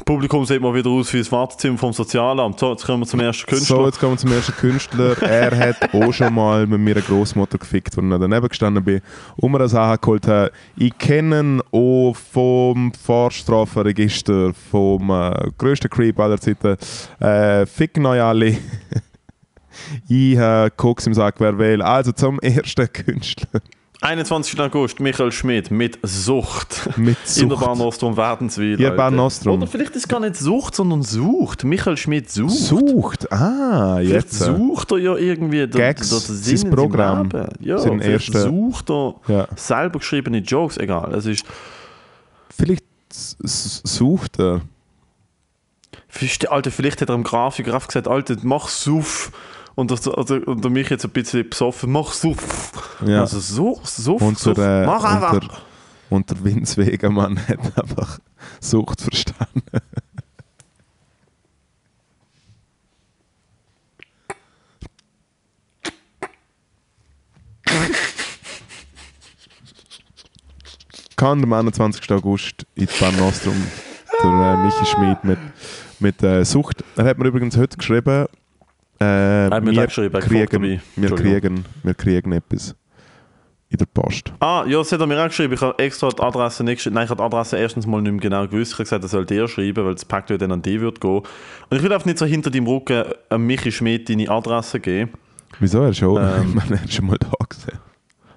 Publikum 0.06 0.45
sieht 0.45 0.62
mal 0.62 0.73
wieder 0.73 0.89
aus 0.89 1.13
wie 1.13 1.19
das 1.19 1.32
Wartezimmer 1.32 1.78
vom 1.78 1.93
Sozialamt. 1.93 2.60
So, 2.60 2.71
jetzt 2.71 2.86
kommen 2.86 3.04
wir 3.04 3.08
zum 3.08 3.19
ersten 3.19 3.45
Künstler. 3.45 3.78
So, 3.78 3.86
jetzt 3.86 3.99
kommen 3.99 4.13
wir 4.13 4.17
zum 4.17 4.32
ersten 4.32 4.54
Künstler. 4.54 5.21
Er 5.21 5.58
hat 5.58 5.93
auch 5.93 6.12
schon 6.12 6.34
mal 6.34 6.65
mit 6.67 6.80
mir 6.80 6.95
eine 6.95 7.02
Großmutter 7.02 7.58
gefickt, 7.58 7.97
als 7.97 8.06
ich 8.06 8.19
daneben 8.19 8.47
gestanden 8.47 8.84
bin 8.84 9.02
und 9.38 9.52
mir 9.52 9.60
eine 9.60 9.67
Sache 9.67 9.97
geholt 9.99 10.28
habe. 10.28 10.52
Ich 10.76 10.97
kenne 10.97 11.39
ihn 11.39 11.62
auch 11.71 12.13
vom 12.15 12.91
Vorstrafenregister, 12.93 14.54
vom 14.71 15.10
äh, 15.10 15.52
grössten 15.58 15.89
Creep 15.89 16.19
aller 16.19 16.39
Zeiten. 16.39 16.78
Äh, 17.19 17.65
euch 18.13 18.21
alle. 18.21 18.58
Ich 20.07 20.38
habe 20.38 20.71
Koks 20.71 21.07
im 21.07 21.13
Sack, 21.13 21.36
wer 21.39 21.57
will. 21.57 21.81
Also 21.81 22.12
zum 22.12 22.39
ersten 22.39 22.91
Künstler. 22.91 23.62
21. 24.01 24.59
August, 24.59 24.99
Michael 24.99 25.31
Schmidt 25.31 25.71
mit 25.71 25.97
Sucht. 26.03 26.89
Mit 26.97 27.15
In 27.38 27.47
der 27.47 27.57
Sucht. 27.57 27.65
Bahn 27.65 27.77
Nostrum 27.77 28.17
Wärdenswil. 28.17 28.81
Ja. 28.81 28.89
Bahn 28.89 29.15
Nostrum. 29.15 29.59
Oder 29.59 29.67
vielleicht 29.67 29.91
ist 29.91 30.03
es 30.03 30.07
gar 30.09 30.19
nicht 30.19 30.36
Sucht, 30.36 30.75
sondern 30.75 31.03
Sucht. 31.03 31.63
Michael 31.63 31.95
Schmidt 31.95 32.29
sucht. 32.29 32.51
Sucht. 32.53 33.31
Ah, 33.31 33.95
Vielleicht 33.99 34.12
jetzt. 34.13 34.39
sucht 34.39 34.91
er 34.91 34.97
ja 34.97 35.15
irgendwie 35.15 35.65
Gags, 35.67 36.09
den 36.09 36.19
Sinn 36.36 36.57
sein 36.57 36.71
Programm. 36.71 37.29
Ja, 37.62 37.77
sein 37.77 38.01
erster- 38.01 38.41
sucht 38.41 38.89
er 38.91 39.15
Ja. 39.29 39.47
selber 39.55 39.99
geschriebene 39.99 40.39
Jokes. 40.39 40.75
Egal, 40.77 41.13
es 41.15 41.25
ist 41.25 41.45
Vielleicht 42.49 42.83
sucht 43.09 44.38
er. 44.39 44.62
Alter, 46.49 46.71
vielleicht 46.71 47.01
hat 47.01 47.09
er 47.09 47.15
dem 47.15 47.23
Grafiker 47.23 47.79
gesagt, 47.79 48.07
Alter, 48.07 48.36
mach 48.43 48.67
Suff. 48.67 49.31
Und, 49.75 49.89
das, 49.91 50.07
also, 50.07 50.36
und 50.36 50.63
mich 50.69 50.89
jetzt 50.89 51.03
ein 51.05 51.12
bisschen 51.12 51.49
besoffen, 51.49 51.91
mach 51.91 52.12
Suff. 52.13 52.97
Ja. 53.05 53.21
Also 53.21 53.39
so, 53.39 53.79
Suff, 53.83 54.21
Und 54.21 54.38
Suff. 54.38 54.55
der, 54.55 54.83
äh, 54.83 54.86
mach 54.86 54.99
und 55.03 55.05
einfach. 55.09 55.39
der, 55.39 55.49
und 56.09 56.29
der 56.29 56.43
Vince 56.43 56.77
Wegemann 56.86 57.39
hat 57.47 57.59
einfach 57.81 58.19
Sucht 58.59 59.01
verstanden. 59.01 59.63
Kann 71.15 71.43
am 71.43 71.53
21. 71.53 72.12
August 72.12 72.65
in 72.75 72.88
Bahn 72.99 73.15
Nostrum 73.17 73.55
der 74.23 74.29
äh, 74.31 74.57
Michi 74.57 74.86
Schmid 74.86 75.23
mit, 75.23 75.39
mit 75.99 76.23
äh, 76.23 76.43
Sucht. 76.43 76.83
Er 76.95 77.05
hat 77.05 77.17
mir 77.17 77.27
übrigens 77.27 77.57
heute 77.57 77.77
geschrieben, 77.77 78.27
äh, 79.51 79.61
mir 79.61 79.71
wir, 79.71 79.81
er 79.81 79.87
gefragt, 79.87 80.25
kriegen, 80.27 80.81
wir, 80.95 81.15
kriegen, 81.15 81.65
wir 81.83 81.93
kriegen 81.93 82.31
etwas 82.31 82.75
in 83.69 83.77
der 83.77 83.85
Post. 83.87 84.31
Ah, 84.39 84.63
ja, 84.67 84.77
das 84.77 84.91
hat 84.91 84.99
er 84.99 85.07
mir 85.07 85.19
auch 85.19 85.27
geschrieben. 85.27 85.53
Ich 85.53 85.61
habe 85.61 85.77
extra 85.79 86.09
die 86.09 86.21
Adresse 86.21 86.63
nicht 86.63 86.77
geschrieben. 86.77 86.95
Nein, 86.95 87.05
ich 87.05 87.09
habe 87.09 87.21
die 87.21 87.25
Adresse 87.25 87.57
erstens 87.57 87.87
mal 87.87 88.01
nicht 88.01 88.11
mehr 88.11 88.21
genau 88.21 88.47
gewusst. 88.47 88.73
Ich 88.73 88.77
habe 88.77 88.83
gesagt, 88.83 89.03
er 89.03 89.09
soll 89.09 89.25
dir 89.25 89.47
schreiben, 89.47 89.85
weil 89.85 89.95
das 89.95 90.05
ja 90.29 90.37
dann 90.37 90.51
an 90.51 90.61
dich 90.61 90.79
wird 90.79 91.01
gehen. 91.01 91.21
Und 91.69 91.77
ich 91.77 91.81
will 91.81 91.91
einfach 91.91 92.05
nicht 92.05 92.19
so 92.19 92.25
hinter 92.25 92.51
deinem 92.51 92.67
Rücken 92.67 93.03
an 93.29 93.41
Michi 93.41 93.71
Schmidt 93.71 94.09
deine 94.09 94.29
Adresse 94.29 94.79
geben. 94.79 95.11
Wieso? 95.59 95.81
Er 95.81 95.89
ist 95.89 95.97
schon, 95.97 96.17
Ähm. 96.17 96.53
man 96.55 96.79
hat 96.79 96.93
schon 96.93 97.07
mal 97.07 97.17
da 97.17 97.31
gesehen. 97.49 97.79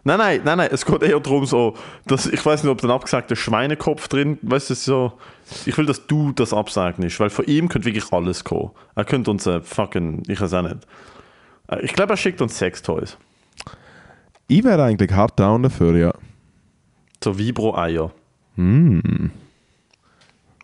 Nein, 0.06 0.18
nein, 0.18 0.40
nein, 0.44 0.58
nein, 0.58 0.68
es 0.70 0.86
geht 0.86 1.02
eher 1.02 1.18
darum, 1.18 1.44
so, 1.46 1.74
dass, 2.06 2.26
ich 2.26 2.46
weiß 2.46 2.62
nicht, 2.62 2.70
ob 2.70 2.80
da 2.80 2.86
ein 2.86 2.92
abgesagter 2.92 3.34
Schweinekopf 3.34 4.06
drin, 4.06 4.38
weißt 4.42 4.70
du, 4.70 4.72
ist 4.74 4.84
so, 4.84 5.12
ich 5.66 5.76
will, 5.76 5.84
dass 5.84 6.06
du 6.06 6.30
das 6.30 6.54
absegnest, 6.54 7.18
weil 7.18 7.28
von 7.28 7.44
ihm 7.46 7.68
könnte 7.68 7.86
wirklich 7.86 8.12
alles 8.12 8.44
kommen. 8.44 8.70
Er 8.94 9.04
könnte 9.04 9.32
uns 9.32 9.46
äh, 9.46 9.60
fucking, 9.60 10.22
ich 10.28 10.40
weiß 10.40 10.54
auch 10.54 10.62
nicht. 10.62 10.76
Äh, 11.66 11.80
Ich 11.84 11.92
glaube, 11.92 12.12
er 12.12 12.16
schickt 12.16 12.40
uns 12.40 12.56
Sextoys. 12.56 13.16
Ich 14.46 14.62
wäre 14.62 14.84
eigentlich 14.84 15.10
hart 15.10 15.40
down 15.40 15.64
dafür, 15.64 15.96
ja. 15.96 16.12
So 17.22 17.36
Vibro-Eier. 17.36 18.12
Mm. 18.54 19.30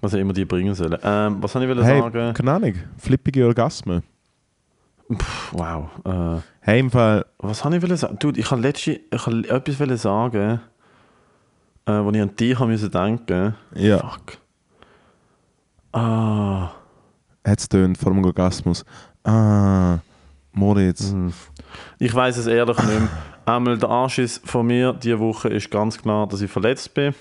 Was 0.00 0.14
auch 0.14 0.18
immer 0.18 0.32
die 0.34 0.44
bringen 0.44 0.74
sollen. 0.76 0.96
Ähm, 1.02 1.38
was 1.40 1.50
soll 1.52 1.64
ich 1.64 1.84
Hey, 1.84 2.00
sagen? 2.00 2.32
keine 2.34 2.52
Ahnung, 2.52 2.74
flippige 2.96 3.44
Orgasmen. 3.44 4.04
Wow. 5.52 5.88
Äh, 6.04 6.40
Hey, 6.60 6.78
im 6.80 6.90
Fall, 6.90 7.26
was 7.38 7.64
habe 7.64 7.76
ich 7.76 7.82
wollen 7.82 7.96
sagen? 7.96 8.18
Dude, 8.20 8.38
ich 8.38 8.50
habe 8.50 8.60
letzte, 8.60 8.92
ich 8.92 9.26
habe 9.26 9.48
etwas 9.48 9.80
wollen 9.80 9.96
sagen, 9.96 10.60
äh, 11.86 11.92
wo 11.92 12.10
ich 12.10 12.20
an 12.22 12.36
dich 12.36 12.58
haben 12.58 12.68
müssen 12.70 12.90
denken. 12.90 13.54
ja, 13.74 13.98
Fuck. 13.98 14.38
Ah. 15.92 16.70
hat 17.46 17.58
es 17.58 17.68
tönt 17.68 17.98
vor 17.98 18.12
dem 18.12 18.24
Orgasmus. 18.24 18.84
Ah, 19.24 19.98
Moritz. 20.52 21.10
Mhm. 21.12 21.32
Ich 21.98 22.14
weiß 22.14 22.36
es 22.38 22.46
ehrlich 22.46 22.76
nicht 22.78 22.88
mehr. 22.88 23.08
Einmal 23.44 23.76
der 23.78 23.90
Anschiss 23.90 24.40
von 24.44 24.66
mir 24.66 24.92
diese 24.92 25.18
Woche 25.18 25.48
ist 25.48 25.70
ganz 25.70 26.00
klar, 26.00 26.26
dass 26.28 26.40
ich 26.40 26.50
verletzt 26.50 26.94
bin. 26.94 27.14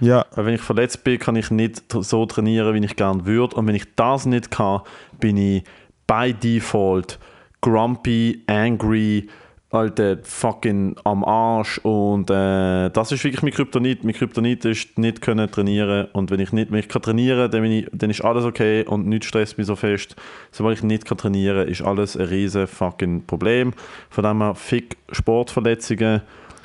Ja, 0.00 0.24
Weil 0.34 0.46
wenn 0.46 0.54
ich 0.54 0.60
verletzt 0.62 1.04
bin, 1.04 1.18
kann 1.18 1.36
ich 1.36 1.50
nicht 1.50 1.84
so 1.92 2.26
trainieren, 2.26 2.74
wie 2.74 2.84
ich 2.84 2.96
gerne 2.96 3.24
würde. 3.24 3.54
Und 3.54 3.66
wenn 3.68 3.74
ich 3.76 3.94
das 3.94 4.26
nicht 4.26 4.50
kann, 4.50 4.80
bin 5.20 5.36
ich 5.36 5.62
by 6.06 6.32
default 6.32 7.18
grumpy, 7.62 8.42
angry, 8.46 9.28
Alter, 9.72 10.18
fucking 10.22 10.96
am 11.04 11.24
Arsch. 11.24 11.78
Und 11.78 12.30
äh, 12.30 12.90
das 12.90 13.10
ist 13.10 13.24
wirklich 13.24 13.42
mein 13.42 13.52
Kryptonit. 13.52 14.04
Mein 14.04 14.12
Kryptonit 14.12 14.66
ist 14.66 14.98
nicht 14.98 15.22
können 15.22 15.50
trainieren. 15.50 16.08
Und 16.12 16.30
wenn 16.30 16.40
ich 16.40 16.52
nicht 16.52 16.70
wenn 16.70 16.80
ich 16.80 16.88
kann 16.88 17.00
trainieren 17.00 17.50
dann, 17.50 17.64
ich, 17.64 17.88
dann 17.90 18.10
ist 18.10 18.22
alles 18.22 18.44
okay 18.44 18.84
und 18.84 19.06
nichts 19.06 19.28
stresst 19.28 19.56
mich 19.56 19.66
so 19.66 19.74
fest. 19.74 20.14
Sobald 20.50 20.76
ich 20.76 20.84
nicht 20.84 21.06
kann 21.06 21.16
trainieren 21.16 21.66
ist 21.68 21.80
alles 21.80 22.18
ein 22.18 22.26
riesen 22.26 22.66
fucking 22.66 23.24
Problem. 23.24 23.72
Von 24.10 24.24
dem 24.24 24.42
her, 24.42 24.54
fick 24.54 24.98
Sportverletzungen. 25.10 26.20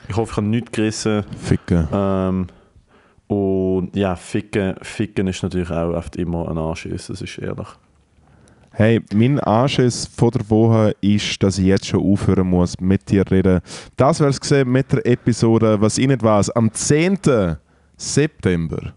Ich 0.10 0.16
hoffe, 0.18 0.32
ich 0.32 0.38
habe 0.38 0.48
nichts 0.48 0.72
gerissen. 0.74 1.24
ficken. 1.42 1.88
Ähm, 1.94 2.48
und 3.28 3.96
ja, 3.96 4.18
ficken, 4.18 4.76
ficken 4.82 5.28
ist 5.28 5.44
natürlich 5.44 5.70
auch 5.72 5.94
oft 5.94 6.18
immer 6.18 6.50
ein 6.50 6.58
Anschiss, 6.58 7.08
das 7.08 7.22
ist 7.22 7.38
ehrlich. 7.38 7.68
Hey, 8.80 9.02
mein 9.12 9.40
Anschiss 9.40 10.06
von 10.06 10.30
der 10.30 10.48
Woche 10.52 10.96
ist, 11.02 11.42
dass 11.42 11.58
ich 11.58 11.66
jetzt 11.66 11.88
schon 11.88 12.00
aufhören 12.00 12.48
muss 12.48 12.80
mit 12.80 13.10
dir 13.10 13.24
reden. 13.32 13.60
Das 13.96 14.20
wär's 14.20 14.40
gesehen 14.40 14.72
mit 14.72 14.92
der 14.92 15.04
Episode, 15.04 15.82
was 15.82 15.98
ich 15.98 16.06
nicht 16.06 16.22
weiß, 16.22 16.52
am 16.52 16.72
10. 16.72 17.18
September. 17.98 18.94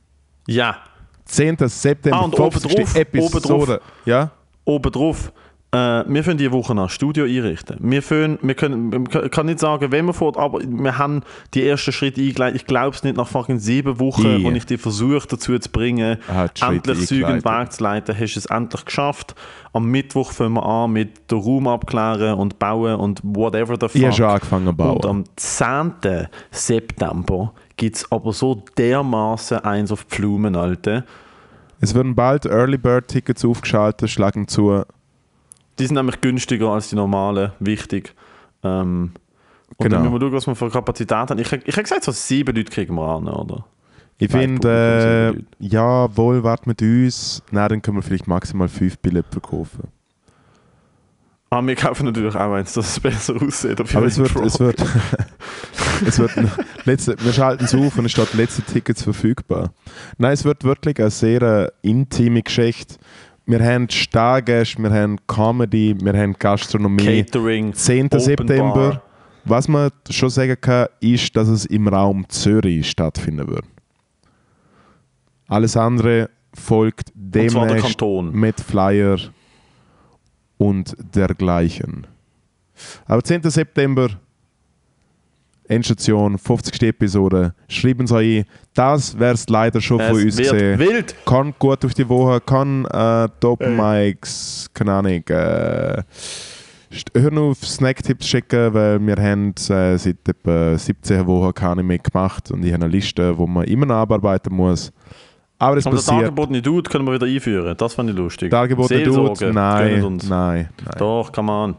Ja, 0.47 0.77
10. 1.25 1.57
September, 1.67 2.19
Ah, 2.19 2.25
und 2.25 2.37
50. 2.37 2.71
obendrauf, 2.73 2.95
Episode. 2.97 3.37
obendrauf. 3.37 3.81
Ja? 4.05 4.31
obendrauf, 4.67 5.33
äh, 5.73 6.03
wir 6.09 6.23
können 6.25 6.39
diese 6.39 6.51
Woche 6.53 6.73
ein 6.73 6.89
Studio 6.89 7.25
einrichten. 7.25 7.77
Wir, 7.81 8.03
können, 8.03 8.39
wir 8.43 8.55
können, 8.55 8.91
man 8.91 9.05
kann 9.31 9.47
nicht 9.47 9.61
sagen, 9.61 9.93
wenn 9.93 10.05
wir 10.07 10.13
fort, 10.13 10.37
aber 10.37 10.59
wir 10.61 10.99
haben 10.99 11.23
die 11.55 11.65
ersten 11.67 11.93
Schritte 11.93 12.21
eingeleitet. 12.21 12.57
Ich 12.61 12.67
glaube 12.67 12.97
es 12.97 13.05
nicht, 13.05 13.17
nach 13.17 13.29
fucking 13.29 13.59
sieben 13.59 13.99
Wochen, 14.01 14.25
Yeah. 14.27 14.43
wo 14.43 14.51
ich 14.51 14.67
dich 14.67 14.81
versucht 14.81 15.33
dazu 15.33 15.57
zu 15.59 15.71
bringen, 15.71 16.19
die 16.29 16.59
Schritte 16.61 16.91
endlich 16.91 17.07
Zeug 17.07 17.19
in 17.19 17.19
den 17.19 17.27
eingeleitet. 17.37 17.61
Weg 17.69 17.73
zu 17.73 17.83
leiten, 17.85 18.19
hast 18.19 18.35
du 18.35 18.39
es 18.41 18.47
endlich 18.47 18.85
geschafft. 18.85 19.35
Am 19.73 19.85
Mittwoch 19.87 20.33
fangen 20.33 20.55
wir 20.55 20.67
an 20.67 20.91
mit 20.93 21.31
den 21.31 21.39
Raum 21.39 21.69
abklären 21.69 22.35
und 22.39 22.59
bauen 22.59 22.97
und 22.97 23.21
whatever 23.23 23.75
the 23.81 23.87
fuck. 23.87 23.95
Ich 23.95 24.05
habe 24.05 24.15
schon 24.15 24.27
angefangen 24.27 24.65
zu 24.65 24.71
Und 24.71 24.77
bauen. 24.77 25.05
am 25.05 25.25
10. 25.37 26.27
September 26.51 27.53
gibt 27.77 27.97
es 27.97 28.11
aber 28.13 28.33
so 28.33 28.63
dermaßen 28.77 29.59
eins 29.59 29.93
auf 29.93 30.05
die 30.05 30.17
Blumen, 30.17 30.57
Alter. 30.57 31.05
Es 31.81 31.95
werden 31.95 32.15
bald 32.15 32.45
Early 32.47 32.77
Bird 32.77 33.09
Tickets 33.09 33.45
aufgeschaltet, 33.45 34.11
schlagen 34.11 34.49
zu. 34.49 34.83
Die 35.81 35.87
sind 35.87 35.97
nämlich 35.97 36.21
günstiger 36.21 36.69
als 36.69 36.91
die 36.91 36.97
normalen, 36.97 37.53
wichtig. 37.59 38.15
Ähm, 38.63 39.13
und 39.77 39.85
Genau. 39.85 39.97
dann 39.97 40.03
müssen 40.05 40.13
wir 40.13 40.21
schauen, 40.21 40.33
was 40.33 40.47
wir 40.47 40.55
für 40.55 40.71
Kapazität 40.71 41.17
haben. 41.17 41.39
Ich, 41.39 41.53
ich 41.53 41.73
habe 41.73 41.83
gesagt, 41.83 42.05
so 42.05 42.13
sieben 42.13 42.55
Leute 42.55 42.71
kriegen 42.71 42.95
wir 42.95 43.09
an, 43.09 43.29
oder? 43.29 43.65
Ich 44.19 44.31
finde, 44.31 45.35
äh, 45.35 45.65
ja, 45.67 46.15
wohl, 46.15 46.43
wart 46.43 46.67
mit 46.67 46.83
uns. 46.83 47.43
Nein, 47.51 47.69
dann 47.71 47.83
können 47.83 47.97
wir 47.97 48.03
vielleicht 48.03 48.27
maximal 48.27 48.69
fünf 48.69 48.99
Billette 48.99 49.31
verkaufen. 49.31 49.89
Ah, 51.49 51.67
wir 51.67 51.75
kaufen 51.75 52.05
natürlich 52.05 52.35
auch 52.37 52.53
eins, 52.53 52.75
dass 52.75 52.91
es 52.91 53.01
besser 53.01 53.35
aussieht. 53.43 53.81
Aber 53.81 54.07
es 54.07 54.19
wird, 54.19 54.37
es 54.37 54.61
wird, 54.61 54.79
es 56.07 56.19
wird, 56.19 56.33
letzte, 56.85 57.17
wir 57.25 57.33
schalten 57.33 57.65
es 57.65 57.75
auf 57.75 57.99
und 57.99 58.05
es 58.05 58.13
steht 58.13 58.35
letzte 58.35 58.63
Tickets 58.63 59.03
verfügbar. 59.03 59.73
Nein, 60.19 60.33
es 60.33 60.45
wird 60.45 60.63
wirklich 60.63 61.01
eine 61.01 61.11
sehr 61.11 61.43
äh, 61.43 61.69
intime 61.83 62.43
Geschichte. 62.43 62.97
Wir 63.51 63.65
haben 63.65 63.91
Stargäste, 63.91 64.81
wir 64.81 64.93
haben 64.93 65.19
Comedy, 65.27 65.97
wir 66.01 66.13
haben 66.13 66.35
Gastronomie. 66.39 67.25
Catering, 67.25 67.75
10. 67.75 68.07
Open 68.07 68.21
September. 68.21 68.91
Bar. 68.91 69.03
Was 69.45 69.67
man 69.67 69.91
schon 70.09 70.31
sagen 70.31 70.57
kann, 70.61 70.87
ist, 71.01 71.35
dass 71.35 71.49
es 71.49 71.67
im 71.67 71.89
Raum 71.89 72.29
Zürich 72.29 72.89
stattfinden 72.89 73.49
wird. 73.49 73.65
Alles 75.49 75.77
andere 75.77 76.31
folgt 76.55 77.11
demnächst 77.13 78.01
mit 78.31 78.61
Flyer 78.61 79.19
und 80.57 80.97
dergleichen. 81.13 82.07
Aber 83.07 83.25
10. 83.25 83.51
September, 83.51 84.11
Endstation, 85.71 86.37
50. 86.37 86.83
Episode. 86.83 87.55
Schreiben 87.69 88.07
Sie 88.07 88.17
ein. 88.41 88.45
Das 88.75 89.19
wäre 89.19 89.35
es 89.35 89.49
leider 89.49 89.81
schon 89.81 90.01
von 90.01 90.15
uns 90.17 90.37
wird 90.37 90.51
gesehen. 90.53 90.79
wild. 90.79 91.15
Kann 91.25 91.55
gut 91.59 91.85
auf 91.85 91.95
die 91.95 92.09
Woche, 92.09 92.41
kann 92.41 92.85
äh, 92.87 93.29
Top 93.41 93.61
Mics, 93.67 94.69
keine 94.75 94.93
Ahnung. 94.93 95.23
Äh, 95.29 96.03
st- 96.93 97.17
hör 97.21 97.31
nur 97.31 97.51
auf 97.53 97.59
Snacktipps 97.65 98.27
schicken, 98.27 98.75
weil 98.75 98.99
wir 99.01 99.17
haben 99.17 99.51
äh, 99.69 99.97
seit 99.97 100.29
etwa 100.29 100.77
17 100.77 101.27
Wochen 101.27 101.55
keine 101.55 101.83
mehr 101.83 101.99
gemacht 101.99 102.51
und 102.51 102.65
ich 102.65 102.73
habe 102.73 102.85
eine 102.85 102.93
Liste, 102.93 103.37
wo 103.39 103.47
man 103.47 103.65
immer 103.65 103.87
noch 103.87 103.97
abarbeiten 103.97 104.55
muss. 104.55 104.93
Aber 105.59 105.77
es 105.77 105.87
Aber 105.87 105.97
der 105.97 106.03
passiert. 106.03 106.23
dargebotene 106.23 106.63
Dude 106.63 106.91
können 106.91 107.05
wir 107.07 107.13
wieder 107.15 107.27
einführen. 107.27 107.77
Das 107.77 107.93
fand 107.95 108.09
ich 108.11 108.17
lustig. 108.17 108.51
Seelsorge, 108.51 108.75
Dudes? 108.75 109.41
Nein, 109.55 109.55
gönnt 109.55 109.55
nein, 109.55 110.05
uns. 110.05 110.29
nein. 110.29 110.69
Doch, 110.99 111.31
kann 111.31 111.45
man. 111.45 111.77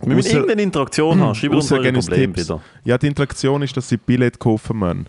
Wir 0.00 0.14
müssen 0.14 0.32
irgendeine 0.32 0.62
Interaktion 0.62 1.20
haben. 1.20 1.34
Schreibt 1.34 1.54
uns 1.54 1.72
eure 1.72 1.92
Probleme 1.92 2.32
bitte. 2.34 2.60
Ja, 2.84 2.98
die 2.98 3.06
Interaktion 3.08 3.62
ist, 3.62 3.76
dass 3.76 3.88
sie 3.88 3.96
Billett 3.96 4.38
kaufen 4.38 4.78
müssen 4.78 5.06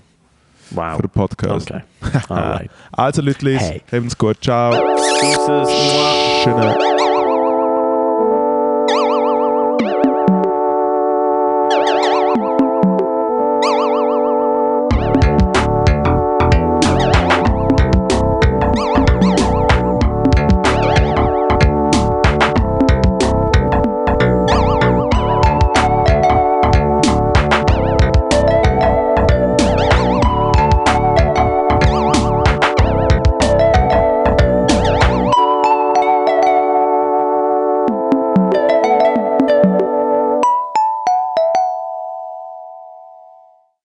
Wow. 0.71 0.95
für 0.97 1.01
den 1.03 1.09
Podcast. 1.09 1.71
Okay. 1.71 1.81
Also 2.91 3.21
Leute, 3.21 3.57
Hey. 3.57 3.81
haben's 3.91 4.17
gut. 4.17 4.37
Ciao. 4.41 4.71
Tschüss. 4.71 5.69
Schönen 6.43 7.08